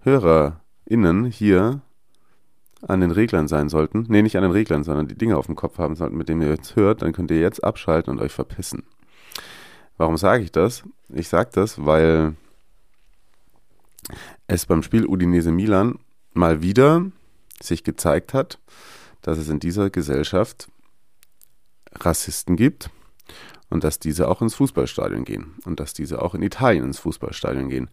HörerInnen 0.00 1.24
hier 1.26 1.80
an 2.86 3.00
den 3.00 3.12
Reglern 3.12 3.48
sein 3.48 3.68
sollten, 3.68 4.04
nee, 4.08 4.20
nicht 4.20 4.36
an 4.36 4.42
den 4.42 4.52
Reglern, 4.52 4.84
sondern 4.84 5.08
die 5.08 5.16
Dinge 5.16 5.38
auf 5.38 5.46
dem 5.46 5.56
Kopf 5.56 5.78
haben 5.78 5.96
sollten, 5.96 6.16
mit 6.16 6.28
denen 6.28 6.42
ihr 6.42 6.50
jetzt 6.50 6.76
hört, 6.76 7.00
dann 7.00 7.12
könnt 7.12 7.30
ihr 7.30 7.40
jetzt 7.40 7.64
abschalten 7.64 8.12
und 8.12 8.20
euch 8.20 8.32
verpissen. 8.32 8.82
Warum 9.96 10.16
sage 10.16 10.42
ich 10.42 10.52
das? 10.52 10.82
Ich 11.08 11.28
sage 11.28 11.50
das, 11.52 11.86
weil 11.86 12.34
es 14.48 14.66
beim 14.66 14.82
Spiel 14.82 15.06
Udinese 15.06 15.52
Milan 15.52 15.98
mal 16.34 16.60
wieder 16.60 17.06
sich 17.60 17.84
gezeigt 17.84 18.34
hat, 18.34 18.58
dass 19.24 19.38
es 19.38 19.48
in 19.48 19.58
dieser 19.58 19.88
Gesellschaft 19.88 20.68
Rassisten 21.94 22.56
gibt 22.56 22.90
und 23.70 23.82
dass 23.82 23.98
diese 23.98 24.28
auch 24.28 24.42
ins 24.42 24.54
Fußballstadion 24.54 25.24
gehen 25.24 25.54
und 25.64 25.80
dass 25.80 25.94
diese 25.94 26.20
auch 26.20 26.34
in 26.34 26.42
Italien 26.42 26.84
ins 26.84 26.98
Fußballstadion 26.98 27.70
gehen. 27.70 27.88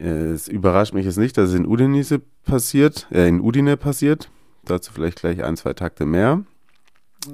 Es 0.00 0.48
überrascht 0.48 0.94
mich 0.94 1.04
jetzt 1.04 1.18
nicht, 1.18 1.36
dass 1.36 1.50
es 1.50 1.54
in 1.54 1.66
Udinese 1.66 2.20
passiert, 2.44 3.06
äh, 3.12 3.28
in 3.28 3.40
Udine 3.40 3.76
passiert. 3.76 4.30
Dazu 4.64 4.90
vielleicht 4.90 5.20
gleich 5.20 5.44
ein, 5.44 5.56
zwei 5.56 5.74
Takte 5.74 6.06
mehr. 6.06 6.42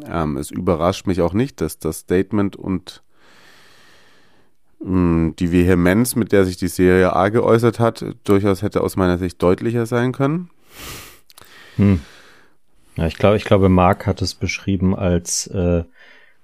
Ähm, 0.05 0.37
es 0.37 0.51
überrascht 0.51 1.07
mich 1.07 1.21
auch 1.21 1.35
nicht, 1.35 1.61
dass 1.61 1.79
das 1.79 2.01
Statement 2.01 2.57
und 2.57 3.05
mh, 4.81 5.35
die 5.39 5.53
Vehemenz, 5.53 6.17
mit 6.17 6.33
der 6.33 6.45
sich 6.45 6.57
die 6.57 6.69
Serie 6.69 7.15
A 7.15 7.29
geäußert 7.29 7.79
hat, 7.79 8.05
durchaus 8.25 8.63
hätte 8.63 8.81
aus 8.81 8.97
meiner 8.97 9.19
Sicht 9.19 9.41
deutlicher 9.41 9.87
sein 9.87 10.11
können. 10.11 10.51
Hm. 11.77 12.01
Ja, 12.97 13.07
ich 13.07 13.17
glaube, 13.17 13.37
ich 13.37 13.45
glaube, 13.45 13.69
Mark 13.69 14.07
hat 14.07 14.23
es 14.23 14.35
beschrieben 14.35 14.95
als 14.95 15.47
äh, 15.49 15.85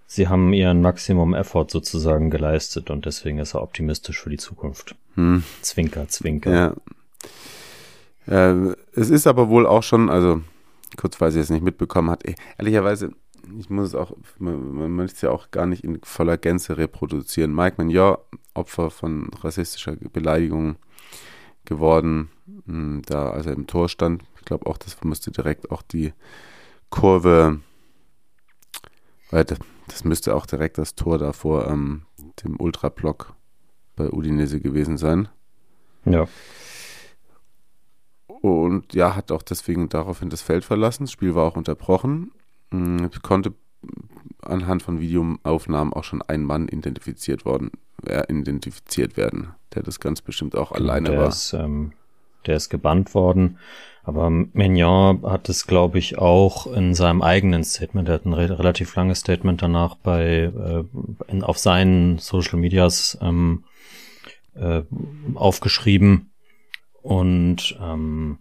sie 0.06 0.28
haben 0.28 0.52
ihren 0.52 0.80
Maximum 0.80 1.34
Effort 1.34 1.66
sozusagen 1.70 2.30
geleistet 2.30 2.90
und 2.90 3.06
deswegen 3.06 3.38
ist 3.38 3.54
er 3.54 3.62
optimistisch 3.62 4.20
für 4.20 4.30
die 4.30 4.38
Zukunft. 4.38 4.96
Hm. 5.14 5.44
Zwinker, 5.60 6.08
zwinker. 6.08 6.74
Ja. 8.26 8.50
Äh, 8.50 8.74
es 8.94 9.10
ist 9.10 9.26
aber 9.26 9.48
wohl 9.48 9.66
auch 9.66 9.82
schon, 9.82 10.08
also 10.10 10.40
kurz, 10.96 11.20
weil 11.20 11.30
sie 11.30 11.40
es 11.40 11.50
nicht 11.50 11.62
mitbekommen 11.62 12.10
hat, 12.10 12.24
ehrlicherweise, 12.56 13.12
ich 13.58 13.70
muss 13.70 13.88
es 13.88 13.94
auch, 13.94 14.16
man, 14.38 14.72
man 14.74 14.90
möchte 14.90 15.16
es 15.16 15.22
ja 15.22 15.30
auch 15.30 15.50
gar 15.50 15.66
nicht 15.66 15.84
in 15.84 16.00
voller 16.02 16.36
Gänze 16.36 16.76
reproduzieren. 16.76 17.54
Mike 17.54 17.82
Mignon, 17.82 18.16
Opfer 18.54 18.90
von 18.90 19.30
rassistischer 19.40 19.96
Beleidigung 20.12 20.76
geworden, 21.64 22.30
hm, 22.66 23.02
da 23.06 23.30
als 23.30 23.46
er 23.46 23.52
im 23.52 23.66
Tor 23.66 23.88
stand. 23.88 24.22
Ich 24.48 24.50
glaube 24.50 24.64
auch, 24.64 24.78
das 24.78 24.96
musste 25.04 25.30
direkt 25.30 25.70
auch 25.70 25.82
die 25.82 26.14
Kurve, 26.88 27.60
weil 29.30 29.44
das, 29.44 30.04
müsste 30.04 30.34
auch 30.34 30.46
direkt 30.46 30.78
das 30.78 30.94
Tor 30.94 31.18
da 31.18 31.34
vor 31.34 31.68
ähm, 31.68 32.06
dem 32.42 32.58
Ultrablock 32.58 33.34
bei 33.94 34.10
Udinese 34.10 34.58
gewesen 34.58 34.96
sein. 34.96 35.28
Ja. 36.06 36.26
Und 38.26 38.94
ja, 38.94 39.14
hat 39.14 39.32
auch 39.32 39.42
deswegen 39.42 39.90
daraufhin 39.90 40.30
das 40.30 40.40
Feld 40.40 40.64
verlassen. 40.64 41.04
Das 41.04 41.12
Spiel 41.12 41.34
war 41.34 41.44
auch 41.44 41.56
unterbrochen. 41.56 42.32
Hm, 42.70 43.10
konnte 43.20 43.52
anhand 44.40 44.82
von 44.82 44.98
Videoaufnahmen 44.98 45.92
auch 45.92 46.04
schon 46.04 46.22
ein 46.22 46.42
Mann 46.42 46.68
identifiziert 46.68 47.44
worden, 47.44 47.70
äh, 48.06 48.24
identifiziert 48.32 49.18
werden, 49.18 49.50
der 49.74 49.82
das 49.82 50.00
ganz 50.00 50.22
bestimmt 50.22 50.56
auch 50.56 50.72
genau, 50.72 50.84
alleine 50.84 51.10
der 51.10 51.18
war. 51.18 51.28
Ist, 51.28 51.52
ähm, 51.52 51.92
der 52.46 52.56
ist 52.56 52.68
gebannt 52.68 53.14
worden. 53.14 53.58
Aber 54.08 54.30
Mignon 54.30 55.22
hat 55.30 55.50
es, 55.50 55.66
glaube 55.66 55.98
ich, 55.98 56.16
auch 56.16 56.66
in 56.66 56.94
seinem 56.94 57.20
eigenen 57.20 57.62
Statement, 57.62 58.08
er 58.08 58.14
hat 58.14 58.24
ein 58.24 58.32
re 58.32 58.58
relativ 58.58 58.96
langes 58.96 59.20
Statement 59.20 59.60
danach 59.60 59.96
bei 59.96 60.44
äh, 60.44 60.84
in, 61.30 61.42
auf 61.42 61.58
seinen 61.58 62.16
Social 62.16 62.58
Medias 62.58 63.18
ähm, 63.20 63.64
äh, 64.54 64.82
aufgeschrieben. 65.34 66.30
Und 67.02 67.78
ähm, 67.82 68.38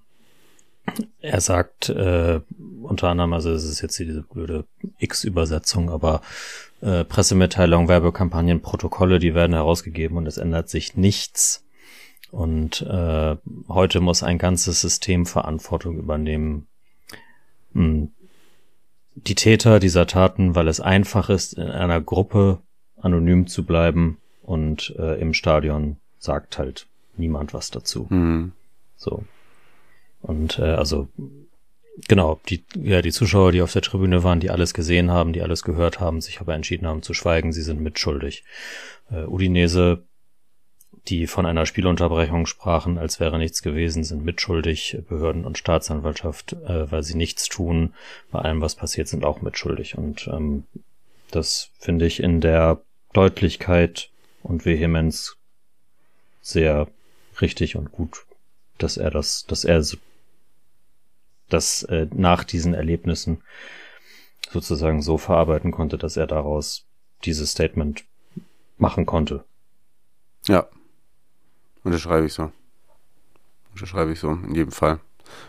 er 1.20 1.42
sagt 1.42 1.90
äh, 1.90 2.40
unter 2.82 3.10
anderem, 3.10 3.34
also 3.34 3.52
es 3.52 3.66
ist 3.66 3.82
jetzt 3.82 4.00
diese 4.00 4.22
blöde 4.22 4.66
X-Übersetzung, 5.00 5.90
aber 5.90 6.22
äh, 6.82 7.04
Pressemitteilungen, 7.04 7.90
Werbekampagnen, 7.90 8.62
Protokolle, 8.62 9.20
die 9.20 9.36
werden 9.36 9.54
herausgegeben 9.54 10.18
und 10.18 10.28
es 10.28 10.38
ändert 10.38 10.70
sich 10.70 10.96
nichts 10.96 11.67
und 12.32 12.82
äh, 12.82 13.36
heute 13.70 14.00
muss 14.00 14.24
ein 14.24 14.38
ganzes 14.38 14.82
System 14.82 15.26
Verantwortung 15.26 15.98
übernehmen. 15.98 16.68
Hm. 17.74 18.12
Die 19.16 19.36
Täter 19.36 19.80
dieser 19.80 20.06
Taten, 20.06 20.54
weil 20.56 20.68
es 20.68 20.80
einfach 20.80 21.30
ist, 21.30 21.54
in 21.54 21.70
einer 21.70 22.02
Gruppe 22.02 22.60
anonym 22.98 23.48
zu 23.48 23.66
bleiben 23.66 24.18
und 24.44 24.96
äh, 24.98 25.20
im 25.20 25.34
Stadion 25.34 25.98
sagt 26.20 26.58
halt 26.58 26.88
niemand 27.16 27.54
was 27.54 27.72
dazu. 27.72 28.08
Mhm. 28.10 28.52
So. 28.96 29.24
Und 30.22 30.60
äh, 30.60 30.64
also 30.64 31.08
genau, 32.08 32.40
die, 32.50 32.64
ja, 32.76 33.02
die 33.02 33.12
Zuschauer, 33.12 33.52
die 33.52 33.62
auf 33.62 33.74
der 33.74 33.82
Tribüne 33.82 34.24
waren, 34.24 34.40
die 34.40 34.50
alles 34.50 34.74
gesehen 34.74 35.12
haben, 35.12 35.34
die 35.34 35.42
alles 35.42 35.64
gehört 35.64 36.00
haben, 36.00 36.22
sich 36.22 36.40
aber 36.40 36.54
entschieden 36.54 36.88
haben 36.88 37.02
zu 37.02 37.14
schweigen, 37.14 37.54
sie 37.54 37.62
sind 37.62 37.82
mitschuldig. 37.82 38.44
Äh, 39.12 39.26
Udinese 39.26 40.04
die 41.08 41.28
von 41.28 41.46
einer 41.46 41.66
Spielunterbrechung 41.66 42.46
sprachen, 42.46 42.98
als 42.98 43.20
wäre 43.20 43.38
nichts 43.38 43.62
gewesen, 43.62 44.04
sind 44.04 44.26
mitschuldig. 44.26 45.00
Behörden 45.08 45.46
und 45.46 45.58
Staatsanwaltschaft, 45.58 46.54
äh, 46.54 46.92
weil 46.92 47.04
sie 47.04 47.16
nichts 47.16 47.48
tun, 47.48 47.94
bei 48.32 48.40
allem, 48.40 48.62
was 48.62 48.76
passiert, 48.76 49.08
sind 49.08 49.24
auch 49.24 49.42
mitschuldig. 49.42 49.98
Und 49.98 50.28
ähm, 50.28 50.66
das 51.32 51.70
finde 51.80 52.06
ich 52.06 52.22
in 52.22 52.42
der 52.42 52.82
Deutlichkeit 53.14 54.10
und 54.44 54.66
Vehemenz 54.66 55.38
sehr 56.42 56.88
richtig 57.42 57.76
und 57.76 57.92
gut, 57.92 58.26
dass 58.78 58.98
er 58.98 59.12
das, 59.12 59.46
dass 59.48 59.64
er 59.64 59.84
das 61.50 61.84
äh, 61.84 62.08
nach 62.14 62.44
diesen 62.44 62.74
Erlebnissen 62.74 63.42
sozusagen 64.50 65.02
so 65.02 65.18
verarbeiten 65.18 65.72
konnte, 65.72 65.98
dass 65.98 66.18
er 66.18 66.28
daraus 66.28 66.86
dieses 67.24 67.52
Statement 67.52 68.04
machen 68.78 69.06
konnte. 69.06 69.44
Ja, 70.48 70.68
Unterschreibe 71.88 72.26
ich 72.26 72.34
so. 72.34 72.52
Unterschreibe 73.72 74.12
ich 74.12 74.20
so, 74.20 74.32
in 74.32 74.56
jedem 74.56 74.72
Fall. 74.72 75.00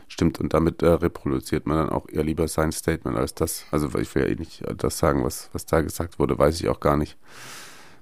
Stimmt, 0.09 0.41
und 0.41 0.55
damit 0.55 0.83
äh, 0.83 0.89
reproduziert 0.89 1.67
man 1.67 1.79
dann 1.79 1.91
auch 1.91 2.09
eher 2.09 2.25
lieber 2.25 2.49
sein 2.49 2.73
Statement 2.73 3.17
als 3.17 3.35
das. 3.35 3.67
Also 3.71 3.97
ich 3.99 4.15
will 4.15 4.23
ja 4.23 4.29
eh 4.29 4.35
nicht 4.35 4.63
das 4.77 4.99
sagen, 4.99 5.25
was, 5.25 5.51
was 5.53 5.67
da 5.67 5.81
gesagt 5.81 6.19
wurde, 6.19 6.39
weiß 6.39 6.61
ich 6.61 6.69
auch 6.69 6.81
gar 6.81 6.97
nicht. 6.97 7.17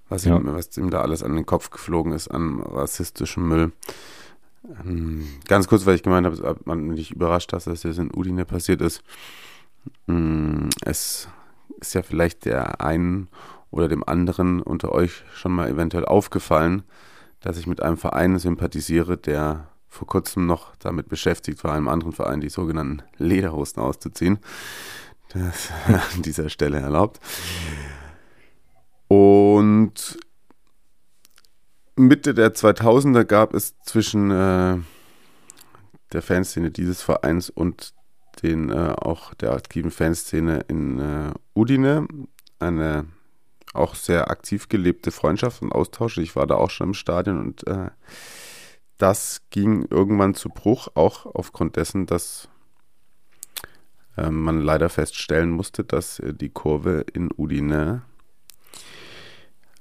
Was, 0.09 0.25
ja. 0.25 0.37
ihm, 0.37 0.47
was 0.47 0.77
ihm 0.77 0.91
da 0.91 1.01
alles 1.01 1.23
an 1.23 1.35
den 1.35 1.47
Kopf 1.47 1.71
geflogen 1.71 2.13
ist 2.13 2.29
an 2.29 2.61
rassistischem 2.61 3.49
Müll. 3.49 3.73
Ähm, 4.85 5.27
ganz 5.49 5.69
kurz, 5.69 5.87
weil 5.87 5.97
ich 5.97 6.03
gemeint 6.03 6.27
habe, 6.27 6.57
man 6.65 6.89
nicht 6.89 7.13
überrascht, 7.13 7.53
dass 7.53 7.65
das 7.65 7.83
jetzt 7.83 7.99
in 7.99 8.15
Udine 8.15 8.45
passiert 8.45 8.81
ist. 8.81 9.03
Ähm, 10.09 10.71
es 10.83 11.29
ist 11.81 11.95
ja 11.95 12.03
vielleicht 12.03 12.45
der 12.45 12.81
einen 12.81 13.29
oder 13.71 13.89
dem 13.89 14.07
anderen 14.07 14.63
unter 14.63 14.93
euch 14.93 15.25
schon 15.35 15.53
mal 15.53 15.69
eventuell 15.69 16.05
aufgefallen, 16.05 16.83
dass 17.41 17.59
ich 17.59 17.67
mit 17.67 17.83
einem 17.83 17.97
Verein 17.97 18.39
sympathisiere, 18.39 19.17
der 19.17 19.69
vor 19.89 20.07
kurzem 20.07 20.47
noch 20.47 20.77
damit 20.77 21.09
beschäftigt 21.09 21.65
war, 21.65 21.73
einem 21.73 21.89
anderen 21.89 22.13
Verein 22.13 22.41
die 22.41 22.49
sogenannten 22.49 23.03
Lederhosen 23.19 23.83
auszuziehen. 23.83 24.39
Das 25.29 25.71
an 26.15 26.23
dieser 26.23 26.49
Stelle 26.49 26.79
erlaubt. 26.79 27.21
Und 29.09 30.19
Mitte 31.97 32.35
der 32.35 32.55
2000er 32.55 33.25
gab 33.25 33.55
es 33.55 33.79
zwischen 33.81 34.31
äh, 34.31 34.79
der 36.13 36.23
Fanszene 36.23 36.71
dieses 36.71 37.03
Vereins 37.03 37.49
und 37.51 37.95
den 38.43 38.71
äh, 38.71 38.95
auch 38.99 39.33
der 39.35 39.53
aktiven 39.53 39.91
Fanszene 39.91 40.65
in 40.69 40.99
äh, 40.99 41.33
Udine 41.55 42.07
eine 42.59 43.07
auch 43.77 43.95
sehr 43.95 44.31
aktiv 44.31 44.69
gelebte 44.69 45.11
Freundschaft 45.11 45.63
und 45.63 45.73
Austausch. 45.73 46.19
Ich 46.19 46.37
war 46.37 46.47
da 46.47 46.57
auch 46.57 46.71
schon 46.71 46.89
im 46.89 46.95
Stadion 46.95 47.41
und 47.41 47.67
äh, 47.67 47.91
das 48.99 49.43
ging 49.51 49.87
irgendwann 49.91 50.35
zu 50.35 50.49
Bruch, 50.49 50.89
auch 50.95 51.27
aufgrund 51.27 51.77
dessen, 51.77 52.07
dass 52.07 52.49
äh, 54.17 54.31
man 54.31 54.61
leider 54.61 54.89
feststellen 54.89 55.51
musste, 55.51 55.85
dass 55.85 56.19
äh, 56.19 56.33
die 56.33 56.49
Kurve 56.49 57.05
in 57.13 57.31
Udine 57.37 58.03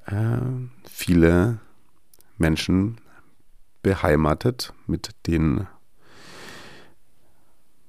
äh, 0.05 0.37
viele 0.89 1.59
Menschen 2.37 2.99
beheimatet 3.81 4.73
mit 4.87 5.11
den 5.27 5.67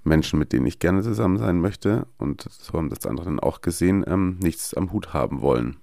Menschen, 0.04 0.38
mit 0.38 0.52
denen 0.52 0.66
ich 0.66 0.78
gerne 0.78 1.02
zusammen 1.02 1.38
sein 1.38 1.61
möchte 1.61 2.07
und 2.16 2.46
so 2.48 2.74
haben 2.74 2.90
das 2.90 3.07
andere 3.07 3.24
dann 3.24 3.40
auch 3.40 3.61
gesehen, 3.61 4.04
ähm, 4.07 4.38
nichts 4.38 4.72
am 4.74 4.92
Hut 4.92 5.12
haben 5.12 5.40
wollen 5.40 5.78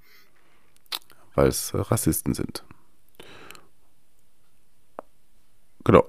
weil 1.36 1.48
es 1.48 1.74
äh, 1.74 1.78
Rassisten 1.78 2.34
sind. 2.34 2.64
Genau. 5.84 6.08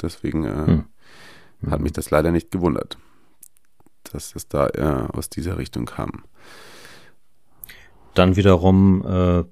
Deswegen 0.00 0.44
äh, 0.44 0.66
hm. 0.66 0.84
hat 1.70 1.80
mich 1.80 1.92
das 1.92 2.10
leider 2.10 2.30
nicht 2.30 2.50
gewundert, 2.50 2.98
dass 4.04 4.34
es 4.34 4.48
da 4.48 4.68
äh, 4.68 5.08
aus 5.12 5.30
dieser 5.30 5.58
Richtung 5.58 5.86
kam. 5.86 6.24
Dann 8.14 8.36
wiederum 8.36 9.04
äh, 9.06 9.44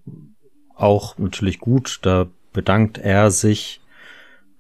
auch 0.74 1.18
natürlich 1.18 1.60
gut, 1.60 2.00
da 2.02 2.28
bedankt 2.52 2.98
er 2.98 3.30
sich 3.30 3.79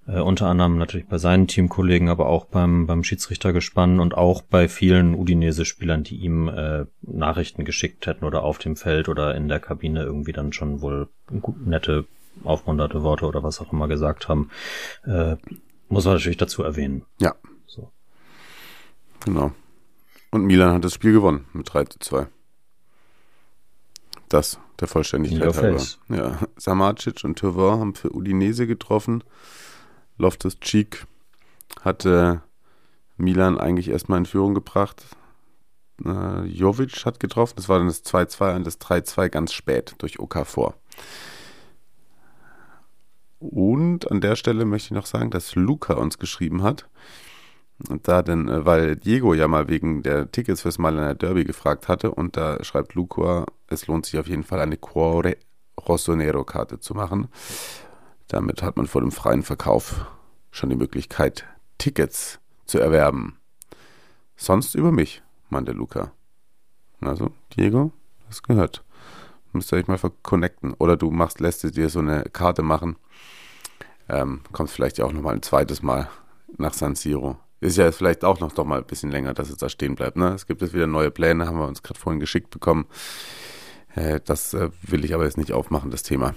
äh, 0.06 0.20
unter 0.20 0.46
anderem 0.46 0.78
natürlich 0.78 1.06
bei 1.06 1.18
seinen 1.18 1.46
Teamkollegen, 1.46 2.08
aber 2.08 2.26
auch 2.26 2.46
beim, 2.46 2.86
beim 2.86 3.04
Schiedsrichtergespann 3.04 4.00
und 4.00 4.14
auch 4.14 4.42
bei 4.42 4.68
vielen 4.68 5.14
Udinese-Spielern, 5.14 6.02
die 6.02 6.16
ihm 6.16 6.48
äh, 6.48 6.86
Nachrichten 7.02 7.64
geschickt 7.64 8.06
hätten 8.06 8.24
oder 8.24 8.42
auf 8.42 8.58
dem 8.58 8.76
Feld 8.76 9.08
oder 9.08 9.34
in 9.34 9.48
der 9.48 9.60
Kabine 9.60 10.02
irgendwie 10.02 10.32
dann 10.32 10.52
schon 10.52 10.80
wohl 10.80 11.08
nette, 11.64 12.06
aufmunterte 12.44 13.02
Worte 13.02 13.26
oder 13.26 13.42
was 13.42 13.60
auch 13.60 13.72
immer 13.72 13.88
gesagt 13.88 14.28
haben. 14.28 14.50
Äh, 15.04 15.36
muss 15.88 16.04
man 16.04 16.14
natürlich 16.14 16.38
dazu 16.38 16.62
erwähnen. 16.62 17.04
Ja. 17.20 17.34
So. 17.66 17.90
Genau. 19.24 19.52
Und 20.30 20.44
Milan 20.44 20.74
hat 20.74 20.84
das 20.84 20.94
Spiel 20.94 21.12
gewonnen 21.12 21.46
mit 21.52 21.72
3 21.72 21.84
zu 21.84 21.98
2. 21.98 22.26
Das, 24.28 24.60
der 24.78 24.86
Vollständigkeit 24.86 25.56
halber. 25.56 25.82
Ja, 26.08 26.38
Samacic 26.56 27.24
und 27.24 27.38
Thauvin 27.38 27.80
haben 27.80 27.94
für 27.94 28.14
Udinese 28.14 28.68
getroffen. 28.68 29.24
Loftus 30.20 30.60
Cheek 30.60 31.06
hatte 31.82 32.42
Milan 33.16 33.58
eigentlich 33.58 33.88
erstmal 33.88 34.18
in 34.18 34.26
Führung 34.26 34.54
gebracht. 34.54 35.02
Äh, 36.04 36.44
Jovic 36.44 37.06
hat 37.06 37.20
getroffen. 37.20 37.54
Das 37.56 37.68
war 37.68 37.78
dann 37.78 37.88
das 37.88 38.04
2-2 38.04 38.56
und 38.56 38.66
das 38.66 38.80
3-2 38.80 39.28
ganz 39.30 39.52
spät 39.52 39.94
durch 39.98 40.20
Okafor. 40.20 40.74
Und 43.38 44.10
an 44.10 44.20
der 44.20 44.36
Stelle 44.36 44.66
möchte 44.66 44.88
ich 44.88 44.90
noch 44.92 45.06
sagen, 45.06 45.30
dass 45.30 45.54
Luca 45.54 45.94
uns 45.94 46.18
geschrieben 46.18 46.62
hat. 46.62 46.86
Und 47.88 48.06
da 48.06 48.20
denn, 48.20 48.48
äh, 48.48 48.66
weil 48.66 48.96
Diego 48.96 49.32
ja 49.32 49.48
mal 49.48 49.68
wegen 49.68 50.02
der 50.02 50.30
Tickets 50.30 50.60
fürs 50.60 50.76
Mailänder 50.76 51.14
Derby 51.14 51.44
gefragt 51.44 51.88
hatte 51.88 52.10
und 52.10 52.36
da 52.36 52.62
schreibt 52.62 52.94
Luca, 52.94 53.46
es 53.68 53.86
lohnt 53.86 54.04
sich 54.04 54.20
auf 54.20 54.26
jeden 54.26 54.44
Fall 54.44 54.60
eine 54.60 54.76
Cuore 54.76 55.38
Rossonero 55.88 56.44
Karte 56.44 56.78
zu 56.78 56.92
machen. 56.92 57.28
Damit 58.30 58.62
hat 58.62 58.76
man 58.76 58.86
vor 58.86 59.00
dem 59.00 59.10
freien 59.10 59.42
Verkauf 59.42 60.06
schon 60.52 60.70
die 60.70 60.76
Möglichkeit, 60.76 61.46
Tickets 61.78 62.38
zu 62.64 62.78
erwerben. 62.78 63.36
Sonst 64.36 64.76
über 64.76 64.92
mich, 64.92 65.20
meinte 65.48 65.72
Luca. 65.72 66.12
Also, 67.00 67.32
Diego, 67.56 67.90
das 68.28 68.44
gehört. 68.44 68.84
Müsst 69.52 69.72
ihr 69.72 69.78
euch 69.78 69.88
mal 69.88 69.98
connecten. 70.22 70.74
Oder 70.74 70.96
du 70.96 71.10
machst, 71.10 71.40
lässt 71.40 71.76
dir 71.76 71.88
so 71.88 71.98
eine 71.98 72.22
Karte 72.22 72.62
machen. 72.62 72.94
Ähm, 74.08 74.42
kommst 74.52 74.74
vielleicht 74.74 74.98
ja 74.98 75.06
auch 75.06 75.12
nochmal 75.12 75.34
ein 75.34 75.42
zweites 75.42 75.82
Mal 75.82 76.08
nach 76.56 76.72
San 76.72 76.94
Siro. 76.94 77.36
Ist 77.58 77.78
ja 77.78 77.90
vielleicht 77.90 78.24
auch 78.24 78.38
noch 78.38 78.52
doch 78.52 78.64
mal 78.64 78.78
ein 78.78 78.86
bisschen 78.86 79.10
länger, 79.10 79.34
dass 79.34 79.50
es 79.50 79.56
da 79.56 79.68
stehen 79.68 79.96
bleibt. 79.96 80.16
Ne? 80.16 80.28
Es 80.34 80.46
gibt 80.46 80.62
jetzt 80.62 80.72
wieder 80.72 80.86
neue 80.86 81.10
Pläne, 81.10 81.48
haben 81.48 81.58
wir 81.58 81.66
uns 81.66 81.82
gerade 81.82 81.98
vorhin 81.98 82.20
geschickt 82.20 82.50
bekommen. 82.50 82.86
Äh, 83.96 84.20
das 84.24 84.54
äh, 84.54 84.70
will 84.82 85.04
ich 85.04 85.14
aber 85.14 85.24
jetzt 85.24 85.36
nicht 85.36 85.52
aufmachen, 85.52 85.90
das 85.90 86.04
Thema. 86.04 86.34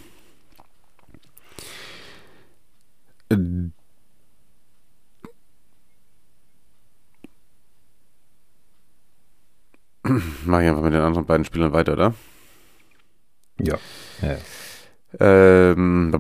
Mach 10.45 10.61
ich 10.61 10.67
einfach 10.67 10.83
mit 10.83 10.93
den 10.93 11.01
anderen 11.01 11.25
beiden 11.25 11.45
Spielern 11.45 11.71
weiter, 11.71 11.93
oder? 11.93 12.13
Ja. 13.59 13.77
ja. 14.21 14.37
Ähm, 15.19 16.11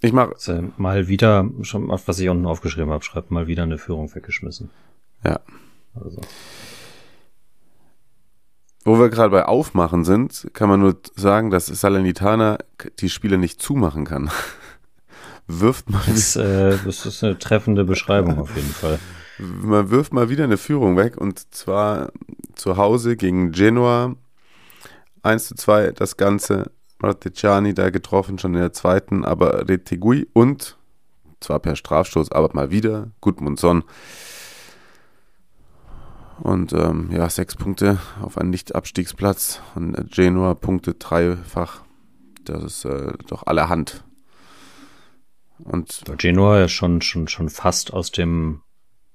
ich 0.00 0.12
mache 0.12 0.32
also 0.34 0.72
mal 0.76 1.08
wieder, 1.08 1.48
schon 1.62 1.88
was 1.88 2.18
ich 2.18 2.28
unten 2.28 2.46
aufgeschrieben 2.46 2.90
habe, 2.90 3.02
schreibt 3.02 3.30
mal 3.30 3.46
wieder 3.46 3.64
eine 3.64 3.78
Führung 3.78 4.14
weggeschmissen. 4.14 4.70
Ja. 5.24 5.40
Also. 5.94 6.20
Wo 8.84 9.00
wir 9.00 9.08
gerade 9.08 9.30
bei 9.30 9.44
Aufmachen 9.46 10.04
sind, 10.04 10.48
kann 10.52 10.68
man 10.68 10.78
nur 10.78 10.96
sagen, 11.16 11.50
dass 11.50 11.66
Salernitana 11.66 12.58
die 13.00 13.08
Spiele 13.08 13.38
nicht 13.38 13.60
zumachen 13.60 14.04
kann. 14.04 14.30
wirft 15.46 15.90
mal. 15.90 16.02
Das, 16.06 16.36
äh, 16.36 16.78
das 16.84 17.06
ist 17.06 17.22
eine 17.24 17.38
treffende 17.38 17.84
Beschreibung 17.84 18.38
auf 18.38 18.54
jeden 18.56 18.70
Fall. 18.70 18.98
Man 19.38 19.90
wirft 19.90 20.12
mal 20.12 20.30
wieder 20.30 20.44
eine 20.44 20.56
Führung 20.56 20.96
weg 20.96 21.16
und 21.16 21.54
zwar 21.54 22.10
zu 22.54 22.76
Hause 22.76 23.16
gegen 23.16 23.52
Genoa. 23.52 24.14
1 25.22 25.48
zu 25.48 25.54
2 25.54 25.92
das 25.92 26.16
Ganze. 26.16 26.70
Marticiani 26.98 27.74
da 27.74 27.90
getroffen, 27.90 28.38
schon 28.38 28.54
in 28.54 28.60
der 28.60 28.72
zweiten, 28.72 29.24
aber 29.24 29.68
Retegui 29.68 30.26
und 30.32 30.78
zwar 31.40 31.60
per 31.60 31.76
Strafstoß, 31.76 32.32
aber 32.32 32.48
mal 32.54 32.70
wieder 32.70 33.10
Gudmundsson. 33.20 33.84
Und 36.38 36.72
ähm, 36.72 37.10
ja, 37.12 37.28
sechs 37.28 37.56
Punkte 37.56 37.98
auf 38.20 38.38
einen 38.38 38.50
Nicht-Abstiegsplatz 38.50 39.60
und 39.74 40.10
Genoa 40.10 40.54
Punkte 40.54 40.94
dreifach. 40.94 41.82
Das 42.44 42.62
ist 42.62 42.84
äh, 42.84 43.12
doch 43.26 43.46
allerhand. 43.46 44.05
Und 45.58 46.02
Genoa 46.18 46.64
ist 46.64 46.72
schon, 46.72 47.00
schon, 47.00 47.28
schon 47.28 47.48
fast 47.48 47.92
aus 47.92 48.10
dem, 48.10 48.62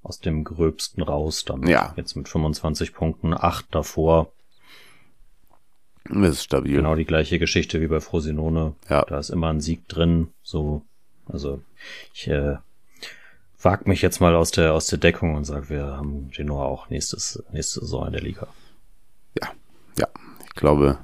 aus 0.02 0.20
dem 0.20 0.44
Gröbsten 0.44 1.02
raus 1.02 1.44
dann. 1.44 1.66
Ja. 1.66 1.92
Jetzt 1.96 2.16
mit 2.16 2.28
25 2.28 2.92
Punkten, 2.94 3.34
acht 3.34 3.66
davor. 3.70 4.32
Das 6.04 6.30
ist 6.30 6.44
stabil. 6.44 6.76
Genau 6.76 6.96
die 6.96 7.04
gleiche 7.04 7.38
Geschichte 7.38 7.80
wie 7.80 7.86
bei 7.86 8.00
Frosinone. 8.00 8.74
Ja. 8.88 9.04
Da 9.04 9.18
ist 9.18 9.30
immer 9.30 9.50
ein 9.50 9.60
Sieg 9.60 9.88
drin. 9.88 10.28
So, 10.42 10.82
also 11.26 11.60
ich 12.12 12.26
äh, 12.28 12.56
wag 13.60 13.86
mich 13.86 14.02
jetzt 14.02 14.20
mal 14.20 14.34
aus 14.34 14.50
der 14.50 14.74
aus 14.74 14.86
der 14.86 14.98
Deckung 14.98 15.36
und 15.36 15.44
sage, 15.44 15.68
wir 15.68 15.84
haben 15.84 16.30
Genoa 16.30 16.64
auch 16.64 16.90
nächstes 16.90 17.42
nächste 17.52 17.80
Saison 17.80 18.06
in 18.06 18.12
der 18.12 18.22
Liga. 18.22 18.48
Ja, 19.40 19.50
ja. 19.96 20.08
Ich 20.44 20.54
glaube, 20.54 20.98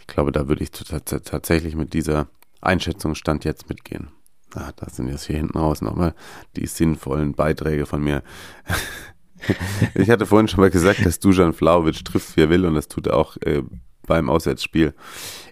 ich 0.00 0.06
glaube, 0.08 0.32
da 0.32 0.48
würde 0.48 0.64
ich 0.64 0.70
tatsächlich 0.70 1.76
mit 1.76 1.94
dieser 1.94 2.26
Einschätzungsstand 2.60 3.44
jetzt 3.44 3.68
mitgehen. 3.68 4.08
Ah, 4.54 4.72
da 4.76 4.88
sind 4.88 5.08
jetzt 5.08 5.26
hier 5.26 5.36
hinten 5.36 5.58
raus 5.58 5.82
nochmal 5.82 6.14
die 6.56 6.66
sinnvollen 6.66 7.34
Beiträge 7.34 7.86
von 7.86 8.02
mir. 8.02 8.22
ich 9.94 10.08
hatte 10.08 10.26
vorhin 10.26 10.48
schon 10.48 10.60
mal 10.60 10.70
gesagt, 10.70 11.04
dass 11.04 11.18
Dujan 11.18 11.52
Flauwitsch 11.52 12.04
trifft, 12.04 12.36
wie 12.36 12.42
er 12.42 12.50
will, 12.50 12.64
und 12.64 12.74
das 12.74 12.88
tut 12.88 13.06
er 13.06 13.16
auch 13.16 13.36
äh, 13.38 13.62
beim 14.06 14.30
Auswärtsspiel. 14.30 14.94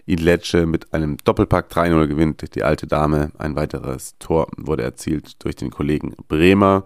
Ilece 0.05 0.65
mit 0.65 0.93
einem 0.93 1.17
Doppelpack 1.17 1.69
3-0 1.71 2.07
gewinnt 2.07 2.55
die 2.55 2.63
alte 2.63 2.87
Dame. 2.87 3.31
Ein 3.37 3.55
weiteres 3.55 4.17
Tor 4.17 4.47
wurde 4.57 4.83
erzielt 4.83 5.43
durch 5.43 5.55
den 5.55 5.71
Kollegen 5.71 6.15
Bremer. 6.27 6.85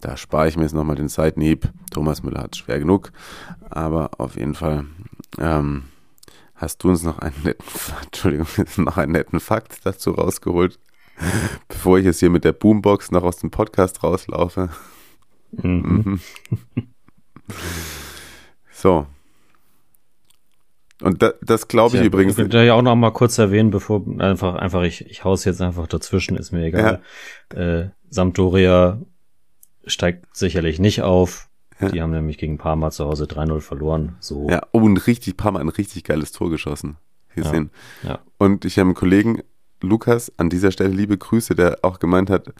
Da 0.00 0.16
spare 0.16 0.48
ich 0.48 0.56
mir 0.56 0.62
jetzt 0.62 0.74
nochmal 0.74 0.96
den 0.96 1.08
Seitenhieb. 1.08 1.70
Thomas 1.90 2.22
Müller 2.22 2.42
hat 2.42 2.56
schwer 2.56 2.78
genug. 2.78 3.12
Aber 3.68 4.10
auf 4.18 4.36
jeden 4.36 4.54
Fall 4.54 4.86
ähm, 5.38 5.84
hast 6.54 6.82
du 6.84 6.90
uns 6.90 7.02
noch 7.02 7.18
einen 7.18 7.42
netten, 7.42 7.66
Entschuldigung, 8.04 8.46
noch 8.76 8.96
einen 8.96 9.12
netten 9.12 9.40
Fakt 9.40 9.84
dazu 9.84 10.12
rausgeholt. 10.12 10.78
Bevor 11.68 11.98
ich 11.98 12.04
jetzt 12.04 12.20
hier 12.20 12.30
mit 12.30 12.44
der 12.44 12.52
Boombox 12.52 13.10
noch 13.10 13.22
aus 13.22 13.36
dem 13.36 13.50
Podcast 13.50 14.02
rauslaufe. 14.02 14.70
Mhm. 15.52 16.20
so. 18.72 19.06
Und 21.00 21.22
da, 21.22 21.32
das 21.42 21.68
glaube 21.68 21.96
ich 21.96 22.00
ja, 22.00 22.06
übrigens. 22.06 22.38
Ich 22.38 22.52
will 22.52 22.64
ja 22.64 22.74
auch 22.74 22.82
noch 22.82 22.96
mal 22.96 23.12
kurz 23.12 23.38
erwähnen, 23.38 23.70
bevor 23.70 24.02
einfach, 24.18 24.56
einfach, 24.56 24.82
ich, 24.82 25.06
ich 25.06 25.24
hau's 25.24 25.44
jetzt 25.44 25.60
einfach 25.60 25.86
dazwischen, 25.86 26.36
ist 26.36 26.50
mir 26.50 26.64
egal. 26.64 27.00
Ja. 27.54 27.58
Äh, 27.58 27.90
Sampdoria 28.10 29.00
steigt 29.86 30.36
sicherlich 30.36 30.78
nicht 30.80 31.02
auf. 31.02 31.48
Ja. 31.80 31.90
Die 31.90 32.02
haben 32.02 32.10
nämlich 32.10 32.38
gegen 32.38 32.58
Parma 32.58 32.90
zu 32.90 33.04
Hause 33.04 33.26
3-0 33.26 33.60
verloren. 33.60 34.16
So. 34.18 34.48
Ja, 34.50 34.62
oh, 34.72 34.80
und 34.80 34.96
richtig, 35.06 35.36
Parma 35.36 35.60
ein 35.60 35.68
richtig 35.68 36.02
geiles 36.02 36.32
Tor 36.32 36.50
geschossen. 36.50 36.96
Gesehen. 37.36 37.70
Ja. 38.02 38.08
ja. 38.08 38.18
Und 38.38 38.64
ich 38.64 38.78
habe 38.78 38.88
einen 38.88 38.94
Kollegen, 38.94 39.42
Lukas 39.80 40.32
an 40.36 40.50
dieser 40.50 40.72
Stelle 40.72 40.90
liebe 40.90 41.16
Grüße, 41.16 41.54
der 41.54 41.78
auch 41.82 41.98
gemeint 41.98 42.30
hat, 42.30 42.52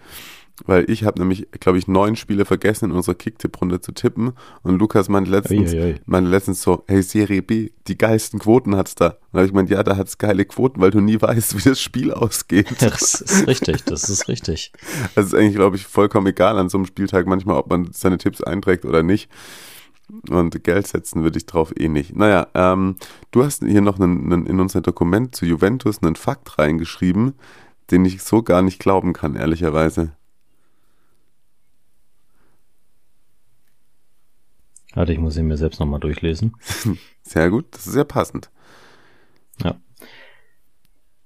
weil 0.66 0.90
ich 0.90 1.04
habe 1.04 1.20
nämlich, 1.20 1.46
glaube 1.60 1.78
ich, 1.78 1.86
neun 1.86 2.16
Spiele 2.16 2.44
vergessen 2.44 2.86
in 2.86 2.92
unserer 2.92 3.14
Kicktipp-Runde 3.14 3.80
zu 3.80 3.92
tippen 3.92 4.32
und 4.62 4.78
Lukas 4.78 5.08
meinte 5.08 5.30
letztens, 5.30 5.72
oi. 5.72 5.96
meinte 6.06 6.30
letztens 6.30 6.62
so, 6.62 6.84
hey 6.88 7.02
Serie 7.02 7.42
B, 7.42 7.70
die 7.86 7.96
geilsten 7.96 8.40
Quoten 8.40 8.76
hat's 8.76 8.94
da. 8.94 9.08
Und 9.08 9.16
da 9.32 9.38
habe 9.38 9.46
ich 9.46 9.52
gemeint, 9.52 9.70
ja, 9.70 9.82
da 9.82 9.96
hat's 9.96 10.18
geile 10.18 10.44
Quoten, 10.44 10.80
weil 10.80 10.90
du 10.90 11.00
nie 11.00 11.20
weißt, 11.20 11.56
wie 11.58 11.68
das 11.68 11.80
Spiel 11.80 12.12
ausgeht. 12.12 12.66
Das 12.80 13.20
ist 13.20 13.46
richtig, 13.46 13.84
das 13.84 14.08
ist 14.08 14.28
richtig. 14.28 14.72
Das 15.14 15.26
ist 15.26 15.34
eigentlich, 15.34 15.54
glaube 15.54 15.76
ich, 15.76 15.86
vollkommen 15.86 16.26
egal 16.26 16.58
an 16.58 16.68
so 16.68 16.78
einem 16.78 16.86
Spieltag 16.86 17.26
manchmal, 17.26 17.56
ob 17.56 17.70
man 17.70 17.90
seine 17.92 18.18
Tipps 18.18 18.42
einträgt 18.42 18.84
oder 18.84 19.02
nicht. 19.02 19.28
Und 20.30 20.64
Geld 20.64 20.86
setzen 20.86 21.22
würde 21.22 21.38
ich 21.38 21.46
drauf 21.46 21.72
eh 21.78 21.88
nicht. 21.88 22.16
Naja, 22.16 22.46
ähm, 22.54 22.96
du 23.30 23.44
hast 23.44 23.62
hier 23.62 23.82
noch 23.82 24.00
einen, 24.00 24.32
einen, 24.32 24.46
in 24.46 24.58
unser 24.60 24.80
Dokument 24.80 25.34
zu 25.34 25.44
Juventus 25.44 26.02
einen 26.02 26.16
Fakt 26.16 26.58
reingeschrieben, 26.58 27.34
den 27.90 28.04
ich 28.04 28.22
so 28.22 28.42
gar 28.42 28.62
nicht 28.62 28.78
glauben 28.78 29.12
kann, 29.12 29.36
ehrlicherweise. 29.36 30.12
Warte, 34.94 35.12
ich 35.12 35.18
muss 35.18 35.36
ihn 35.36 35.46
mir 35.46 35.58
selbst 35.58 35.78
nochmal 35.78 36.00
durchlesen. 36.00 36.56
Sehr 37.22 37.50
gut, 37.50 37.66
das 37.72 37.86
ist 37.86 37.92
sehr 37.92 38.04
passend. 38.04 38.50
Ja. 39.62 39.78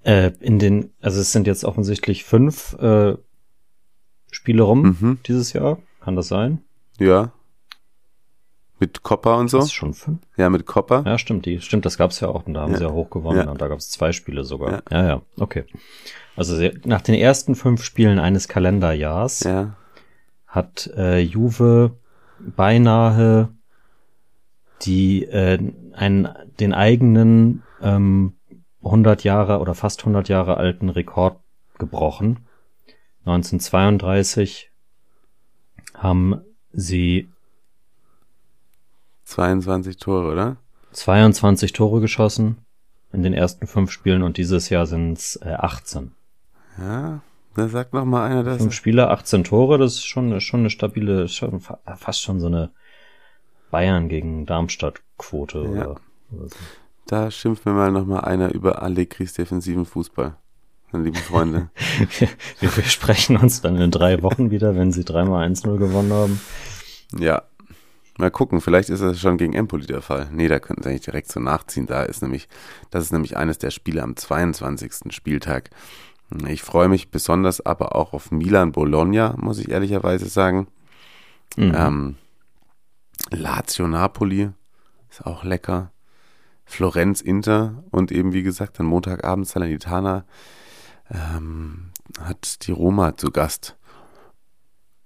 Äh, 0.02 0.32
in 0.40 0.58
den, 0.58 0.92
also 1.00 1.20
es 1.20 1.30
sind 1.30 1.46
jetzt 1.46 1.64
offensichtlich 1.64 2.24
fünf 2.24 2.72
äh, 2.74 3.16
Spiele 4.32 4.64
rum 4.64 4.96
mhm. 5.00 5.18
dieses 5.26 5.52
Jahr. 5.52 5.78
Kann 6.00 6.16
das 6.16 6.26
sein? 6.26 6.64
Ja. 6.98 7.32
Mit 8.82 9.04
Copper 9.04 9.36
und 9.36 9.46
so? 9.46 9.58
Das 9.58 9.66
ist 9.66 9.74
schon 9.74 9.94
fünf? 9.94 10.18
Ja, 10.36 10.50
mit 10.50 10.66
Copper. 10.66 11.04
Ja, 11.06 11.16
stimmt, 11.16 11.46
die, 11.46 11.60
stimmt, 11.60 11.86
das 11.86 11.96
gab's 11.98 12.18
ja 12.18 12.26
auch 12.26 12.48
und 12.48 12.54
da 12.54 12.62
haben 12.62 12.72
ja. 12.72 12.78
sie 12.78 12.84
ja 12.84 12.90
hochgewonnen 12.90 13.44
ja. 13.44 13.48
und 13.52 13.60
da 13.60 13.68
gab's 13.68 13.90
zwei 13.90 14.10
Spiele 14.10 14.42
sogar. 14.42 14.72
Ja. 14.72 14.82
ja, 14.90 15.06
ja, 15.06 15.22
okay. 15.38 15.66
Also 16.34 16.60
nach 16.84 17.00
den 17.00 17.14
ersten 17.14 17.54
fünf 17.54 17.84
Spielen 17.84 18.18
eines 18.18 18.48
Kalenderjahrs 18.48 19.44
ja. 19.44 19.76
hat 20.48 20.90
äh, 20.96 21.20
Juve 21.20 21.92
beinahe 22.40 23.50
die 24.80 25.26
äh, 25.26 25.60
einen, 25.92 26.28
den 26.58 26.74
eigenen 26.74 27.62
ähm, 27.82 28.34
100 28.82 29.22
Jahre 29.22 29.60
oder 29.60 29.76
fast 29.76 30.00
100 30.00 30.28
Jahre 30.28 30.56
alten 30.56 30.88
Rekord 30.88 31.38
gebrochen. 31.78 32.48
1932 33.26 34.72
haben 35.94 36.40
sie 36.72 37.31
22 39.32 39.96
Tore, 39.96 40.30
oder? 40.30 40.56
22 40.92 41.72
Tore 41.72 42.00
geschossen 42.00 42.58
in 43.12 43.22
den 43.22 43.32
ersten 43.32 43.66
fünf 43.66 43.90
Spielen 43.90 44.22
und 44.22 44.36
dieses 44.36 44.68
Jahr 44.68 44.86
sind 44.86 45.18
es 45.18 45.36
äh, 45.36 45.54
18. 45.54 46.12
Ja, 46.78 47.20
da 47.54 47.68
sagt 47.68 47.94
noch 47.94 48.04
mal 48.04 48.26
einer 48.26 48.44
das. 48.44 48.58
Fünf 48.58 48.74
Spiele, 48.74 49.08
18 49.08 49.44
Tore, 49.44 49.78
das 49.78 49.94
ist 49.94 50.04
schon, 50.04 50.38
schon 50.40 50.60
eine 50.60 50.70
stabile, 50.70 51.28
schon, 51.28 51.60
fast 51.60 52.22
schon 52.22 52.40
so 52.40 52.46
eine 52.46 52.70
Bayern 53.70 54.08
gegen 54.08 54.44
Darmstadt 54.44 55.00
Quote 55.16 55.60
ja. 55.60 55.68
oder, 55.68 56.00
oder 56.30 56.48
so. 56.48 56.56
Da 57.06 57.30
schimpft 57.30 57.64
mir 57.64 57.72
mal 57.72 57.90
nochmal 57.90 58.22
einer 58.22 58.52
über 58.52 58.82
Allegris 58.82 59.32
defensiven 59.32 59.86
Fußball. 59.86 60.36
Meine 60.92 61.04
lieben 61.04 61.16
Freunde. 61.16 61.70
wir, 62.60 62.76
wir 62.76 62.84
sprechen 62.84 63.38
uns 63.38 63.62
dann 63.62 63.76
in 63.76 63.90
drei 63.90 64.22
Wochen 64.22 64.50
wieder, 64.50 64.76
wenn 64.76 64.92
sie 64.92 65.04
dreimal 65.04 65.48
1-0 65.48 65.78
gewonnen 65.78 66.12
haben. 66.12 66.40
Ja. 67.18 67.42
Mal 68.18 68.30
gucken, 68.30 68.60
vielleicht 68.60 68.90
ist 68.90 69.02
das 69.02 69.18
schon 69.18 69.38
gegen 69.38 69.54
Empoli 69.54 69.86
der 69.86 70.02
Fall. 70.02 70.28
Nee, 70.32 70.48
da 70.48 70.58
könnten 70.58 70.82
sie 70.82 70.90
eigentlich 70.90 71.02
direkt 71.02 71.32
so 71.32 71.40
nachziehen. 71.40 71.86
Da 71.86 72.02
ist 72.02 72.22
nämlich, 72.22 72.48
das 72.90 73.04
ist 73.04 73.12
nämlich 73.12 73.36
eines 73.36 73.58
der 73.58 73.70
Spiele 73.70 74.02
am 74.02 74.16
22. 74.16 75.14
Spieltag. 75.14 75.70
Ich 76.48 76.62
freue 76.62 76.88
mich 76.88 77.10
besonders 77.10 77.64
aber 77.64 77.94
auch 77.94 78.12
auf 78.12 78.30
Milan 78.30 78.72
Bologna, 78.72 79.34
muss 79.38 79.58
ich 79.58 79.70
ehrlicherweise 79.70 80.28
sagen. 80.28 80.68
Mhm. 81.56 81.74
Ähm, 81.74 82.16
Lazio 83.30 83.86
Napoli 83.88 84.50
ist 85.10 85.24
auch 85.26 85.44
lecker. 85.44 85.92
Florenz 86.64 87.20
Inter 87.20 87.84
und 87.90 88.12
eben 88.12 88.32
wie 88.32 88.42
gesagt 88.42 88.78
dann 88.78 88.86
Montagabend 88.86 89.46
Salernitana 89.46 90.24
ähm, 91.10 91.90
hat 92.20 92.66
die 92.66 92.72
Roma 92.72 93.16
zu 93.16 93.30
Gast. 93.30 93.76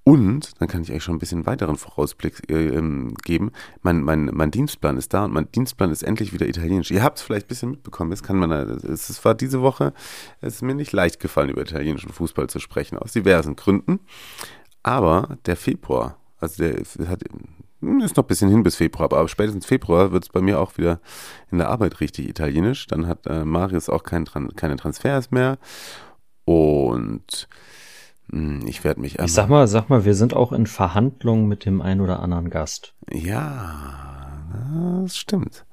Und, 0.08 0.52
dann 0.60 0.68
kann 0.68 0.82
ich 0.82 0.92
euch 0.92 1.02
schon 1.02 1.16
ein 1.16 1.18
bisschen 1.18 1.46
weiteren 1.46 1.76
Vorausblick 1.76 2.48
äh, 2.48 2.68
ähm, 2.68 3.14
geben. 3.24 3.50
Mein, 3.82 4.02
mein, 4.02 4.30
mein 4.32 4.52
Dienstplan 4.52 4.96
ist 4.98 5.12
da 5.12 5.24
und 5.24 5.32
mein 5.32 5.50
Dienstplan 5.50 5.90
ist 5.90 6.04
endlich 6.04 6.32
wieder 6.32 6.46
italienisch. 6.46 6.92
Ihr 6.92 7.02
habt 7.02 7.18
es 7.18 7.24
vielleicht 7.24 7.46
ein 7.46 7.48
bisschen 7.48 7.70
mitbekommen. 7.72 8.12
Es, 8.12 8.22
kann 8.22 8.36
man, 8.36 8.52
es, 8.52 9.10
es 9.10 9.24
war 9.24 9.34
diese 9.34 9.62
Woche, 9.62 9.92
es 10.40 10.54
ist 10.54 10.62
mir 10.62 10.76
nicht 10.76 10.92
leicht 10.92 11.18
gefallen, 11.18 11.50
über 11.50 11.62
italienischen 11.62 12.12
Fußball 12.12 12.48
zu 12.48 12.60
sprechen, 12.60 12.98
aus 12.98 13.14
diversen 13.14 13.56
Gründen. 13.56 13.98
Aber 14.84 15.38
der 15.44 15.56
Februar, 15.56 16.16
also 16.38 16.62
der 16.62 17.08
hat, 17.08 17.24
hm, 17.80 17.98
ist 17.98 18.16
noch 18.16 18.22
ein 18.22 18.28
bisschen 18.28 18.48
hin 18.48 18.62
bis 18.62 18.76
Februar, 18.76 19.06
aber 19.12 19.26
spätestens 19.26 19.66
Februar 19.66 20.12
wird 20.12 20.22
es 20.22 20.28
bei 20.28 20.40
mir 20.40 20.60
auch 20.60 20.78
wieder 20.78 21.00
in 21.50 21.58
der 21.58 21.68
Arbeit 21.68 21.98
richtig 21.98 22.28
italienisch. 22.28 22.86
Dann 22.86 23.08
hat 23.08 23.26
äh, 23.26 23.44
Marius 23.44 23.88
auch 23.88 24.04
kein, 24.04 24.24
keine 24.54 24.76
Transfers 24.76 25.32
mehr. 25.32 25.58
Und 26.44 27.48
ich 28.32 28.82
werde 28.82 29.00
mich. 29.00 29.18
Ich 29.18 29.32
sag 29.32 29.48
mal, 29.48 29.68
sag 29.68 29.88
mal, 29.88 30.04
wir 30.04 30.14
sind 30.14 30.34
auch 30.34 30.52
in 30.52 30.66
Verhandlungen 30.66 31.46
mit 31.46 31.64
dem 31.64 31.80
ein 31.80 32.00
oder 32.00 32.20
anderen 32.20 32.50
Gast. 32.50 32.94
Ja, 33.12 35.02
das 35.02 35.16
stimmt. 35.16 35.64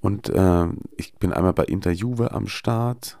Und 0.00 0.28
äh, 0.28 0.66
ich 0.96 1.14
bin 1.14 1.32
einmal 1.32 1.52
bei 1.52 1.64
Inter 1.64 1.90
Juve 1.90 2.30
am 2.30 2.46
Start, 2.46 3.18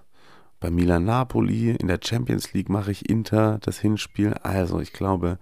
bei 0.60 0.70
Milan 0.70 1.04
Napoli, 1.04 1.70
in 1.70 1.88
der 1.88 2.00
Champions 2.02 2.52
League 2.52 2.68
mache 2.68 2.92
ich 2.92 3.08
Inter 3.08 3.58
das 3.60 3.78
Hinspiel. 3.78 4.34
Also 4.42 4.80
ich 4.80 4.92
glaube, 4.92 5.38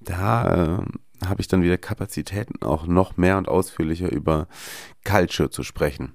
da 0.00 0.78
äh, 0.78 1.26
habe 1.26 1.40
ich 1.40 1.48
dann 1.48 1.62
wieder 1.62 1.78
Kapazitäten, 1.78 2.62
auch 2.62 2.86
noch 2.86 3.16
mehr 3.16 3.36
und 3.36 3.48
ausführlicher 3.48 4.10
über 4.10 4.48
Culture 5.04 5.50
zu 5.50 5.62
sprechen. 5.62 6.14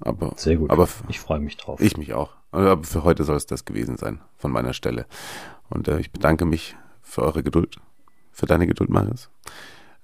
Aber, 0.00 0.32
Sehr 0.36 0.56
gut. 0.56 0.70
Aber 0.70 0.88
ich 1.08 1.20
freue 1.20 1.40
mich 1.40 1.56
drauf. 1.56 1.80
Ich 1.80 1.96
mich 1.96 2.14
auch. 2.14 2.39
Aber 2.52 2.82
für 2.82 3.04
heute 3.04 3.24
soll 3.24 3.36
es 3.36 3.46
das 3.46 3.64
gewesen 3.64 3.96
sein 3.96 4.20
von 4.36 4.50
meiner 4.50 4.72
Stelle. 4.72 5.06
Und 5.68 5.88
äh, 5.88 6.00
ich 6.00 6.10
bedanke 6.10 6.44
mich 6.44 6.76
für 7.02 7.22
eure 7.22 7.42
Geduld, 7.42 7.76
für 8.32 8.46
deine 8.46 8.66
Geduld, 8.66 8.90
Marius. 8.90 9.30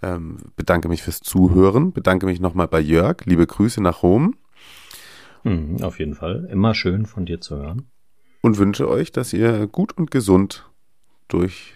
Ähm, 0.03 0.39
bedanke 0.57 0.89
mich 0.89 1.03
fürs 1.03 1.21
Zuhören. 1.21 1.93
Bedanke 1.93 2.27
mich 2.27 2.41
nochmal 2.41 2.69
bei 2.69 2.81
Jörg. 2.81 3.25
Liebe 3.25 3.47
Grüße 3.47 3.83
nach 3.83 4.03
Rom. 4.03 4.37
Mhm, 5.45 5.83
auf 5.83 5.99
jeden 5.99 6.15
Fall. 6.15 6.49
Immer 6.51 6.75
schön 6.75 7.07
von 7.07 7.27
dir 7.27 7.41
zu 7.41 7.57
hören. 7.57 7.91
Und 8.43 8.59
wünsche 8.59 8.89
euch, 8.89 9.11
dass 9.11 9.33
ihr 9.33 9.67
gut 9.67 9.93
und 9.97 10.11
gesund 10.11 10.71
durch 11.29 11.75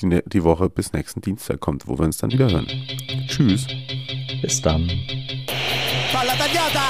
die, 0.00 0.22
die 0.26 0.44
Woche 0.44 0.70
bis 0.70 0.92
nächsten 0.92 1.20
Dienstag 1.20 1.60
kommt, 1.60 1.88
wo 1.88 1.98
wir 1.98 2.04
uns 2.04 2.18
dann 2.18 2.30
wieder 2.30 2.50
hören. 2.50 2.66
Tschüss. 3.26 3.66
Bis 4.40 4.62
dann. 4.62 4.86
Palla 6.12 6.32
tagliata, 6.34 6.88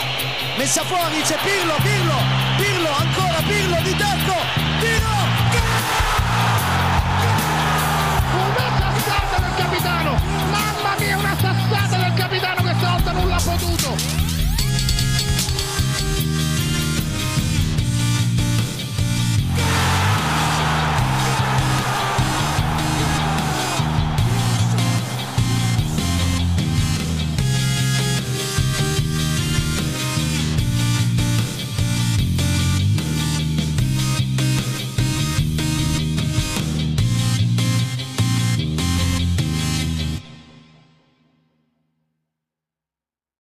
messa 0.59 0.83
fuori, 0.83 1.23
c'è 1.23 1.37
Pirlo, 1.43 1.75
Pirlo, 1.83 2.46